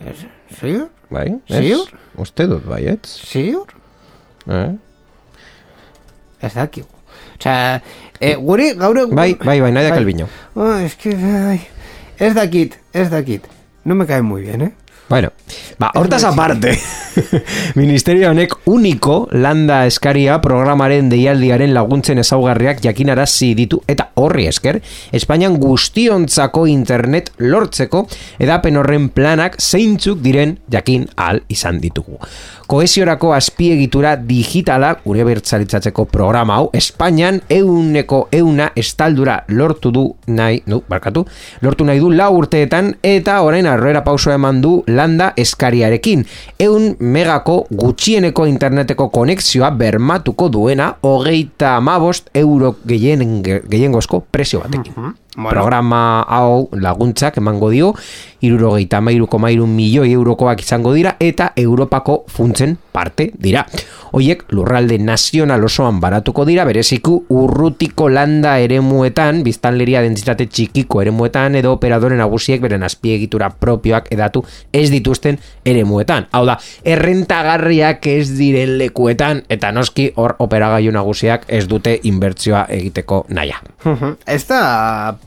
Ez- 0.01 0.27
Ziur? 0.61 0.91
Bai, 1.11 1.39
Ziur? 1.49 1.89
ez? 1.89 1.95
Uste 2.17 2.47
dut, 2.47 2.65
baietz. 2.67 3.09
Ziur? 3.27 3.67
Eh? 4.47 4.77
Ez 6.41 6.55
dakigu. 6.55 6.87
Osea, 7.39 7.83
e, 8.21 8.35
guri 8.37 8.73
gaur 8.75 8.99
egun... 8.99 9.15
Bai, 9.17 9.35
bai, 9.43 9.61
bai, 9.61 9.73
Nadia 9.73 9.95
Calviño. 9.95 10.29
Oh, 10.55 10.75
es 10.75 10.97
que, 10.97 11.15
ai, 11.15 11.61
ez 12.19 12.35
dakit, 12.35 12.79
ez 12.93 13.11
dakit. 13.11 13.47
No 13.85 13.95
me 13.95 14.07
cae 14.07 14.23
muy 14.23 14.43
bien, 14.43 14.63
eh? 14.63 14.73
Bueno, 15.09 15.33
ba, 15.79 15.93
hortaz 15.95 16.25
aparte, 16.25 16.77
Ministerio 17.77 18.33
honek 18.33 18.57
uniko 18.67 19.29
landa 19.31 19.85
eskaria 19.87 20.41
programaren 20.43 21.07
deialdiaren 21.13 21.71
laguntzen 21.77 22.19
ezaugarriak 22.19 22.81
jakinarazi 22.83 23.53
ditu 23.55 23.79
eta 23.87 24.09
horri 24.19 24.49
esker, 24.51 24.81
Espainian 25.15 25.61
guztiontzako 25.63 26.67
internet 26.67 27.31
lortzeko 27.39 28.09
edapen 28.43 28.81
horren 28.83 29.07
planak 29.15 29.61
zeintzuk 29.63 30.19
diren 30.27 30.59
jakin 30.75 31.07
ahal 31.15 31.45
izan 31.47 31.79
ditugu. 31.79 32.19
Koesiorako 32.67 33.29
azpiegitura 33.31 34.17
digitala 34.19 34.89
gure 35.05 35.23
bertzaritzatzeko 35.29 36.09
programa 36.11 36.57
hau 36.59 36.65
Espainian 36.75 37.37
euneko 37.55 38.25
euna 38.35 38.73
estaldura 38.75 39.37
lortu 39.55 39.93
du 39.95 40.03
nahi, 40.27 40.65
nu, 40.67 40.81
barkatu, 40.91 41.23
lortu 41.63 41.87
nahi 41.87 42.03
du 42.03 42.11
lau 42.11 42.33
urteetan 42.41 42.89
eta 43.07 43.37
orain 43.47 43.69
arroera 43.71 44.03
pauso 44.03 44.33
eman 44.35 44.59
du 44.65 44.81
landa 44.91 45.29
eskariarekin. 45.39 46.25
Eun 46.59 46.97
megako 46.99 47.69
gutxieneko 47.71 48.49
interneteko 48.51 49.13
konexioa 49.15 49.71
bermatuko 49.71 50.49
duena 50.51 50.97
hogeita 51.07 51.77
amabost 51.77 52.35
euro 52.35 52.75
gehien, 52.83 53.23
gehiengozko 53.45 54.25
presio 54.33 54.65
batekin. 54.67 55.15
Bueno. 55.37 55.51
Programa 55.61 56.23
hau 56.23 56.69
laguntzak 56.73 57.37
emango 57.37 57.69
dio, 57.71 57.93
irurogeita 58.41 59.03
mairu 59.05 59.67
milioi 59.67 60.13
eurokoak 60.13 60.61
izango 60.65 60.95
dira 60.97 61.17
eta 61.21 61.53
Europako 61.57 62.25
funtzen 62.27 62.79
parte 62.97 63.31
dira. 63.37 63.67
Hoiek 64.17 64.47
lurralde 64.57 64.97
nazional 65.03 65.65
osoan 65.67 66.01
baratuko 66.01 66.47
dira, 66.49 66.65
bereziku 66.65 67.19
urrutiko 67.37 68.09
landa 68.09 68.57
eremuetan, 68.63 69.43
biztanleria 69.45 70.01
dentsitate 70.07 70.47
txikiko 70.49 71.03
eremuetan 71.05 71.59
edo 71.61 71.75
operadoren 71.77 72.23
nagusiek 72.23 72.63
beren 72.65 72.87
azpiegitura 72.87 73.51
propioak 73.61 74.09
edatu 74.15 74.45
ez 74.73 74.89
dituzten 74.95 75.41
eremuetan. 75.67 76.31
Hau 76.33 76.45
da, 76.49 76.57
errentagarriak 76.97 78.07
ez 78.15 78.31
diren 78.39 78.77
lekuetan 78.81 79.45
eta 79.53 79.73
noski 79.77 80.09
hor 80.17 80.37
operagailu 80.47 80.95
nagusiak 80.97 81.45
ez 81.53 81.67
dute 81.69 81.99
inbertsioa 82.09 82.67
egiteko 82.79 83.25
naia. 83.29 83.61
Ez 84.37 84.43
da 84.49 84.61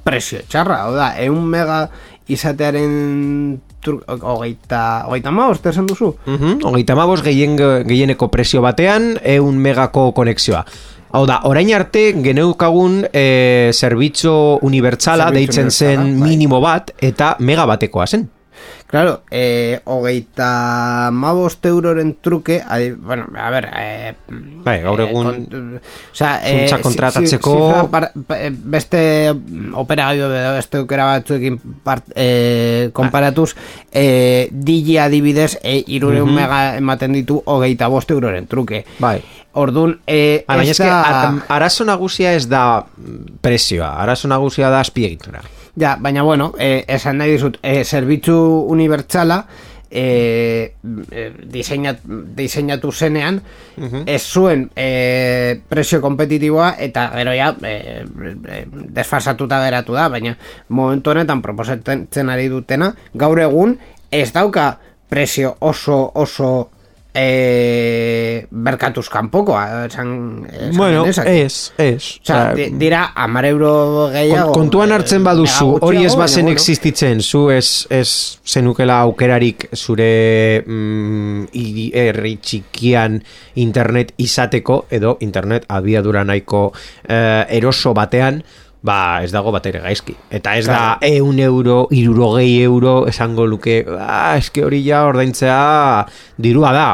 presio 0.04 0.42
txarra, 0.50 0.82
hau 0.86 0.94
da, 0.96 1.12
eun 1.24 1.46
mega 1.50 1.86
izatearen 2.30 3.60
tur, 3.82 4.00
hogeita, 4.08 5.06
hogeita 5.08 5.32
ma, 5.32 5.50
esan 5.52 5.88
duzu? 5.88 6.14
Mhm, 6.26 6.64
Hogeita 6.64 6.96
mabos 6.96 7.22
gehien, 7.24 7.58
gehieneko 7.58 8.30
presio 8.32 8.62
batean 8.62 9.18
eun 9.24 9.58
megako 9.58 10.12
konexioa. 10.14 10.66
Hau 11.12 11.26
da, 11.26 11.40
orain 11.50 11.72
arte 11.74 12.14
geneukagun 12.22 13.00
e, 13.12 13.72
zerbitzo 13.74 14.60
unibertsala 14.62 15.32
Zerbitzu 15.32 15.40
deitzen 15.62 15.72
zen 15.72 16.20
bai. 16.20 16.30
minimo 16.30 16.60
bat 16.62 16.92
eta 17.02 17.36
mega 17.40 17.66
batekoa 17.66 18.06
zen. 18.06 18.28
Claro, 18.90 19.22
eh, 19.30 19.82
hogeita 19.86 21.12
mabost 21.14 21.64
euroren 21.70 22.16
truke, 22.26 22.56
adi, 22.68 22.90
bueno, 22.98 23.28
a 23.38 23.50
ver, 23.54 23.68
eh, 23.78 24.16
Bai, 24.66 24.80
gaur 24.82 25.04
egun 25.04 25.28
funtsa 26.58 26.80
kontratatzeko- 26.82 27.86
beste 28.66 29.30
operagailu 29.78 30.32
edo 30.34 30.56
beste 30.56 30.82
aukera 30.82 31.06
batzuekin 31.06 31.60
part, 31.86 32.10
eh, 32.16 32.90
konparatuz, 32.92 33.54
eh, 33.92 34.50
digi 34.52 34.98
adibidez, 34.98 35.60
eh, 35.62 35.84
irureun 35.86 36.34
mega 36.34 36.76
ematen 36.82 37.14
ditu 37.14 37.44
hogeita 37.46 37.88
bost 37.94 38.10
euroren 38.10 38.48
truke. 38.48 38.86
Bai. 38.98 39.22
Orduan, 39.54 40.00
eh, 40.08 40.44
baina 40.48 40.64
ez 40.64 40.70
eske, 40.80 40.86
da... 40.90 41.28
a- 41.30 41.46
arazo 41.60 41.86
nagusia 41.86 42.34
ez 42.34 42.48
da 42.50 42.82
mm, 42.98 43.38
presioa, 43.42 43.94
arazo 44.02 44.28
nagusia 44.28 44.70
da 44.74 44.80
azpiegitura. 44.80 45.42
Ja, 45.80 45.96
baina 46.00 46.24
bueno, 46.24 46.52
eh, 46.60 46.84
esan 46.92 47.18
nahi 47.22 47.38
dizut, 47.38 47.58
eh, 47.64 47.86
zerbitzu 47.86 48.36
unibertsala 48.68 49.46
eh, 49.90 50.74
eh, 51.12 51.30
diseinat, 51.48 52.02
diseinatu 52.36 52.92
zenean 52.92 53.40
ez 54.06 54.22
zuen 54.22 54.68
eh, 54.76 55.62
presio 55.70 56.02
kompetitiboa 56.02 56.74
eta 56.84 57.08
gero 57.16 57.34
ja 57.34 57.54
eh, 57.64 58.04
desfasatuta 58.92 59.62
geratu 59.64 59.96
da, 59.96 60.10
baina 60.10 60.36
momentu 60.68 61.14
honetan 61.14 61.42
proposatzen 61.42 62.30
ari 62.30 62.50
dutena, 62.52 62.92
gaur 63.14 63.40
egun 63.40 63.78
ez 64.12 64.34
dauka 64.36 64.74
presio 65.10 65.56
oso 65.60 66.12
oso 66.14 66.70
eh, 67.20 68.46
berkatuz 68.50 69.08
kanpokoa 69.12 69.86
esan, 69.86 70.46
esan 70.52 70.78
Bueno, 70.78 71.06
ez, 71.06 71.18
ez. 71.78 72.20
Osea, 72.24 72.54
di- 72.56 72.70
dira 72.80 73.12
amar 73.16 73.46
euro 73.46 74.10
gehiago 74.14 74.52
Kon- 74.54 74.64
kontuan 74.64 74.92
hartzen 74.96 75.24
baduzu, 75.26 75.78
hori 75.82 76.06
ez 76.06 76.16
bazen 76.16 76.46
baina, 76.48 76.56
existitzen, 76.56 77.22
zu 77.22 77.50
ez, 77.54 77.86
ez 77.90 78.40
zenukela 78.46 79.00
aukerarik 79.08 79.68
zure 79.76 80.64
mm, 80.66 81.50
herri 81.94 82.38
txikian 82.42 83.20
internet 83.56 84.14
izateko, 84.18 84.86
edo 84.90 85.18
internet 85.26 85.66
abiadura 85.68 86.24
nahiko 86.24 86.70
eh, 87.08 87.46
eroso 87.60 87.94
batean, 87.94 88.42
ba 88.82 89.20
ez 89.26 89.32
dago 89.36 89.52
batere 89.52 89.82
gaizki. 89.84 90.14
Eta 90.32 90.54
ez 90.56 90.66
da 90.70 90.98
eun 91.04 91.40
euro, 91.44 91.82
irurogei 91.92 92.62
euro, 92.64 93.02
esango 93.12 93.46
luke, 93.46 93.82
ah, 94.00 94.38
eske 94.40 94.64
hori 94.64 94.80
ja 94.86 95.02
ordaintzea 95.10 96.06
dirua 96.40 96.72
da, 96.72 96.88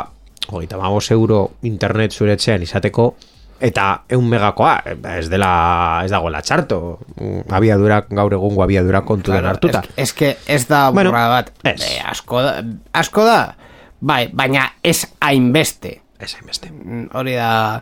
hogeita 0.52 0.78
magos 0.78 1.10
euro 1.12 1.52
internet 1.64 2.12
zure 2.14 2.34
etxean 2.34 2.62
izateko, 2.64 3.16
eta 3.60 4.04
eun 4.12 4.28
megakoa, 4.30 4.82
eh, 4.86 4.96
ez 5.20 5.30
dela 5.32 6.02
ez 6.06 6.12
dagoela 6.12 6.42
txarto 6.42 7.00
Mm, 7.16 7.46
abiadura 7.56 8.02
gaur 8.10 8.34
egungo 8.34 8.64
abiadura 8.64 9.02
kontuan 9.08 9.40
Claro, 9.40 9.54
hartuta 9.56 9.84
Es, 9.96 10.14
es 10.20 10.38
ez 10.48 10.68
da 10.68 10.90
Bueno, 10.92 11.12
bat. 11.12 11.52
ez. 11.64 11.82
Eh, 11.82 12.02
asko 12.06 12.42
da, 12.42 12.64
asko 12.94 13.24
da. 13.26 13.56
Bai, 14.02 14.28
baina 14.34 14.74
ez 14.84 15.06
hainbeste. 15.22 16.02
ez 16.20 16.36
hainbeste 16.36 16.70
Mm, 16.72 17.08
Hori 17.14 17.34
da 17.36 17.82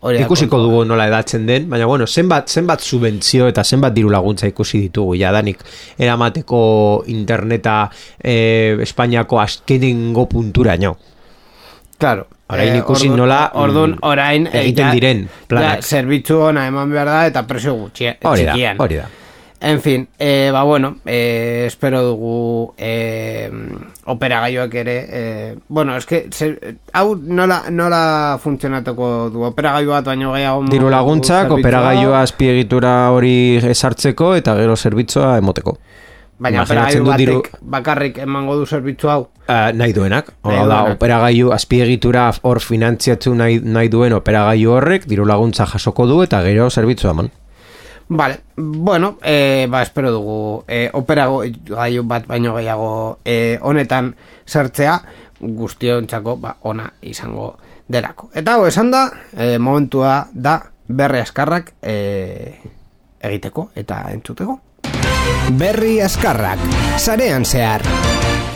hori 0.00 0.16
da 0.18 0.24
ikusiko 0.24 0.56
dugu 0.58 0.84
nola 0.86 1.06
edatzen 1.08 1.44
den, 1.46 1.68
baina 1.68 1.84
bueno, 1.86 2.06
zenbat, 2.06 2.48
zenbat 2.48 2.80
subentzio 2.80 3.46
eta 3.48 3.62
zenbat 3.64 3.92
diru 3.92 4.08
laguntza 4.08 4.46
ikusi 4.48 4.80
ditugu 4.80 5.14
jadanik 5.20 5.58
eramateko 5.98 7.04
interneta 7.06 7.90
eh, 8.22 8.78
Espainiako 8.80 9.40
azkenengo 9.40 10.26
punturaino. 10.28 10.96
Claro. 12.00 12.26
Orain 12.50 12.72
Eh, 12.74 12.78
ikusi 12.80 13.06
ordun- 13.08 13.16
nola, 13.20 13.50
Ordun, 13.54 13.90
mm, 13.92 13.98
orain... 14.08 14.46
eh, 14.48 14.60
egiten 14.64 14.86
ja- 14.86 14.92
diren 14.96 15.28
planak. 15.46 15.76
ja, 15.76 15.82
zerbitzu 15.82 16.38
ona 16.48 16.66
eman 16.66 16.90
behar 16.90 17.06
da 17.06 17.26
eta 17.28 17.46
presio 17.46 17.74
gutxi, 17.78 18.08
Hori 18.24 18.44
da, 18.48 18.52
txikian. 18.56 18.80
hori 18.80 18.96
da. 18.96 19.08
En 19.62 19.78
fin, 19.84 20.08
eh, 20.18 20.48
ba 20.50 20.62
bueno, 20.64 20.96
eh, 21.04 21.64
espero 21.66 22.00
dugu 22.02 22.72
eh, 22.78 23.50
operagailuak 24.06 24.74
ere, 24.74 24.94
eh, 25.10 25.56
bueno, 25.68 25.94
eske, 25.98 26.28
ze, 26.32 26.56
hau 26.94 27.14
nola, 27.14 27.64
nola 27.70 28.38
funtzionatuko 28.42 29.28
du, 29.30 29.42
operagailu 29.44 29.90
bat 29.90 30.04
baino 30.06 30.32
gehiago... 30.32 30.64
Diru 30.70 30.88
laguntzak, 30.90 31.42
zerbitzua, 31.48 31.60
operagailua 31.60 32.22
azpiegitura 32.22 32.94
hori 33.12 33.56
esartzeko 33.70 34.34
eta 34.40 34.56
gero 34.56 34.76
zerbitzua 34.76 35.36
emoteko. 35.38 35.76
Baina 36.40 36.62
operagailu 36.64 37.04
dut 37.04 37.18
diru- 37.20 37.40
batek 37.42 37.58
bakarrik 37.74 38.18
emango 38.24 38.54
du 38.56 38.64
zerbitzu 38.66 39.10
hau. 39.12 39.20
Uh, 39.44 39.72
nahi 39.76 39.92
duenak. 39.92 40.30
Hau 40.42 40.66
da, 40.68 40.78
operagailu 40.94 41.52
azpiegitura 41.52 42.30
hor 42.42 42.60
finantziatu 42.64 43.34
nahi, 43.36 43.58
nahi 43.60 43.90
duen 43.92 44.14
operagailu 44.16 44.72
horrek 44.72 45.04
diru 45.10 45.26
laguntza 45.28 45.66
jasoko 45.66 46.06
du 46.08 46.22
eta 46.24 46.40
gero 46.46 46.70
zerbitzua 46.70 47.10
eman. 47.12 47.30
Vale, 48.08 48.40
bueno, 48.56 49.18
eh, 49.22 49.68
ba, 49.70 49.82
espero 49.82 50.10
dugu 50.10 50.64
eh, 50.66 50.88
operagailu 50.92 52.02
bat 52.08 52.26
baino 52.26 52.56
gehiago 52.56 53.18
eh, 53.24 53.58
honetan 53.62 54.14
sartzea 54.46 54.96
guztiontzako 55.40 56.36
ba, 56.36 56.56
ona 56.62 56.88
izango 57.02 57.52
delako. 57.86 58.30
Eta 58.34 58.54
hau 58.56 58.66
esan 58.66 58.90
da, 58.90 59.04
eh, 59.36 59.58
momentua 59.58 60.28
da 60.32 60.56
berri 60.88 61.20
askarrak 61.20 61.74
eh, 61.82 62.58
egiteko 63.20 63.70
eta 63.76 64.06
entzuteko. 64.10 64.58
Berri 65.58 66.00
askarrak, 66.00 66.60
sarean 66.98 67.44
zehar. 67.44 67.82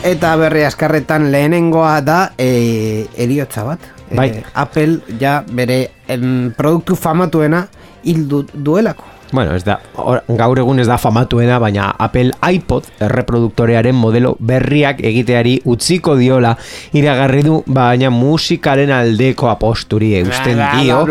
Eta 0.05 0.35
berri 0.37 0.63
askarretan 0.67 1.31
lehenengoa 1.33 1.99
da 2.05 2.19
e, 2.37 3.07
eriotza 3.17 3.63
bat. 3.65 3.89
E, 4.09 4.15
Bai. 4.15 4.29
Apple 4.53 5.17
ja 5.19 5.39
bere 5.47 5.79
em, 6.07 6.53
produktu 6.57 6.95
famatuena 6.95 7.65
hil 8.03 8.27
du, 8.29 8.45
duelako. 8.53 9.14
Bueno, 9.31 9.55
ez 9.55 9.63
da, 9.65 9.79
or, 9.97 10.21
gaur 10.27 10.59
egun 10.61 10.79
ez 10.79 10.87
da 10.87 10.97
famatuena, 11.01 11.57
baina 11.59 11.89
Apple 11.99 12.31
iPod 12.45 12.87
erreproduktorearen 13.03 13.95
modelo 13.95 14.35
berriak 14.39 15.01
egiteari 15.03 15.57
utziko 15.65 16.15
diola 16.19 16.55
iragarri 16.95 17.43
du, 17.45 17.61
baina 17.65 18.11
musikaren 18.13 18.91
aldeko 18.93 19.49
aposturi 19.49 20.13
eusten 20.21 20.61
dio. 20.79 21.01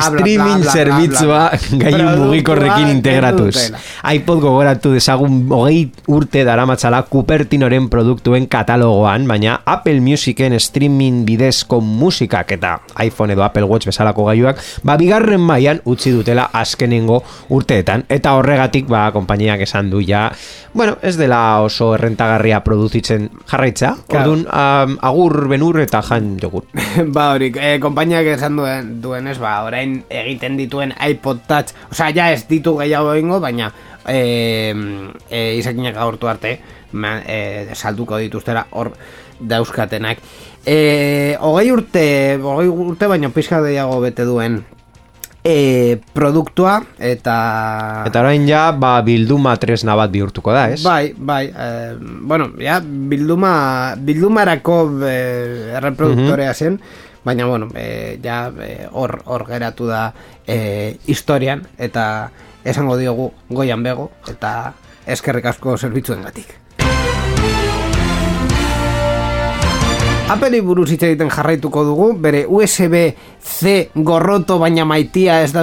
streaming 0.00 0.64
zerbitzua 0.64 1.50
gailu 1.72 1.98
Produktua 1.98 2.26
mugikorrekin 2.26 2.88
integratuz. 2.92 3.56
iPod 4.14 4.40
gogoratu 4.40 4.92
dezagun 4.94 5.40
hogei 5.50 5.90
urte 6.08 6.44
daramatzala 6.46 7.02
Cupertinoren 7.10 7.88
produktuen 7.92 8.46
katalogoan, 8.50 9.26
baina 9.28 9.60
Apple 9.66 10.00
Musicen 10.00 10.56
streaming 10.60 11.24
bidezko 11.26 11.80
musikak 11.80 12.52
eta 12.56 12.78
iPhone 13.04 13.34
edo 13.34 13.44
Apple 13.44 13.66
Watch 13.68 13.88
bezalako 13.90 14.28
gailuak, 14.30 14.62
ba 14.82 14.96
bigarren 15.00 15.40
mailan 15.40 15.82
utzi 15.84 16.12
dutela 16.14 16.48
azkenengo 16.52 17.22
urteetan 17.48 18.04
eta 18.12 18.34
horregatik 18.38 18.88
ba 18.88 19.08
konpainiak 19.14 19.62
esan 19.64 19.90
du 19.90 20.00
ja, 20.04 20.28
bueno, 20.74 20.96
ez 21.02 21.16
dela 21.16 21.60
oso 21.64 21.94
errentagarria 21.96 22.60
produzitzen 22.64 23.28
jarraitza. 23.48 23.94
Claro. 24.08 24.32
Ordun 24.32 24.46
um, 24.46 24.96
agur 25.10 25.48
benur 25.48 25.80
eta 25.80 26.02
jan 26.04 26.36
jogur. 26.40 26.66
ba 27.16 27.32
hori, 27.34 27.52
eh, 27.56 27.76
konpainiak 27.80 28.32
esan 28.36 28.58
duen, 28.60 28.90
duenez, 29.02 29.38
ba, 29.42 29.58
orain 29.66 30.02
egiten 30.08 30.58
dituen 30.60 30.94
iPod 31.10 31.44
Touch, 31.48 31.74
osea, 31.92 32.10
ja 32.14 32.30
ez 32.32 32.44
ditu 32.48 32.76
gehiago 32.80 33.14
egingo, 33.16 33.40
baina 33.40 33.72
eh, 34.08 34.74
eh, 35.30 35.54
izakinak 35.58 35.96
agortu 35.96 36.28
arte, 36.28 36.58
ma, 36.92 37.18
eh, 37.26 37.68
salduko 37.74 38.18
dituztera 38.20 38.66
hor 38.70 38.92
dauzkatenak. 39.40 40.18
Eh, 40.68 41.36
hogei 41.40 41.70
urte, 41.72 42.08
hogei 42.42 42.68
urte 42.68 43.08
baino 43.08 43.30
pizka 43.32 43.62
gehiago 43.64 44.00
bete 44.02 44.26
duen 44.28 44.64
eh, 45.44 46.00
produktua 46.14 46.78
eta... 46.98 47.36
Eta 48.08 48.22
orain 48.22 48.46
ja 48.48 48.68
ba 48.72 48.98
bilduma 49.06 49.56
tresna 49.60 49.96
bat 49.98 50.12
bihurtuko 50.12 50.52
da, 50.54 50.68
ez? 50.74 50.82
Bai, 50.84 51.14
bai, 51.16 51.44
eh, 51.48 51.94
bueno, 51.98 52.50
ja, 52.62 52.80
bilduma, 52.82 53.94
bildumarako 53.98 54.78
eh, 55.08 55.74
erreproduktorea 55.78 56.54
zen, 56.54 56.80
baina, 57.24 57.46
bueno, 57.46 57.70
eh, 57.74 58.18
ja, 58.24 58.46
hor, 58.92 59.20
hor 59.26 59.46
geratu 59.48 59.88
da 59.90 60.12
eh, 60.46 60.96
historian, 61.06 61.66
eta 61.78 62.30
esango 62.64 62.96
diogu 63.00 63.32
goian 63.48 63.82
bego, 63.82 64.10
eta 64.28 64.72
eskerrik 65.08 65.52
asko 65.54 65.78
zerbitzuen 65.78 66.26
Apple 70.28 70.58
buruz 70.60 70.90
hitz 70.92 71.06
egiten 71.06 71.30
jarraituko 71.32 71.86
dugu, 71.88 72.06
bere 72.20 72.42
USB-C 72.52 73.70
gorroto 74.04 74.58
baina 74.60 74.84
maitia 74.84 75.38
ez 75.40 75.54
da 75.54 75.62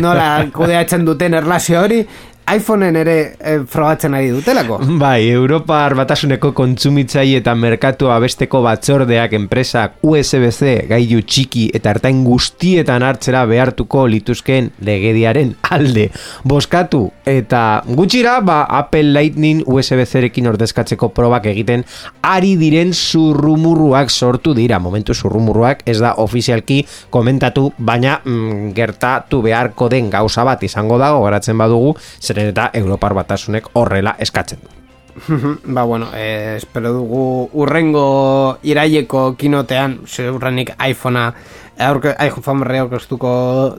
nola 0.00 0.28
kudeatzen 0.54 1.04
duten 1.04 1.36
erlazio 1.36 1.82
hori, 1.82 1.98
iPhoneen 2.46 2.94
ere 3.00 3.14
eh, 3.40 3.58
frogatzen 3.66 4.14
ari 4.14 4.28
dutelako. 4.30 4.78
Bai, 5.02 5.28
Europar 5.34 5.96
batasuneko 5.98 6.52
kontsumitzaile 6.54 7.40
eta 7.40 7.54
merkatu 7.58 8.10
abesteko 8.14 8.60
batzordeak 8.62 9.34
enpresak 9.38 9.96
USB-C 10.06 10.86
gailu 10.90 11.24
txiki 11.26 11.66
eta 11.74 11.96
ertain 11.96 12.22
guztietan 12.26 13.02
hartzera 13.02 13.42
behartuko 13.50 14.04
lituzkeen 14.12 14.70
legediaren 14.86 15.56
alde. 15.74 16.08
Boskatu 16.46 17.08
eta 17.26 17.82
gutxira, 17.88 18.38
ba, 18.46 18.60
Apple 18.78 19.10
Lightning 19.16 19.64
USB-C-rekin 19.66 20.46
ordezkatzeko 20.52 21.10
probak 21.16 21.50
egiten 21.50 21.82
ari 22.22 22.54
diren 22.60 22.94
zurrumurruak 22.94 24.10
sortu 24.10 24.54
dira. 24.54 24.78
Momentu 24.78 25.14
zurrumurruak 25.18 25.82
ez 25.86 25.98
da 25.98 26.14
ofizialki 26.22 26.78
komentatu, 27.10 27.72
baina 27.78 28.20
mm, 28.22 28.70
gertatu 28.76 29.42
beharko 29.42 29.90
den 29.90 30.12
gauza 30.14 30.46
bat 30.46 30.62
izango 30.62 31.00
dago, 31.02 31.24
garatzen 31.26 31.58
badugu, 31.58 31.96
zeren 32.36 32.52
eta 32.52 32.70
Europar 32.74 33.14
batasunek 33.16 33.72
horrela 33.74 34.16
eskatzen 34.18 34.60
du. 34.62 34.72
ba, 35.64 35.84
bueno, 35.84 36.10
eh, 36.14 36.56
espero 36.58 36.92
dugu 36.92 37.48
urrengo 37.54 38.58
iraileko 38.62 39.30
kinotean, 39.38 40.02
ziurrenik 40.06 40.74
iPhonea 40.76 41.32
iPhone 41.76 42.60
berri 42.62 42.78
aurkeztuko 42.80 43.30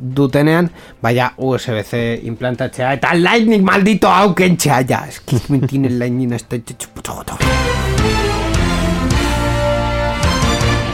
dutenean, 0.02 0.70
baina 1.02 1.32
USB-C 1.38 2.22
implantatzea, 2.30 2.94
eta 2.94 3.14
Lightning 3.18 3.66
maldito 3.66 4.10
hau 4.10 4.36
kentzea, 4.36 4.84
ja, 4.86 5.06
es 5.10 5.20
que 5.20 5.40
me 5.50 5.60
tiene 5.66 5.88
el 5.88 6.00
Lightning 6.00 6.38
puto 6.94 7.16
goto. 7.16 7.38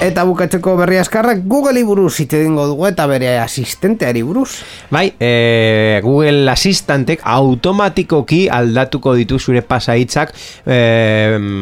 Eta 0.02 0.26
bukatzeko 0.28 0.74
berri 0.76 0.98
askarrak 1.00 1.46
Google 1.48 1.80
buruz 1.88 2.18
hitz 2.20 2.34
egingo 2.36 2.66
dugu 2.68 2.90
eta 2.90 3.06
bere 3.08 3.38
asistenteari 3.40 4.20
buruz. 4.26 4.50
Bai, 4.92 5.14
e, 5.16 6.02
Google 6.04 6.50
Assistantek 6.52 7.22
automatikoki 7.24 8.50
aldatuko 8.52 9.14
ditu 9.16 9.38
zure 9.40 9.62
pasaitzak 9.64 10.34
e, 10.68 10.80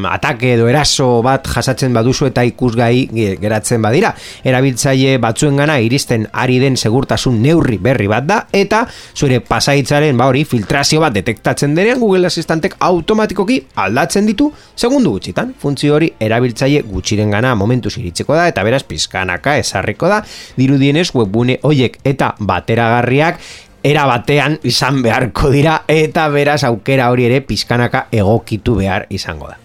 atake 0.09 0.55
edo 0.55 0.65
eraso 0.71 1.19
bat 1.21 1.45
jasatzen 1.53 1.93
baduzu 1.93 2.31
eta 2.31 2.41
ikusgai 2.49 3.03
ge- 3.13 3.35
geratzen 3.43 3.83
badira. 3.85 4.15
Erabiltzaile 4.43 5.19
batzuengana 5.21 5.77
iristen 5.85 6.25
ari 6.33 6.57
den 6.63 6.79
segurtasun 6.81 7.37
neurri 7.45 7.77
berri 7.77 8.09
bat 8.09 8.25
da 8.25 8.39
eta 8.51 8.87
zure 9.13 9.37
pasaitzaren 9.45 10.17
ba 10.17 10.31
hori 10.31 10.47
filtrazio 10.49 11.03
bat 11.05 11.13
detektatzen 11.13 11.77
denean 11.77 12.01
Google 12.01 12.25
Assistantek 12.31 12.79
automatikoki 12.79 13.61
aldatzen 13.85 14.25
ditu 14.25 14.49
segundu 14.75 15.13
gutxitan. 15.19 15.53
Funtzio 15.61 15.93
hori 15.99 16.09
erabiltzaile 16.19 16.81
gutxirengana 16.89 17.53
momentuz 17.53 17.99
iritsiko 18.21 18.35
da 18.35 18.47
eta 18.47 18.63
beraz 18.63 18.83
pizkanaka 18.83 19.57
esarriko 19.57 20.07
da. 20.07 20.23
Dirudienez 20.57 21.11
webgune 21.15 21.59
hoiek 21.63 21.99
eta 22.03 22.35
bateragarriak 22.39 23.39
era 23.83 24.05
batean 24.05 24.59
izan 24.63 25.01
beharko 25.01 25.49
dira 25.49 25.83
eta 25.87 26.29
beraz 26.29 26.63
aukera 26.63 27.09
hori 27.09 27.25
ere 27.25 27.41
pizkanaka 27.41 28.07
egokitu 28.11 28.75
behar 28.75 29.07
izango 29.09 29.47
da. 29.47 29.57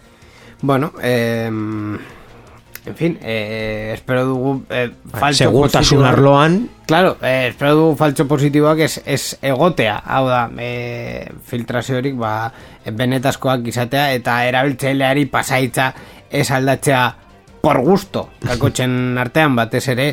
Bueno, 0.62 0.92
eh, 1.02 1.46
en 1.48 2.94
fin, 2.96 3.18
eh, 3.20 3.92
espero 3.94 4.24
dugu 4.24 4.62
eh, 4.70 4.90
faltxo 5.12 5.44
Segurtasun 5.44 6.04
arloan. 6.04 6.70
Claro, 6.86 7.18
eh, 7.20 7.48
espero 7.50 7.74
dugu 7.74 7.96
faltxo 7.96 8.26
positiboak 8.26 8.78
ez, 8.78 9.02
ez 9.04 9.36
egotea, 9.42 9.98
hau 10.06 10.24
da, 10.28 10.48
eh, 10.56 11.28
filtraziorik 11.44 12.16
ba, 12.16 12.50
benetazkoak 12.86 13.68
izatea 13.68 14.14
eta 14.16 14.46
erabiltzaileari 14.48 15.26
pasaitza 15.26 15.92
ez 16.30 16.50
aldatzea 16.50 17.25
por 17.66 17.80
gusto, 17.82 18.28
kakotxen 18.46 19.18
artean 19.22 19.56
batez 19.58 19.88
ere, 19.90 20.04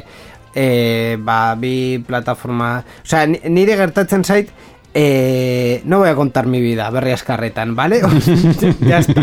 eh, 0.57 1.17
ba, 1.21 1.53
bi 1.53 2.01
plataforma, 2.01 2.79
o 2.81 3.05
sea, 3.05 3.27
ni- 3.29 3.41
nire 3.45 3.77
gertatzen 3.77 4.25
zait, 4.25 4.49
eh, 4.95 5.81
no 5.85 5.99
voy 5.99 6.09
a 6.09 6.15
contar 6.15 6.47
mi 6.47 6.61
vida, 6.61 6.89
berri 6.89 7.11
askarretan, 7.13 7.75
¿vale? 7.75 8.01
ya 8.81 8.97
está. 8.97 9.21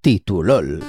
titulol. 0.00 0.82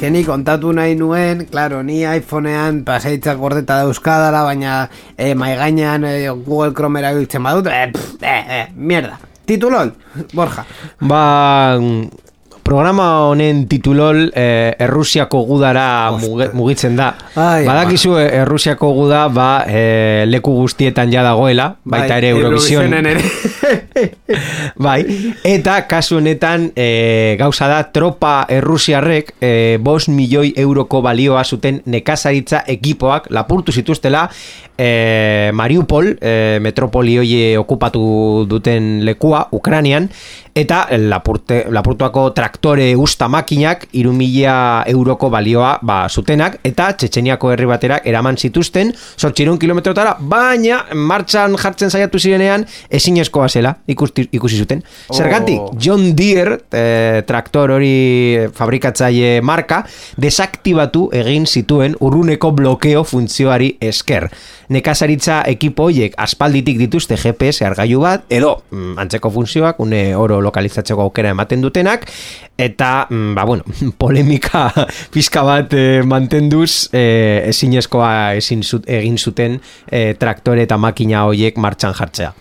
Keni 0.00 0.22
kontatu 0.24 0.70
nahi 0.72 0.94
nuen, 0.96 1.42
claro, 1.50 1.82
ni 1.84 1.98
iPhonean 2.08 2.78
paseitzak 2.88 3.36
gordeta 3.36 3.82
dauzkadala, 3.82 4.46
baina 4.48 4.78
eh, 5.18 5.34
maigainan 5.36 6.06
eh, 6.08 6.30
Google 6.32 6.72
Chrome 6.72 7.02
erabiltzen 7.02 7.44
badut, 7.44 7.68
eh, 7.68 7.90
pff, 7.92 8.16
eh, 8.24 8.40
eh, 8.60 8.64
mierda. 8.76 9.18
Titulol, 9.44 9.92
Borja. 10.32 10.64
Ba, 11.04 11.76
programa 12.62 13.26
honen 13.28 13.64
titulol 13.68 14.30
eh, 14.32 14.72
Errusiako 14.78 15.42
gudara 15.48 15.84
muge- 16.16 16.48
mugitzen 16.54 16.96
da. 16.96 17.10
Ai, 17.34 17.66
Badakizu 17.68 18.14
eh, 18.22 18.28
Errusiako 18.40 18.92
guda 18.94 19.26
ba, 19.28 19.50
eh, 19.68 20.24
leku 20.30 20.54
guztietan 20.62 21.12
ja 21.12 21.22
dagoela, 21.26 21.74
baita 21.84 22.14
Bai, 22.14 22.18
ere 22.22 22.32
Eurovision. 22.38 22.94
Ere. 22.94 23.16
bai, 24.86 25.00
eta 25.44 25.80
kasu 25.90 26.18
honetan 26.20 26.70
e, 26.76 27.36
gauza 27.40 27.68
da 27.70 27.82
tropa 27.92 28.46
errusiarrek 28.48 29.34
e, 29.40 29.52
bos 29.82 30.08
milioi 30.08 30.52
euroko 30.56 31.02
balioa 31.04 31.44
zuten 31.44 31.82
nekazaritza 31.86 32.64
ekipoak 32.66 33.30
lapurtu 33.30 33.72
zituztela 33.72 34.28
e, 34.80 35.50
Mariupol 35.52 36.16
e, 36.20 36.58
metropoli 36.60 37.18
hoie 37.20 37.58
okupatu 37.58 38.46
duten 38.48 39.04
lekua 39.04 39.46
Ukranian 39.52 40.08
eta 40.54 40.86
lapurte, 40.98 41.64
lapurtuako 41.70 42.30
traktore 42.34 42.88
usta 42.98 43.28
makinak 43.30 43.86
iru 43.92 44.12
mila 44.16 44.82
euroko 44.90 45.30
balioa 45.30 45.76
ba, 45.82 46.02
zutenak 46.08 46.58
eta 46.66 46.90
Txetxeniako 46.98 47.52
herri 47.52 47.68
batera 47.70 48.00
eraman 48.04 48.36
zituzten 48.36 48.90
sortxirun 49.16 49.60
kilometrotara 49.60 50.16
baina 50.20 50.82
martxan 50.94 51.54
jartzen 51.60 51.90
saiatu 51.92 52.18
zirenean 52.18 52.66
ezinezkoa 52.90 53.48
zela 53.48 53.76
ikusti, 53.90 54.28
ikusi 54.32 54.60
zuten. 54.60 54.84
Zergatik 55.14 55.60
Oh. 55.60 55.74
John 55.78 56.14
Deere 56.16 56.58
e, 56.72 57.22
traktor 57.26 57.74
hori 57.74 58.48
fabrikatzaile 58.56 59.40
marka 59.44 59.82
desaktibatu 60.20 61.08
egin 61.16 61.46
zituen 61.46 61.96
urruneko 62.00 62.52
blokeo 62.56 63.04
funtzioari 63.04 63.74
esker. 63.80 64.28
Nekazaritza 64.70 65.40
ekipo 65.50 65.88
hoiek 65.90 66.14
aspalditik 66.20 66.78
dituzte 66.80 67.18
GPS 67.20 67.66
argailu 67.66 68.00
bat 68.04 68.26
edo 68.32 68.56
mm, 68.70 68.96
antzeko 69.02 69.32
funtzioak 69.34 69.80
une 69.82 70.02
oro 70.16 70.40
lokalizatzeko 70.40 71.08
aukera 71.08 71.34
ematen 71.34 71.64
dutenak 71.64 72.06
eta 72.60 73.06
mm, 73.08 73.34
ba 73.34 73.46
bueno 73.48 73.64
polemika 74.00 74.68
pizka 75.14 75.42
bat 75.46 75.74
eh, 75.74 76.02
mantenduz 76.06 76.90
eh, 76.92 77.48
ezinezkoa 77.50 78.36
ezin 78.40 78.62
zut, 78.62 78.86
egin 78.88 79.18
zuten 79.18 79.58
eh, 79.90 80.14
traktore 80.18 80.68
eta 80.68 80.78
makina 80.78 81.26
hoiek 81.28 81.58
martxan 81.58 81.96
jartzea 81.96 82.32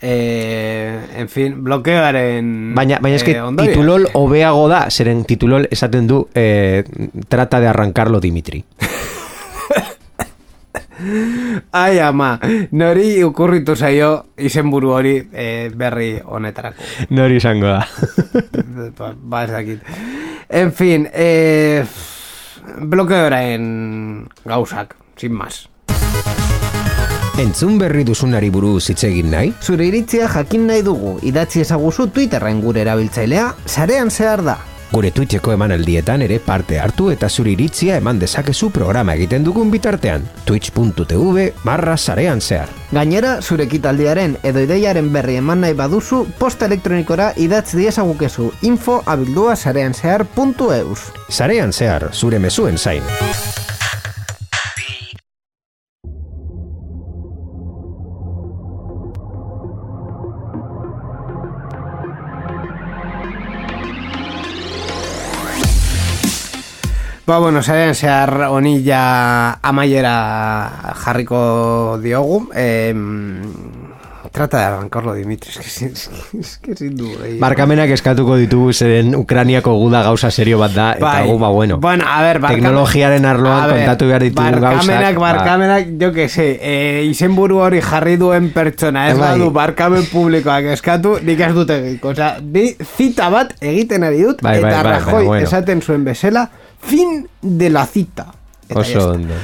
Eh, 0.00 0.98
en 1.16 1.28
fin, 1.28 1.62
blokeoaren 1.64 2.74
Baina, 2.74 2.98
baina 3.00 3.16
eske 3.16 3.32
eh, 3.38 3.44
titulol 3.56 4.08
hobeago 4.12 4.66
da, 4.68 4.90
zeren 4.90 5.24
titulol 5.24 5.68
esaten 5.70 6.06
du 6.10 6.28
eh, 6.34 6.84
trata 7.28 7.60
de 7.60 7.68
arrancarlo 7.70 8.20
Dimitri. 8.20 8.64
Ai 11.72 11.98
ama, 12.00 12.38
nori 12.72 13.22
ukurritu 13.24 13.74
zaio 13.76 14.10
izenburu 14.36 14.92
hori 14.94 15.14
eh, 15.32 15.70
berri 15.74 16.14
honetarako. 16.24 16.82
Nori 17.10 17.36
izango 17.40 17.66
da. 17.66 17.82
ba, 18.98 19.12
ba 19.14 19.44
ez 19.44 19.50
dakit. 19.52 19.92
En 20.48 20.72
fin, 20.72 21.08
eh, 21.12 21.84
blokeoaren 22.80 24.26
gauzak, 24.44 24.96
sin 25.16 25.32
más. 25.32 25.68
Entzun 27.34 27.80
berri 27.80 28.04
duzunari 28.06 28.46
buruz 28.54 28.92
hitz 28.92 29.02
egin 29.08 29.32
nahi? 29.32 29.48
Zure 29.58 29.88
iritzia 29.88 30.28
jakin 30.30 30.68
nahi 30.68 30.84
dugu, 30.86 31.16
idatzi 31.26 31.64
ezaguzu 31.64 32.06
Twitterren 32.14 32.60
gure 32.62 32.84
erabiltzailea, 32.84 33.48
sarean 33.66 34.10
zehar 34.10 34.44
da. 34.46 34.54
Gure 34.92 35.10
Twitcheko 35.10 35.50
emanaldietan 35.50 36.22
ere 36.22 36.36
parte 36.38 36.78
hartu 36.78 37.08
eta 37.10 37.26
zure 37.28 37.50
iritzia 37.50 37.96
eman 37.98 38.20
dezakezu 38.22 38.68
programa 38.70 39.16
egiten 39.18 39.42
dugun 39.42 39.72
bitartean. 39.72 40.28
twitch.tv 40.44 41.48
barra 41.64 41.96
sarean 41.96 42.40
zehar. 42.40 42.70
Gainera, 42.92 43.40
zure 43.42 43.66
ekitaldiaren 43.66 44.38
edo 44.44 44.62
ideiaren 44.62 45.10
berri 45.12 45.40
eman 45.42 45.66
nahi 45.66 45.74
baduzu, 45.74 46.28
posta 46.38 46.70
elektronikora 46.70 47.32
idatz 47.34 47.74
diezagukezu 47.74 48.52
info 48.62 49.02
abildua 49.06 49.56
sarean 49.56 49.94
zehar.eus. 49.94 51.10
Sarean 51.28 51.72
zehar, 51.72 52.12
zure 52.14 52.38
mezuen 52.38 52.78
zain. 52.78 53.02
Ba, 67.26 67.38
bueno, 67.38 67.62
sarean 67.62 67.94
zehar 67.96 68.50
honi 68.52 68.82
ja 68.84 69.56
amaiera 69.64 70.12
jarriko 71.00 71.96
diogu. 72.02 72.50
Eh, 72.52 72.92
trata 74.34 74.58
de 74.58 74.64
arrancarlo, 74.64 75.14
Dimitri. 75.14 75.50
Es 75.50 75.78
que, 75.78 75.86
es 76.40 76.58
que 76.58 76.74
sin 76.74 76.96
duda. 76.96 77.22
Barkamenak 77.38 77.92
eskatuko 77.94 78.34
ditugu 78.34 78.72
zeren 78.74 79.14
Ukraniako 79.14 79.76
guda 79.78 80.00
gauza 80.02 80.32
serio 80.34 80.58
bat 80.58 80.72
da, 80.74 80.86
eta 80.98 81.04
Bai. 81.06 81.28
gu 81.28 81.36
ba 81.38 81.50
bueno. 81.54 81.78
Bueno, 81.78 82.04
a 82.08 82.20
ver, 82.22 82.40
Teknologiaren 82.42 83.24
arloan 83.30 83.68
ver, 83.70 83.76
kontatu 83.76 84.08
behar 84.10 84.24
ditugu 84.26 84.42
gauzak. 84.48 84.64
Barkamenak, 84.74 85.14
ba, 85.20 85.28
barkamenak, 85.28 85.92
jo 86.02 86.10
que 86.12 86.28
se, 86.28 86.48
eh, 86.60 87.04
izenburu 87.06 87.60
hori 87.62 87.80
jarri 87.80 88.16
duen 88.18 88.50
pertsona, 88.50 89.06
ez 89.12 89.16
Bai. 89.18 89.38
badu 89.38 89.52
barkamen 89.54 90.08
publikoak 90.10 90.66
eskatu, 90.74 91.14
nik 91.22 91.38
ez 91.46 91.52
dut 91.54 91.70
egiko. 91.70 92.08
Osa, 92.16 92.34
bi 92.42 92.72
zita 92.96 93.30
bat 93.30 93.54
egiten 93.62 94.02
ari 94.02 94.24
dut, 94.26 94.42
Bai, 94.42 94.58
bai, 94.60 94.72
eta 94.72 94.82
bai, 94.82 94.98
bai, 95.12 95.24
bueno. 95.30 95.46
esaten 95.46 95.80
zuen 95.80 96.02
bezala, 96.04 96.48
fin 96.82 97.28
de 97.40 97.70
la 97.70 97.86
cita. 97.86 98.26
Eta 98.68 98.80
Oso 98.80 99.10
ondo. 99.12 99.34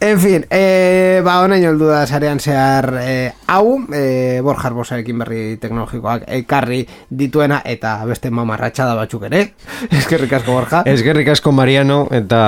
En 0.00 0.20
fin, 0.20 0.44
eh, 0.50 1.20
ba, 1.24 1.38
honaino 1.40 1.70
heldu 1.70 1.86
da 1.88 2.02
sarean 2.06 2.40
zehar 2.40 2.90
eh, 3.00 3.32
hau, 3.46 3.78
eh, 3.94 4.40
Borja 4.44 4.68
Arbosarekin 4.68 5.18
berri 5.22 5.42
teknologikoak 5.62 6.26
ekarri 6.40 6.82
dituena 7.08 7.62
eta 7.64 7.96
beste 8.04 8.30
mamarratxada 8.30 8.94
batzuk 8.98 9.24
ere. 9.30 9.54
Eskerrik 10.00 10.32
asko, 10.40 10.52
Borja. 10.52 10.82
Eskerrik 10.84 11.32
asko 11.32 11.52
Mariano 11.52 12.04
eta 12.12 12.40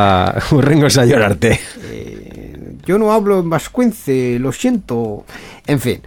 urrengo 0.52 0.90
saior 0.90 1.22
arte. 1.22 1.56
Yo 2.86 2.98
no 2.98 3.12
hablo 3.12 3.40
en 3.40 3.50
vascuence, 3.50 4.38
lo 4.38 4.52
siento. 4.52 5.24
En 5.66 5.80
fin. 5.80 6.02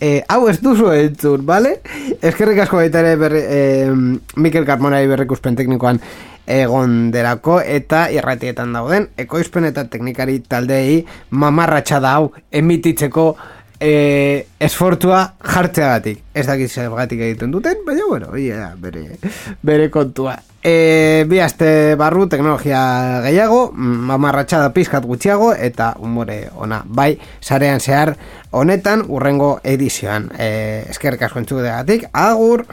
Eh, 0.00 0.22
hau 0.28 0.44
ez 0.50 0.58
duzu 0.60 0.90
entzun, 0.92 1.46
vale? 1.48 1.78
Eskerrik 2.20 2.58
asko 2.66 2.80
baita 2.82 3.00
ere 3.00 3.14
berri, 3.16 3.40
eh, 3.40 3.92
Mikel 4.36 4.66
Carmonari 4.68 5.08
berrikuspen 5.08 5.56
teknikoan 5.56 6.00
egon 6.46 7.10
derako 7.10 7.60
eta 7.60 8.06
irratietan 8.14 8.72
dauden 8.76 9.10
ekoizpen 9.18 9.66
eta 9.68 9.86
teknikari 9.90 10.40
taldeei 10.48 11.04
mamarratxa 11.30 12.00
da 12.00 12.16
hau 12.18 12.32
emititzeko 12.50 13.28
eh, 13.80 14.46
esfortua 14.60 15.34
jartzeagatik. 15.44 16.22
Ez 16.34 16.46
dakit 16.46 16.70
zergatik 16.70 17.20
egiten 17.20 17.52
duten, 17.52 17.82
baina 17.86 18.06
bueno, 18.08 18.36
ia, 18.36 18.70
bere, 18.78 19.18
bere 19.62 19.90
kontua. 19.90 20.36
E, 20.66 21.24
bi 21.30 21.38
aste 21.38 21.94
barru 21.94 22.26
teknologia 22.26 22.80
gehiago, 23.22 23.70
mamarratxada 23.72 24.72
pizkat 24.74 25.04
gutxiago 25.06 25.52
eta 25.54 25.92
umore 26.02 26.48
ona. 26.56 26.80
Bai, 26.86 27.12
sarean 27.40 27.80
zehar 27.80 28.16
honetan 28.50 29.04
urrengo 29.06 29.60
edizioan. 29.62 30.32
E, 30.38 30.82
eskerrik 30.90 31.22
asko 31.28 31.44
entzudegatik, 31.44 32.08
agur! 32.12 32.66